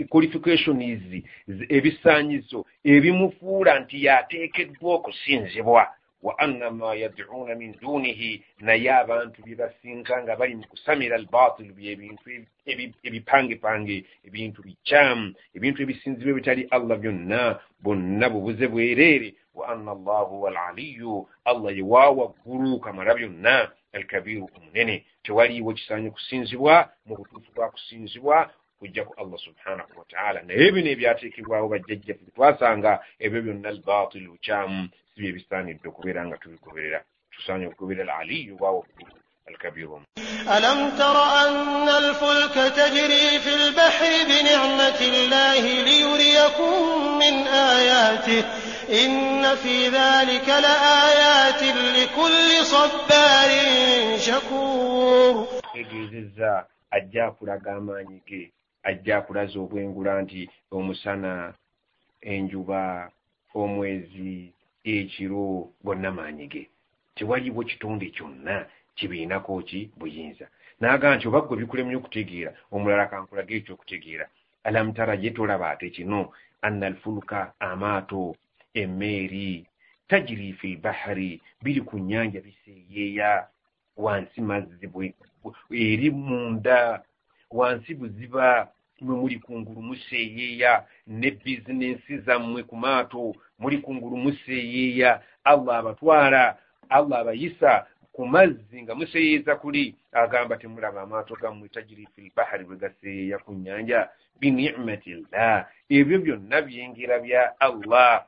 qualifications 0.08 1.24
ebisaanyizo 1.68 2.66
ebimufuula 2.84 3.78
nti 3.80 4.04
yateekeddwa 4.04 4.94
okusinzibwa. 4.94 5.86
Wa 6.24 6.38
anna 6.38 6.70
ma 6.70 6.94
yad'uuna 6.94 7.54
min 7.54 7.76
dunihi 7.80 8.44
naye 8.60 8.90
abantu 8.92 9.42
bye 9.44 9.54
basinga 9.54 10.22
nga 10.22 10.36
bali 10.36 10.54
mu 10.54 10.64
kusamira 10.72 11.16
albatilu 11.16 11.74
byebintu 11.74 12.24
ebipangepange 13.04 14.04
ebintu 14.24 14.62
bikyamu 14.62 15.34
ebintu 15.56 15.82
ebisinzibwa 15.82 16.30
ebitali 16.32 16.62
allah 16.70 16.96
byonna 16.96 17.60
bonna 17.84 18.26
bubuze 18.32 18.66
bwereere. 18.72 19.34
Wa 19.54 19.68
anna 19.68 19.90
allah 19.92 20.28
huwa 20.28 20.50
alaliyu 20.50 21.28
allah 21.44 21.76
ye 21.76 21.82
waawaggulu 21.82 22.80
kamala 22.80 23.14
byonna 23.14 23.70
alkabiru 23.92 24.48
omunene. 24.56 25.04
Tewaliiwo 25.22 25.72
kisaanye 25.72 26.10
kusinzibwa 26.10 26.88
mu 27.06 27.16
butuufu 27.16 27.52
bwa 27.54 27.70
kusinzibwa 27.70 28.50
kujja 28.84 29.04
ku 29.08 29.12
allah 29.22 29.38
subhanahu 29.48 29.92
wataala 30.00 30.38
naye 30.42 30.72
bino 30.74 30.88
ebyateekebwawo 30.94 31.66
bajjajjaffe 31.72 32.24
twasanga 32.36 32.92
ebyo 33.24 33.38
byonna 33.44 33.68
albatilu 33.74 34.36
kyamu 34.44 34.80
si 35.10 35.18
bye 35.20 35.32
bisaanidde 35.36 35.86
okubeera 35.88 36.20
nga 36.26 36.36
tubigoberera 36.42 37.00
tusaanye 37.32 37.66
okugoberera 37.66 38.12
al 38.14 38.20
aliyu 38.20 38.54
wawaggulu 38.62 39.14
الكبير 39.48 39.88
ألم 40.56 40.80
تر 40.98 41.16
أن 41.44 41.88
الفلك 41.88 42.54
تجري 42.80 43.38
في 43.44 43.52
البحر 43.60 44.12
بنعمة 44.30 45.00
الله 45.00 45.62
ليريكم 45.88 46.74
من 47.18 47.34
آياته 47.46 48.44
إن 49.04 49.54
في 49.54 49.88
ذلك 49.88 50.48
لآيات 50.48 51.62
لكل 51.96 52.64
صبار 52.64 53.50
شكور 54.18 55.46
egezezza 55.74 56.66
ajja 56.90 57.26
akulaga 57.26 57.72
amaanyi 57.72 58.22
ge. 58.26 58.52
Ajja 58.88 59.16
akulaza 59.18 59.56
obwengula 59.64 60.22
nti 60.22 60.40
omusana 60.76 61.32
enjuba 62.32 62.80
omwezi 63.60 64.32
ekiro 64.94 65.44
gonna 65.84 66.10
maanyi 66.16 66.46
ge 66.52 66.62
tewaliwo 67.16 67.62
kitonde 67.70 68.06
kyonna 68.16 68.66
kibiinako 68.96 69.62
ki 69.68 69.80
buyinza. 69.98 70.46
N'agaa 70.80 71.16
nti 71.16 71.28
oba 71.28 71.40
gwe 71.46 71.56
bikulemye 71.60 71.96
okutegeera 71.96 72.50
omulala 72.74 73.10
kankulaga 73.10 73.54
ekyokutegeera 73.58 74.26
alamutara 74.66 75.14
ye 75.22 75.30
tolaba 75.36 75.70
ate 75.70 75.90
kino 75.96 76.20
anna 76.66 76.86
alfuluka 76.86 77.38
amaato 77.68 78.36
emmeeri 78.80 79.66
tajiri 80.08 80.52
fi 80.58 80.68
lbahari 80.76 81.30
biri 81.62 81.80
ku 81.88 81.98
nnyanja 81.98 82.40
biseeyeeya 82.46 83.30
wansi 83.96 84.40
mazzi 84.40 84.86
eri 85.70 86.10
munda 86.10 87.02
wansi 87.50 87.94
buziba 87.94 88.73
mwe 89.00 89.16
muli 89.16 89.38
kungulu 89.38 89.82
museeyeeya 89.82 90.84
ne 91.06 91.30
bizinensi 91.30 92.18
zammwe 92.18 92.62
ku 92.62 92.76
maato 92.76 93.34
muli 93.58 93.78
kungulu 93.78 94.16
museeyeeya 94.16 95.22
allah 95.44 95.76
abatwala 95.78 96.58
allah 96.88 97.18
abayisa 97.20 97.86
ku 98.14 98.26
mazzi 98.26 98.82
nga 98.82 98.94
museeyeeza 98.94 99.56
kuli. 99.56 99.94
Agamba 100.12 100.56
temulaba 100.56 101.02
amaato 101.02 101.34
gammwe 101.34 101.68
tajiri 101.68 102.06
fi 102.14 102.20
lbahari 102.30 102.64
bwe 102.64 102.76
gaseeyeeya 102.76 103.38
ku 103.42 103.52
nnyanja 103.52 104.08
binicmati 104.40 105.14
llah 105.14 105.66
ebyo 105.90 106.18
byonna 106.22 106.62
byengera 106.62 107.18
bya 107.18 107.42
allah. 107.60 108.26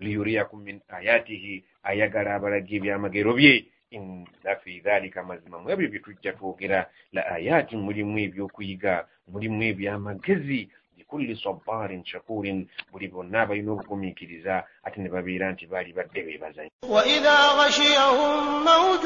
Liyuriyakum 0.00 0.60
min 0.62 0.78
ayatihi 0.88 1.64
ayagala 1.82 2.34
abalaga 2.36 2.68
ebyamagero 2.76 3.32
bye 3.34 3.64
inna 3.91 4.55
fi 4.63 4.79
dhalika 4.79 5.23
mazima 5.23 5.59
mu 5.61 5.69
ebyo 5.69 5.87
bye 5.89 5.99
tujja 5.99 6.33
twogera 6.33 6.89
la 7.13 7.21
ayati 7.35 7.75
mulimu 7.77 8.19
ebyokuyiga 8.19 9.05
mulimu 9.31 9.63
ebyamagezi 9.63 10.69
likulli 10.97 11.35
sabarin 11.35 12.03
shakurin 12.05 12.67
buli 12.91 13.07
bonna 13.07 13.41
abalina 13.41 13.71
obugumiikiriza 13.71 14.63
ate 14.83 14.97
ne 15.01 15.09
babeera 15.09 15.51
nti 15.51 15.65
baali 15.67 15.93
badde 15.93 16.19
beebazanyi 16.25 16.71
وإذا 16.89 17.39
غشيهم 17.47 18.63
موج 18.65 19.03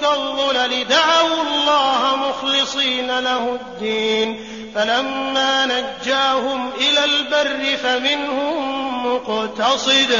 كالظلل 0.00 0.84
دعوا 0.88 1.42
الله 1.42 2.16
مخلصين 2.16 3.06
له 3.20 3.54
الدين 3.54 4.28
فلما 4.74 5.66
نجاهم 5.66 6.70
إلى 6.72 7.04
البر 7.04 7.76
فمنهم 7.76 8.80
مقتصد 9.06 10.10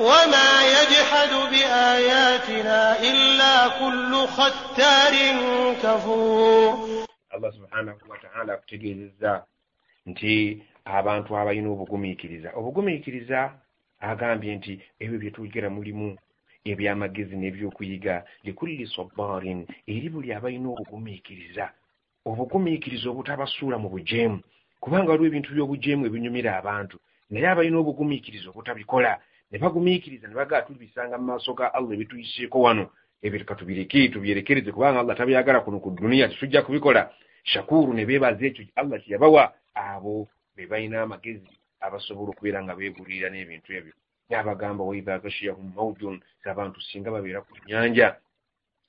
وما 0.00 0.50
يجحد 0.76 1.32
بآياتنا 1.52 2.80
إلا 3.10 3.54
كل 3.80 4.12
ختار 4.36 5.14
كفور 5.82 6.74
allah 7.30 7.52
subhanahu 7.52 7.98
wataala 8.08 8.52
akutegeezezza 8.54 9.44
nti 10.06 10.62
abantu 10.84 11.36
abalina 11.38 11.68
obugumiikiriza 11.70 12.50
obugumiikiriza 12.58 13.52
agambye 14.00 14.54
nti 14.56 14.72
ebyo 15.00 15.18
bye 15.18 15.30
twogera 15.30 15.70
mulimu 15.70 16.16
ebyamagezi 16.70 17.36
n'ebyokuyiga 17.36 18.24
likulli 18.44 18.86
sabarin 18.96 19.60
eri 19.86 20.08
buli 20.12 20.32
abalina 20.32 20.68
obugumiikiriza 20.74 21.64
obugumiikiriza 22.26 23.06
obutabasuula 23.10 23.76
mu 23.78 23.88
bujeemu 23.94 24.40
kubanga 24.82 25.10
waliwo 25.10 25.28
ebintu 25.30 25.50
by'obujeemu 25.54 26.02
ebinyumira 26.08 26.50
abantu 26.60 26.96
naye 27.30 27.46
abalina 27.48 27.78
obugumiikiriza 27.78 28.46
obutabikola 28.50 29.12
ne 29.51 29.57
bagumiikiriza 29.59 30.27
ne 30.27 30.35
bagaa 30.35 30.61
tulibisanga 30.61 31.17
mu 31.17 31.25
maaso 31.25 31.53
ga 31.53 31.73
allah 31.73 31.93
ebituyiseeko 31.93 32.61
wano. 32.61 32.89
Ebyo 33.21 33.45
katubireke 33.45 34.09
tubyerekereze 34.09 34.71
kubanga 34.71 34.99
allah 34.99 35.17
tabyagala 35.17 35.59
kuno 35.61 35.79
ku 35.79 35.89
duniya 35.91 36.29
tetujja 36.29 36.61
kubikola. 36.61 37.09
Shakuru 37.43 37.93
ne 37.93 38.05
beebaza 38.05 38.45
ekyo 38.45 38.65
allah 38.75 38.99
kyeyabawa 39.01 39.53
abo 39.73 40.27
be 40.55 40.65
balina 40.67 41.01
amagezi 41.01 41.49
abasobola 41.79 42.29
okubeera 42.31 42.63
nga 42.63 42.75
beegulirira 42.75 43.29
n'ebintu 43.29 43.69
ebyo. 43.77 43.93
Nabagamba 44.29 44.83
waidha 44.83 45.21
gashiyahum 45.23 45.73
maujun 45.75 46.19
abantu 46.45 46.81
singa 46.81 47.13
babeera 47.13 47.41
ku 47.41 47.53
nyanja 47.67 48.17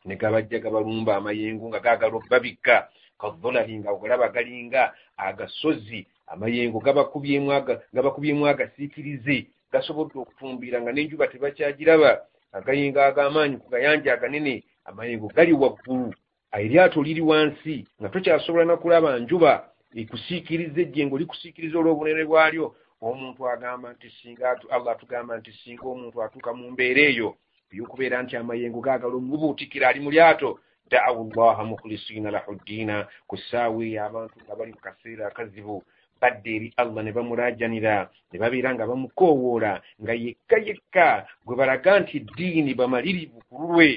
ne 0.04 0.16
gabajja 0.16 0.58
gabalumba 0.58 1.16
amayengo 1.16 1.68
nga 1.68 1.80
gaagala 1.80 2.16
okubabikka. 2.16 2.88
Kadolari 3.20 3.78
nga 3.80 3.92
ogalaba 3.92 4.28
galinga 4.28 4.92
agasozi 5.16 6.06
amayengo 6.26 6.78
gabakubyemu 6.80 8.44
agasiikirize 8.46 9.48
gasobodde 9.76 10.16
okufumbira 10.18 10.80
nga 10.80 10.92
n'enjuba 10.92 11.28
tebakyagiraba 11.28 12.10
agayengo 12.56 13.00
ag'amaanyi 13.00 13.56
ku 13.62 13.68
gayanja 13.72 14.10
aganene 14.12 14.54
amayengo 14.88 15.28
gali 15.36 15.52
waggulu. 15.52 16.12
Eryato 16.56 17.02
liri 17.02 17.20
wansi 17.20 17.84
nga 18.00 18.08
tokyasobola 18.08 18.64
nakulaba 18.64 19.18
njuba 19.18 19.52
ekusiikiriza 20.00 20.80
ejjengo 20.80 21.18
likusiikiriza 21.20 21.76
olw'obunene 21.78 22.24
bwalyo. 22.24 22.66
Omuntu 23.08 23.40
agamba 23.54 23.92
nti 23.92 24.08
singa 24.16 24.56
allah 24.74 24.92
atugamba 24.92 25.32
nti 25.36 25.52
singa 25.60 25.84
omuntu 25.94 26.16
atuuka 26.24 26.50
mu 26.56 26.64
mbeera 26.72 27.02
eyo 27.10 27.28
eyokubeera 27.72 28.22
nti 28.22 28.34
amayengo 28.36 28.80
gaagala 28.86 29.14
omubuutikira 29.20 29.88
ali 29.88 30.00
mu 30.04 30.10
lyato 30.14 30.50
daawu 30.90 31.22
llaha 31.34 31.62
mukhlisiina 31.70 32.30
lahu 32.30 32.54
ddiina 32.58 32.96
ku 33.28 33.36
ssaawa 33.36 33.80
eyo 33.84 34.00
abantu 34.06 34.36
nga 34.42 34.54
bali 34.58 34.72
mu 34.72 34.80
kaseera 34.86 35.22
akazibu 35.26 35.76
badde 36.20 36.50
eri 36.56 36.68
allah 36.76 37.02
ne 37.04 37.12
bamulaajanira 37.12 38.10
ne 38.32 38.36
babeera 38.38 38.74
nga 38.74 38.86
bamukoowoola 38.86 39.82
nga 40.02 40.12
yekka 40.14 40.56
yekka 40.58 41.26
gwe 41.44 41.56
balaga 41.56 42.00
nti 42.00 42.20
ddiini 42.20 42.74
bamalirivu 42.74 43.38
ku 43.48 43.54
lulwe 43.60 43.88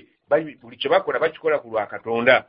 buli 0.61 0.77
kye 0.77 0.89
bakola 0.89 1.19
bakikola 1.19 1.59
ku 1.59 1.67
lwa 1.69 1.87
katonda. 1.87 2.45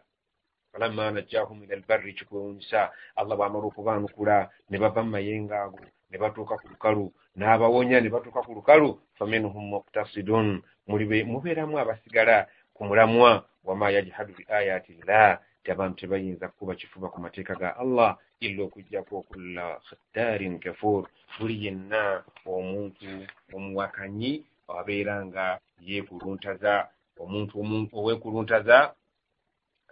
Falamma 0.73 1.11
najjahum 1.11 1.65
ila 1.65 1.75
albarri 1.75 2.15
kikwewunyisa 2.15 2.93
allah 3.17 3.37
bw'amala 3.37 3.67
okubaanukula 3.67 4.51
ne 4.71 4.79
bava 4.79 5.03
mu 5.03 5.11
mayengo 5.11 5.55
ago 5.55 5.81
ne 6.11 6.19
batuuka 6.19 6.55
ku 6.63 6.69
lukalu 6.69 7.11
n'abawonya 7.37 8.01
ne 8.01 8.09
batuuka 8.09 8.43
ku 8.47 8.55
lukalu 8.55 8.89
faminhum 9.19 9.65
muktasidun 9.75 10.63
mubeeramu 10.87 11.75
abasigala 11.79 12.47
ku 12.75 12.85
mulamwa 12.85 13.47
wama 13.65 13.91
yajhadu 13.91 14.33
bi 14.39 14.45
ayati 14.49 15.03
llah 15.07 15.43
ti 15.63 15.71
abantu 15.71 15.97
tebayinza 16.01 16.49
kuba 16.55 16.75
kifuba 16.75 17.11
ku 17.11 17.19
mateeka 17.21 17.55
ga 17.55 17.77
allah 17.77 18.19
illa 18.41 18.65
okugjaku 18.65 19.17
okulla 19.17 19.81
khattarin 19.87 20.61
kafur 20.61 21.03
buli 21.39 21.65
yenna 21.65 22.25
omuntu 22.47 23.11
omuwakanyi 23.55 24.33
abeera 24.79 25.15
nga 25.27 25.47
yeekuluntaza 25.89 26.89
omuntu 27.23 27.55
oweekuluntaza 27.99 28.79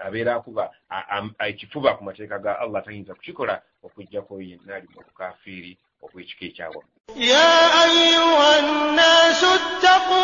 abeera 0.04 0.32
akuba 0.36 0.64
ekifuba 1.48 1.96
ku 1.96 2.02
mateeka 2.08 2.38
ga 2.44 2.52
allah 2.62 2.80
tayinza 2.84 3.14
kukikola 3.14 3.54
okugjako 3.84 4.30
oyo 4.34 4.44
yenna 4.50 4.72
ali 4.76 4.88
mu 4.94 5.00
bukafiiri 5.06 5.72
obw'ekika 6.04 6.44
ekyabwe 6.48 6.82
ya 7.30 7.48
ayuha 7.82 8.52
nnaasu 8.64 9.50
ttaquu 9.64 10.20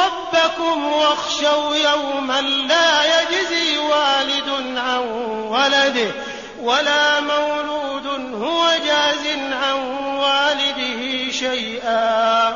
rabbakum 0.00 0.78
wakhshaw 1.00 1.62
yawman 1.86 2.46
la 2.68 2.86
yajzi 3.12 3.64
walidun 3.90 4.76
an 4.92 5.02
walade 5.52 6.06
wala 6.66 7.20
mawla 7.28 7.61
وهو 8.42 8.78
جاز 8.86 9.26
عن 9.52 9.78
والده 10.18 11.30
شيئا. 11.30 12.48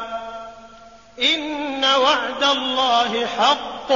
إن 1.23 1.85
وعد 1.85 2.43
الله 2.43 3.27
حق. 3.27 3.93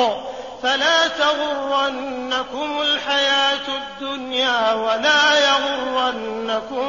فلا 0.63 1.09
تغرنكم 1.09 2.81
الحياة 2.81 3.67
الدنيا 3.83 4.75
ولا 4.75 5.25
يغرنكم 5.51 6.87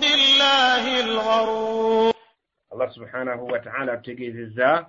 بالله 0.00 1.00
الغرور. 1.00 2.14
الله 2.72 2.88
سبحانه 2.90 3.42
وتعالى 3.42 3.92
ategeezezza 3.92 4.86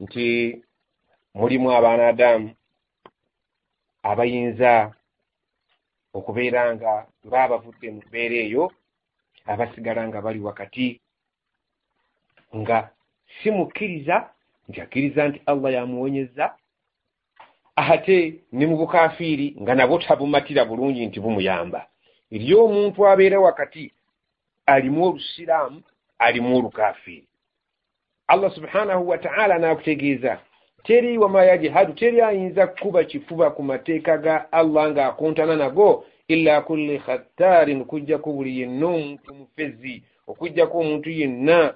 nti 0.00 0.62
mulimu 1.34 1.72
abaanadamu 1.72 2.54
abayinza 4.02 4.92
okubeera 6.14 6.74
nga 6.74 7.06
ng'abavudde 7.26 7.90
mu 7.90 8.02
mbeera 8.06 8.34
eyo 8.34 8.72
abasigala 9.46 10.08
nga 10.08 10.20
bali 10.22 10.40
wakati 10.40 11.00
nga 12.56 12.90
si 13.42 13.50
mukkiriza 13.50 14.30
nti 14.68 14.80
akkiriza 14.80 15.28
nti 15.28 15.38
allah 15.46 15.72
yamuwonyeza 15.72 16.54
ate 17.76 18.40
ne 18.52 18.66
mu 18.66 18.76
bukafiiri 18.76 19.56
nga 19.60 19.74
nabwo 19.74 19.98
tabumatira 19.98 20.64
bulungi 20.64 21.06
nti 21.06 21.20
bumuyamba. 21.20 21.86
Eri 22.30 22.54
omuntu 22.54 23.06
abeera 23.06 23.40
wakati 23.40 23.92
alimu 24.66 25.04
olusiraamu 25.04 25.82
alimu 26.18 26.56
olukafiri 26.56 27.28
allah 28.28 28.54
subhanahu 28.54 29.08
wataala 29.08 29.58
nakutegeeza 29.58 30.40
teri 30.82 31.18
wama 31.18 31.44
yajihadu 31.44 31.92
teri 31.92 32.20
ayinza 32.20 32.66
kukuba 32.66 33.04
kifuba 33.04 33.50
ku 33.50 33.62
mateeka 33.62 34.18
ga 34.18 34.52
allah 34.52 34.90
ng'akontana 34.90 35.56
nago 35.56 36.04
illa 36.28 36.60
kulli 36.60 36.98
khattarin 36.98 37.80
okujjako 37.82 38.32
buli 38.32 38.60
yenna 38.60 38.86
omuntu 38.86 39.34
mufezi 39.34 40.02
okujjako 40.26 40.78
omuntu 40.78 41.10
yenna 41.10 41.74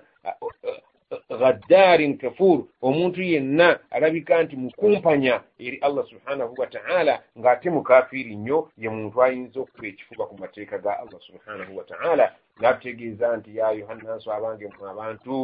ghaddarin 1.40 2.18
kafur 2.18 2.64
omuntu 2.82 3.22
yenna 3.22 3.78
alabika 3.90 4.42
nti 4.42 4.56
mukumpanya 4.56 5.42
eri 5.58 5.78
allah 5.86 6.04
subhanahu 6.06 6.54
wataala 6.58 7.22
ng'ate 7.38 7.70
mukafiri 7.70 8.36
nnyo 8.36 8.58
ye 8.78 8.88
muntu 8.88 9.22
ayinza 9.22 9.60
okuba 9.60 9.86
ekifuba 9.88 10.26
ku 10.26 10.34
mateeka 10.38 10.78
ga 10.78 10.98
allah 11.02 11.20
subhanahu 11.20 11.76
wataala 11.78 12.26
n'atutegeeza 12.60 13.36
nti 13.36 13.56
ya 13.56 13.70
yohannanso 13.80 14.28
abange 14.32 14.66
mu 14.74 14.82
abantu 14.92 15.34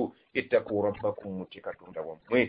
ittaku 0.41 0.83
rabbakum 0.87 1.33
mutye 1.39 1.61
katonda 1.61 2.01
wammwe 2.09 2.41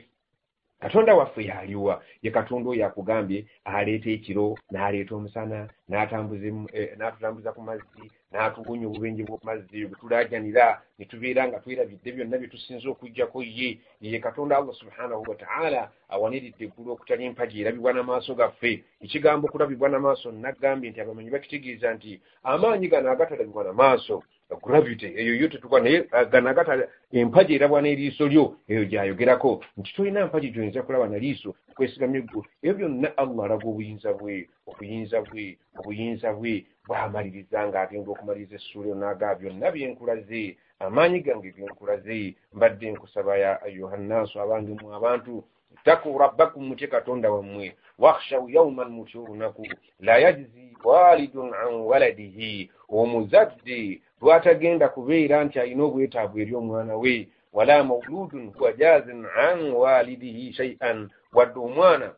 katonda 0.80 1.16
waffe 1.16 1.42
yaliwa 1.46 2.04
ye 2.24 2.32
katonda 2.32 2.70
oyo 2.70 2.86
akugambye 2.86 3.46
aleeta 3.66 4.10
ekiro 4.10 4.56
n'aleeta 4.72 5.16
omusana 5.16 5.60
n'atutambuza 5.90 7.50
ku 7.56 7.62
mazzi 7.68 8.06
n'atuwonya 8.32 8.86
obubenje 8.88 9.24
bw'omazzi 9.24 9.86
bwetulajanira 9.90 10.66
ne 10.98 11.06
tubeera 11.10 11.48
nga 11.48 11.62
twerabidde 11.64 12.10
byonna 12.12 12.38
bye 12.38 12.52
tusinza 12.52 12.88
okugjako 12.90 13.40
ye 13.58 13.70
ye 14.02 14.20
katonda 14.20 14.58
allah 14.58 14.76
subhanahu 14.82 15.24
wataala 15.30 15.82
awaniridde 16.14 16.64
eggulu 16.66 16.92
okutali 16.92 17.24
empagi 17.26 17.62
erabibwa 17.62 17.92
n'amaaso 17.94 18.36
gaffe. 18.40 18.84
Ekigambo 19.04 19.48
okulabibwa 19.48 19.88
n'amaaso 19.90 20.28
nagambye 20.32 20.90
nti 20.90 21.00
abamanyi 21.02 21.30
bakitegeeza 21.32 21.94
nti 21.96 22.12
amaanyi 22.52 22.88
gano 22.92 23.08
agatalabibwa 23.10 23.64
n'amaaso 23.64 24.16
gravity 24.56 25.06
eyo 25.06 25.36
yo 25.36 25.48
tetuka 25.48 25.80
naye 25.80 26.08
gano 26.32 26.50
agata 26.50 26.88
empagi 27.12 27.56
erabwa 27.56 27.82
n'eriiso 27.82 28.28
lyo 28.28 28.56
eyo 28.68 28.86
gyayogerako. 28.86 29.64
Nti 29.78 29.94
tolina 29.94 30.26
mpagi 30.26 30.52
gyoyinza 30.52 30.84
kulaba 30.84 31.08
na 31.08 31.18
liiso 31.18 31.56
kwesigamya 31.76 32.20
eggulu 32.20 32.46
ebyo 32.64 32.88
byonna 32.88 33.18
allah 33.18 33.46
alaga 33.46 33.68
obuyinza 33.68 34.14
bwe 34.14 34.50
obuyinza 34.68 35.22
bwe 35.22 35.58
obuyinza 35.80 36.34
bwe. 36.34 36.66
Bwamaliriza 36.88 37.68
ng'agenda 37.68 38.12
okumaliriza 38.12 38.56
essuula 38.56 38.92
onaga 38.96 39.36
byonna 39.36 39.72
byenkulaze 39.72 40.58
amaanyi 40.80 41.20
gange 41.20 41.52
byenkulaze. 41.52 42.36
Mbadde 42.54 42.92
nkusaba 42.92 43.38
ya 43.38 43.62
ayuhannaasu 43.62 44.40
abange 44.42 44.74
mu 44.80 44.96
abantu 44.96 45.44
ttaku 45.82 46.18
rabbakum 46.18 46.64
mutye 46.68 46.88
katonda 46.88 47.32
wammwe. 47.32 47.76
Wakhshaw 48.00 48.50
yauman 48.50 48.90
mutye 48.90 49.20
olunaku. 49.20 49.68
La 50.00 50.18
yajzi 50.18 50.78
walidun 50.84 51.54
an 51.54 51.74
waladihi. 51.90 52.72
Omuzadde 52.90 54.02
lwatagenda 54.22 54.90
kubeera 54.90 55.44
nti 55.44 55.60
alina 55.60 55.84
obwetaavu 55.84 56.40
eri 56.40 56.56
omwana 56.56 56.96
we 56.98 57.28
wala 57.54 57.84
mauludun 57.84 58.52
huwa 58.58 58.74
jazin 58.74 59.26
an 59.26 59.72
walidihi 59.72 60.54
shaian 60.54 61.10
wadde 61.34 61.60
omwana 61.60 62.14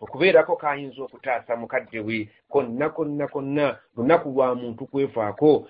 okubeerako 0.00 0.56
kayinza 0.56 1.02
okutaasa 1.02 1.56
mukadde 1.56 2.00
we 2.00 2.28
konna 2.48 2.90
konna 2.90 3.28
konna 3.28 3.78
lunaku 3.96 4.28
lwa 4.28 4.54
muntu 4.54 4.86
kwefaako. 4.86 5.68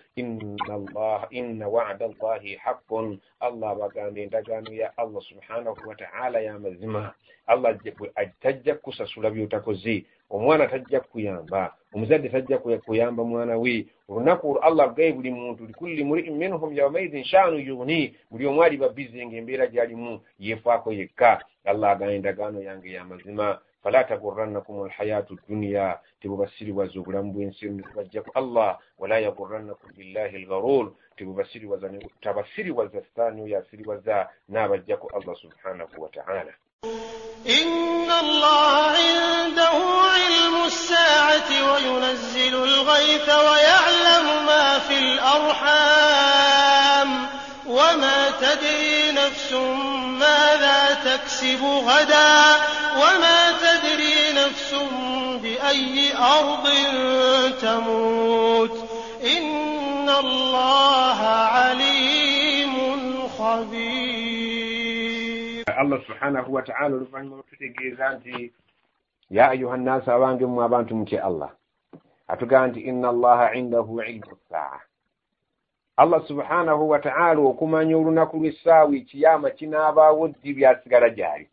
Inna 1.30 1.68
wada 1.68 2.08
llahi 2.08 2.54
haqqun. 2.56 3.18
Allah 3.40 3.70
abagamba 3.70 4.20
endagaano 4.20 4.72
ya 4.72 4.96
allah 4.98 5.22
subhanahu 5.22 5.88
wataala 5.88 6.40
yamazima 6.40 7.14
allah 7.46 7.78
tajja 8.40 8.74
kukusasula 8.74 9.30
byotakoze. 9.30 10.04
Omwana 10.30 10.66
tajja 10.66 11.00
kukuyamba 11.00 11.74
omuzadde 11.94 12.28
tajja 12.28 12.58
kuyamba 12.58 13.24
mwana 13.24 13.56
we. 13.56 13.86
Olunaku 14.08 14.50
olwo 14.50 14.60
allah 14.62 14.86
agaye 14.90 15.12
buli 15.12 15.30
muntu 15.30 15.66
likulli 15.66 16.04
muriin 16.04 16.36
minhum 16.36 16.72
yaumaidin 16.72 17.24
shanu 17.24 17.58
yugni 17.58 18.16
buli 18.30 18.46
omu 18.46 18.62
ali 18.62 18.76
babize 18.76 19.26
ngaembeera 19.26 19.66
gyalimu 19.66 20.20
yefaako 20.38 20.92
yekka. 20.92 21.44
Allah 21.64 21.90
agamba 21.90 22.14
endagaano 22.14 22.62
yange 22.62 22.92
yamazima 22.92 23.60
fala 23.84 24.04
tagurrannakum 24.04 24.82
alhayatu 24.88 25.36
dunya 25.48 25.98
tebubasiriwaza 26.20 27.00
obulamu 27.00 27.32
bwensi 27.32 27.68
bajjaku 27.96 28.30
allah 28.34 28.78
wala 28.98 29.18
yagurrannakum 29.18 29.92
billahi 29.96 30.36
algharur 30.36 30.92
tebubasiriwaza 31.16 31.90
tabasiriwaza 32.20 33.00
sitaani 33.04 33.42
oyo 33.42 33.58
asiriwaza 33.58 34.28
n'abajjaku 34.48 35.10
allah 35.16 35.36
subhanahu 35.36 36.02
wataala 36.02 36.52
إن 37.44 38.08
الله 38.24 38.72
عنده 38.96 39.76
علم 40.16 40.54
الساعة 40.66 41.50
وينزل 41.72 42.54
الغيث 42.54 43.28
ويعلم 43.28 44.26
ما 44.48 44.78
في 44.78 44.96
الأرحام. 44.98 47.10
وما 47.66 48.30
تدري 48.40 49.12
نفس 49.44 49.52
ماذا 50.20 50.94
تكسب 51.04 51.62
غدا 51.64 52.34
وما 52.96 53.40
تدري 53.60 54.32
نفس 54.32 54.74
بأي 55.42 56.16
أرض 56.16 56.66
تموت 57.60 58.76
إن 59.36 60.08
الله 60.08 61.20
عليم 61.56 62.74
خبير. 63.38 64.84
الله 65.80 65.98
سبحانه 66.08 66.44
وتعالى 66.48 66.94
oluvannyuma 66.96 67.36
lututegeeza 67.36 68.08
nti 68.10 68.52
ya 69.30 69.48
ayuha 69.50 69.76
nnaasi 69.76 70.10
abange 70.10 70.46
mmwe 70.46 70.64
abantu 70.64 70.96
mutya 70.96 71.24
allah 71.24 71.50
atugamba 72.28 72.66
nti 72.68 72.80
inna 72.80 73.08
allaha 73.08 73.54
indahu 73.54 74.00
ilmu 74.02 74.36
ssaa 74.48 74.80
allah 75.96 76.26
subhanahu 76.26 76.88
wataala 76.90 77.40
okumanya 77.40 77.96
olunaku 77.96 78.36
lw'essaawa 78.36 78.96
ekiyama 78.96 79.50
kinaabaawo 79.50 80.28
ddi 80.28 80.50
byasigala 80.54 81.08
gyali? 81.10 81.46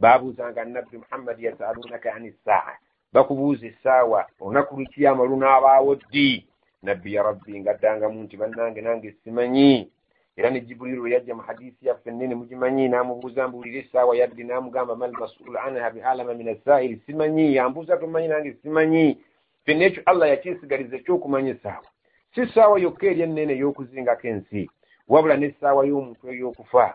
Babuuzanga 0.00 0.64
nabbi 0.64 0.98
muhammadi 0.98 1.44
yasalunaka 1.44 2.14
ani 2.14 2.34
saa 2.44 2.74
bakubuuza 3.12 3.66
essaawa 3.66 4.26
olunaku 4.40 4.76
lw'ekiyama 4.76 5.24
lunaabaawo 5.24 5.94
ddi? 5.94 6.46
Nabbi 6.82 7.14
ya 7.14 7.22
rabbi 7.22 7.60
ngaddangamu 7.60 8.22
nti 8.22 8.36
bannange 8.36 8.80
nange 8.80 9.14
simanyi. 9.24 9.90
Era 10.36 10.50
ne 10.50 10.60
jibuliru 10.60 11.02
lwe 11.02 11.10
yajja 11.10 11.34
mu 11.34 11.42
hadisi 11.42 11.86
yaffe 11.88 12.10
ennene 12.10 12.34
mugimanyi? 12.34 12.88
N'amubuuza 12.88 13.48
mbuulira 13.48 13.78
essaawa 13.78 14.16
yaddi 14.16 14.44
n'amugamba 14.44 14.96
mal 14.96 15.12
masulu 15.12 15.58
anha 15.58 15.90
bialama 15.90 16.34
min 16.34 16.48
assairi 16.48 17.02
simanyi. 17.06 17.54
Yambuuza 17.54 17.96
tomanyi 17.96 18.28
nange 18.28 18.52
simanyi? 18.62 19.18
Fenna 19.64 19.84
ekyo 19.84 20.02
allah 20.06 20.28
yakyesigaliza 20.28 20.96
ekyokumanya 20.96 21.50
essaawa 21.50 21.88
si 22.36 22.46
ssaawa 22.46 22.76
yokka 22.84 23.06
eri 23.06 23.22
ennene 23.24 23.52
ey'okuzingako 23.56 24.28
ensi 24.28 24.60
wabula 25.08 25.36
n'essaawa 25.40 25.82
y'omuntu 25.88 26.24
ey'okufa 26.32 26.86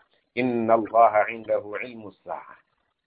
inna 0.42 0.74
allaha 0.78 1.22
indahu 1.34 1.70
ilmu 1.88 2.14
saa 2.24 2.54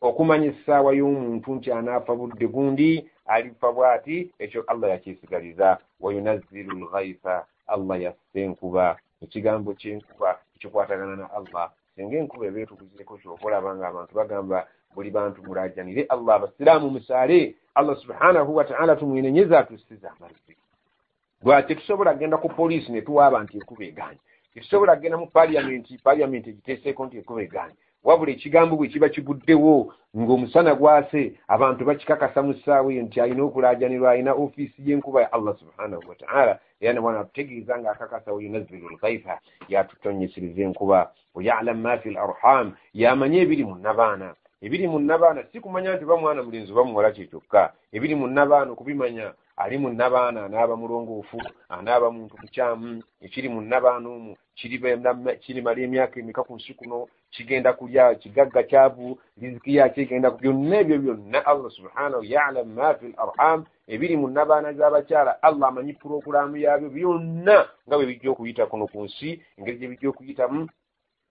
okumanya 0.09 0.47
essaawa 0.53 0.91
y'omuntu 0.99 1.55
nti 1.55 1.69
anaafa 1.73 2.13
budde 2.19 2.47
gundi 2.55 2.91
alifa 3.35 3.69
bw'ati 3.77 4.17
ekyo 4.43 4.61
allah 4.67 4.91
yakyesigaliza 4.91 5.79
wayunazzilu 6.03 6.73
lghaitha 6.83 7.47
allah 7.67 8.03
yassa 8.03 8.39
enkuba. 8.47 8.97
Ekigambo 9.23 9.75
kyenkuba 9.75 10.39
ekikwatagana 10.57 11.17
na 11.17 11.27
allah 11.39 11.71
singa 11.95 12.17
enkuba 12.19 12.47
eba 12.47 12.61
etukuzireko 12.61 13.15
kyoba 13.19 13.47
olaba 13.47 13.71
nga 13.77 13.89
abantu 13.89 14.13
bagamba 14.15 14.59
buli 14.95 15.11
bantu 15.11 15.39
mulajanire 15.47 16.03
allah 16.15 16.35
abasiraamu 16.37 16.91
musaale. 16.91 17.55
Allah 17.75 17.97
subhanahu 18.03 18.57
wataala 18.57 18.97
tumwenenyeza 18.97 19.59
atusiza 19.59 20.11
amazzi 20.17 20.55
lwaki 21.45 21.69
tetusobola 21.69 22.15
kgenda 22.15 22.37
ku 22.37 22.49
poliisi 22.49 22.93
ne 22.93 23.03
tuwaaba 23.03 23.43
nti 23.43 23.57
enkuba 23.59 23.85
eganye 23.85 24.21
tetusobola 24.55 24.97
kgenda 24.97 25.19
mu 25.19 25.27
paliamenti 25.27 25.99
paliamenti 25.99 26.51
egiteeseeko 26.51 27.07
nti 27.07 27.17
enkuba 27.19 27.43
eganye 27.43 27.77
wabula 28.05 28.33
ekigambo 28.33 28.77
bwe 28.77 28.89
kiba 28.89 29.09
kiguddewo 29.09 29.95
ng'omusana 30.17 30.75
gwase 30.75 31.23
abantu 31.49 31.85
bakikakasa 31.85 32.43
mu 32.43 32.55
ssaawa 32.55 32.93
eyo 32.93 33.03
nti 33.03 33.21
alina 33.21 33.43
okulajanirwa 33.45 34.11
alina 34.11 34.33
ofiisi 34.33 34.83
y'enkuba 34.87 35.21
ya 35.23 35.33
allah 35.33 35.57
subhanahu 35.59 36.03
wataala 36.09 36.59
era 36.81 36.93
nebwana 36.93 37.21
atutegeeza 37.21 37.79
ng'akakasa 37.79 38.33
wayunazzilu 38.33 38.89
lghaifa 38.95 39.41
yatutonyeseriza 39.69 40.63
enkuba. 40.63 41.11
Wayalamu 41.35 41.83
ma 41.83 41.99
fi 41.99 42.09
l 42.09 42.17
arham 42.19 42.73
yamanye 42.95 43.41
ebiri 43.43 43.65
mu 43.65 43.77
nabaana 43.77 44.35
ebiri 44.63 44.87
mu 44.89 44.99
nabaana 44.99 45.43
si 45.53 45.61
kumanya 45.61 45.97
nti 45.97 46.05
bamwana 46.05 46.43
mulinzi 46.43 46.73
oba 46.73 46.85
muwala 46.85 47.11
kye 47.11 47.27
kyokka 47.27 47.73
ebiri 47.93 48.15
mu 48.15 48.27
nabaana 48.27 48.71
okubimanya 48.73 49.35
ali 49.57 49.79
mu 49.79 49.89
nabaana 49.93 50.45
anaaba 50.45 50.77
mulongoofu 50.77 51.39
anaaba 51.69 52.11
muntu 52.11 52.35
mukyamu 52.43 53.03
ekiri 53.25 53.49
mu 53.49 53.61
nabaana 53.61 54.09
omwo 54.09 54.37
kirimala 54.55 55.81
emyaka 55.87 56.21
emika 56.21 56.43
ku 56.43 56.55
nsi 56.57 56.75
kuno 56.75 57.07
kigenda 57.31 57.73
kulya 57.73 58.15
kigagga 58.15 58.63
kyavu 58.63 59.19
riziki 59.41 59.77
yaki 59.77 60.01
egenda 60.01 60.31
byonna 60.31 60.77
ebyo 60.83 60.97
byonna 60.99 61.39
allah 61.47 61.71
subhanahu 61.71 62.25
yalamu 62.25 62.75
ma 62.75 62.95
fi 62.95 63.07
l 63.07 63.15
arham 63.25 63.61
ebiri 63.87 64.17
mu 64.17 64.29
nabaana 64.29 64.73
z'abakyala 64.79 65.43
allah 65.43 65.69
amanyi 65.69 65.93
purogulaamu 66.01 66.57
yaabyo 66.57 66.89
byonna 66.91 67.57
nga 67.87 67.95
bwe 67.97 68.07
bijja 68.07 68.31
okuyita 68.31 68.67
kuno 68.67 68.87
ku 68.87 69.05
nsi 69.07 69.29
engeri 69.59 69.79
gye 69.79 69.89
bijja 69.89 70.09
okuyitamu 70.11 70.61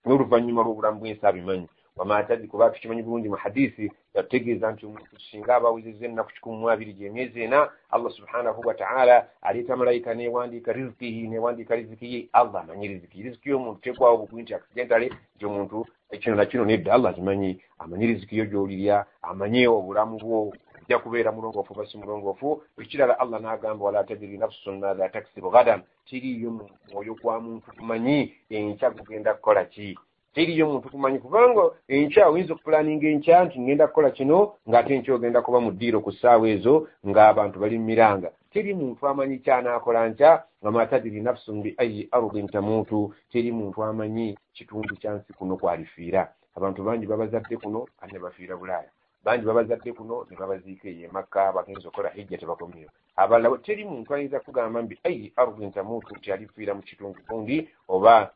n'oluvannyuma 0.04 0.62
lw'obulamu 0.64 1.00
bw'ensi 1.00 1.24
abimanyi 1.26 1.68
wamatadi 1.96 2.48
kuba 2.48 2.70
tukimanyi 2.70 3.02
bulungi 3.02 3.28
mu 3.28 3.36
hadisi 3.36 3.92
yatutegeeza 4.14 4.72
nti 4.72 4.86
omuntu 4.86 5.16
singa 5.30 5.56
abawezeza 5.56 6.06
ennaku 6.06 6.30
kikumi 6.34 6.58
mu 6.58 6.70
abiri 6.70 6.92
gyemyezi 6.98 7.42
ena 7.42 7.70
allah 7.94 8.10
subhanahu 8.12 8.60
wataala 8.68 9.16
aleeta 9.42 9.76
malayika 9.76 10.14
newandiika 10.14 10.72
rizikihi 10.72 11.28
newandiika 11.28 11.74
riziki 11.76 12.14
ye 12.14 12.20
allah 12.32 12.62
amanyi 12.62 12.88
riziki 12.88 13.22
riziki 13.22 13.48
y'omuntu 13.50 13.80
tekwawo 13.80 14.16
bugwi 14.16 14.42
nti 14.42 14.54
accidentale 14.54 15.06
nti 15.36 15.44
omuntu 15.46 15.86
kino 16.20 16.34
nakino 16.36 16.64
nedda 16.64 16.94
allah 16.94 17.10
akimanyi 17.10 17.50
amanyi 17.78 18.06
riziki 18.06 18.38
yo 18.38 18.46
gyolirya 18.46 19.06
amanyi 19.22 19.66
obulamu 19.66 20.18
bwo 20.18 20.52
ojja 20.84 20.98
kubeera 20.98 21.32
mulongoofu 21.32 21.72
oba 21.72 21.86
si 21.86 21.96
mulongoofu. 21.98 22.62
Ekirala 22.78 23.18
allah 23.18 23.40
n'agamba 23.40 23.84
wala 23.84 24.04
tadiri 24.04 24.38
nafsun 24.38 24.78
matha 24.78 25.08
taksibu 25.08 25.50
gadan 25.50 25.82
tiriyo 26.06 26.50
mwoyo 26.90 27.14
gwa 27.22 27.40
muntu 27.40 27.72
kumanyi 27.78 28.34
enkya 28.50 28.90
gugenda 28.90 29.34
kukola 29.34 29.64
ki 29.64 29.96
teriyo 30.34 30.66
muntu 30.66 30.90
kumanyi 30.90 31.18
kubanga 31.18 31.62
enkya 31.88 32.28
oyinza 32.28 32.52
okupulaninga 32.54 33.06
enkya 33.08 33.44
nti 33.44 33.56
ngenda 33.60 33.86
kukola 33.86 34.10
kino 34.10 34.38
ng'ate 34.68 34.90
enkya 34.94 35.14
ogenda 35.14 35.42
kuba 35.46 35.58
mu 35.64 35.70
ddiiro 35.72 35.98
ku 36.04 36.10
ssaawa 36.12 36.46
ezo 36.54 36.74
ng'abantu 37.06 37.56
bali 37.62 37.78
mu 37.78 37.86
miranga. 37.86 38.28
Teri 38.52 38.74
muntu 38.74 39.00
amanyi 39.06 39.38
kyanaakola 39.44 40.08
nkya 40.10 40.30
wamatadiri 40.62 41.20
nafsun 41.22 41.62
bi 41.62 41.70
ayi 41.82 42.08
ardin 42.10 42.48
tamuutu. 42.48 43.14
Teri 43.30 43.50
muntu 43.52 43.78
amanyi 43.82 44.34
kitundu 44.56 44.96
kya 45.00 45.14
nsi 45.14 45.32
kuno 45.38 45.56
kwalifiira. 45.56 46.22
Abantu 46.56 46.82
bangi 46.82 47.06
babazadde 47.06 47.56
kuno 47.56 47.86
ate 48.02 48.12
ne 48.12 48.18
bafiira 48.18 48.56
bulaaya. 48.56 48.90
Bangi 49.24 49.44
babazadde 49.46 49.92
kuno 49.92 50.26
ne 50.30 50.36
babaziika 50.36 50.88
eyo 50.88 51.08
emakka 51.08 51.52
bagenza 51.52 51.88
okukola 51.88 52.10
hijja 52.10 52.38
tebakomyeyo 52.38 52.90
abalala 53.16 53.58
teri 53.58 53.84
muntu 53.84 54.14
ayinza 54.14 54.40
kugamba 54.40 54.82
mbi 54.82 54.98
ayi 55.04 55.32
ardin 55.36 55.72
tamuutu 55.72 56.16
nti 56.16 56.32
alifiira 56.32 56.74
mu 56.74 56.82
kitundu 56.82 57.20
gundi 57.28 57.68
oba 57.88 58.34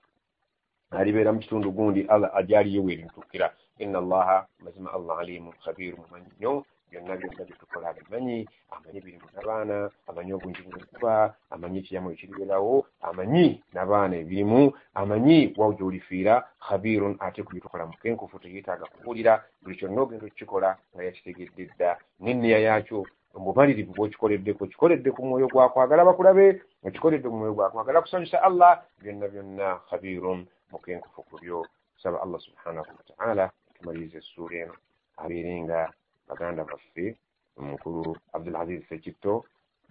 alibeera 0.90 1.32
mu 1.32 1.38
kitundu 1.38 1.70
gundi 1.72 2.00
allah 2.08 2.30
ajaliyo 2.36 2.82
weerintukira 2.82 3.52
inna 3.78 3.98
allaha 3.98 4.46
mazima 4.64 4.92
allah 4.92 5.18
alimu 5.18 5.52
khabiru 5.64 5.96
mumanyi 5.96 6.26
nnyo 6.38 6.64
byonna 6.90 7.16
byonna 7.16 7.44
byetukola 7.44 7.88
abimanyi. 7.88 8.48
Amanyi 8.70 9.00
biri 9.00 9.20
munabaana 9.20 9.90
amanyi 10.08 10.32
obungi 10.32 10.62
bwenkuba 10.62 11.34
amanyi 11.50 11.78
ekiyamu 11.78 12.10
ekiriberawo 12.12 12.86
amanyi 13.08 13.60
nabaana 13.72 14.16
ebirimu 14.16 14.72
amanyi 14.94 15.52
wawo 15.56 15.72
gyolifiira 15.76 16.34
khabirun 16.66 17.16
ate 17.20 17.42
ku 17.44 17.52
byetukola 17.52 17.86
mukenkufu 17.86 18.38
teyeetaaga 18.40 18.86
kubuulira. 18.92 19.44
Buli 19.62 19.76
kyonna 19.76 20.00
ogenda 20.02 20.24
okukikola 20.26 20.70
nga 20.94 21.02
yakitegedde 21.04 21.64
dda 21.76 21.90
n'enneya 22.20 22.58
yakyo 22.58 23.04
obumalirivu 23.34 23.92
bwokikoleddeko 23.94 24.66
kikoledde 24.66 25.10
ku 25.10 25.22
mwoyo 25.26 25.46
gwakwagala 25.52 26.04
bakulabe 26.04 26.62
okikoledde 26.86 27.28
ku 27.28 27.36
mwoyo 27.36 27.54
gwakwagala 27.54 28.02
kusanyusa 28.02 28.42
allah 28.42 28.82
byonna 29.00 29.26
byonna 29.28 29.66
khabirun 29.88 30.46
mukenkufu 30.70 31.22
ku 31.28 31.34
byo. 31.40 31.58
Saba 32.02 32.22
allah 32.22 32.40
subhanahu 32.40 32.86
wataala 32.98 33.50
tumaliriza 33.74 34.18
essuula 34.18 34.56
eno. 34.62 34.74
Abeerenga 35.22 35.92
baganda 36.28 36.64
baffe 36.64 37.16
omukulu 37.58 38.16
abdulaziz 38.32 38.82
sekitto 38.88 39.44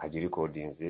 agirikodinze 0.03 0.87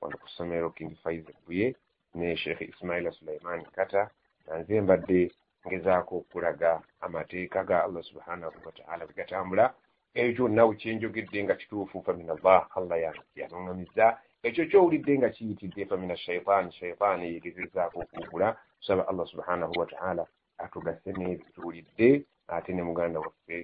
wano 0.00 0.16
ku 0.22 0.26
ssomero 0.28 0.70
king 0.76 0.92
faiz 1.02 1.24
buye 1.46 1.66
ne 2.14 2.36
sheekh 2.36 2.60
ismaila 2.72 3.10
sulaiman 3.12 3.60
kata 3.76 4.10
nanze 4.46 4.80
mbadde 4.80 5.20
ngezaako 5.66 6.16
okulaga 6.16 6.70
amateeka 7.00 7.64
ga 7.68 7.84
allah 7.84 8.02
subhanahu 8.10 8.52
wataala 8.66 9.04
bwe 9.06 9.14
gatambula 9.20 9.74
ekyo 10.14 10.32
kyonna 10.46 10.74
kyenjogedde 10.80 11.38
nga 11.44 11.54
kituufu 11.60 12.02
famin 12.06 12.30
allah 12.30 12.68
yanuŋŋamiza 13.40 14.06
ekyo 14.46 14.64
kyowulidde 14.70 15.12
nga 15.18 15.28
kiyitidde 15.34 15.82
famina 15.90 16.16
shaitaani 16.24 16.70
shaitaani 16.78 17.24
yegezezaako 17.34 17.96
okuwugula 18.04 18.48
tusaba 18.78 19.02
allah 19.10 19.26
subhanahu 19.32 19.72
wataala 19.80 20.24
atugase 20.62 21.10
nebituwulidde 21.12 22.08
ate 22.54 22.70
ne 22.72 22.82
muganda 22.88 23.18
waffe 23.24 23.58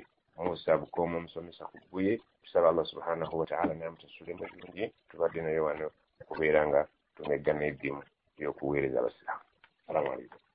musa 0.44 0.80
bukooma 0.80 1.16
omusomesa 1.18 1.64
ku 1.70 1.76
bbuye 1.82 2.12
tusaba 2.42 2.66
allah 2.68 2.86
subhanahu 2.92 3.34
wataala 3.40 3.72
namutassulemu 3.74 4.42
ebirungi 4.46 4.84
tubadde 5.08 5.40
naye 5.42 5.60
wano 5.66 5.86
okubeera 6.20 6.60
nga 6.68 6.80
tumeggana 7.14 7.64
eddimu 7.70 8.02
eyokuweereza 8.38 8.98
abasiraamu. 9.00 9.46
Salamu 9.86 10.08
aleikum 10.12 10.49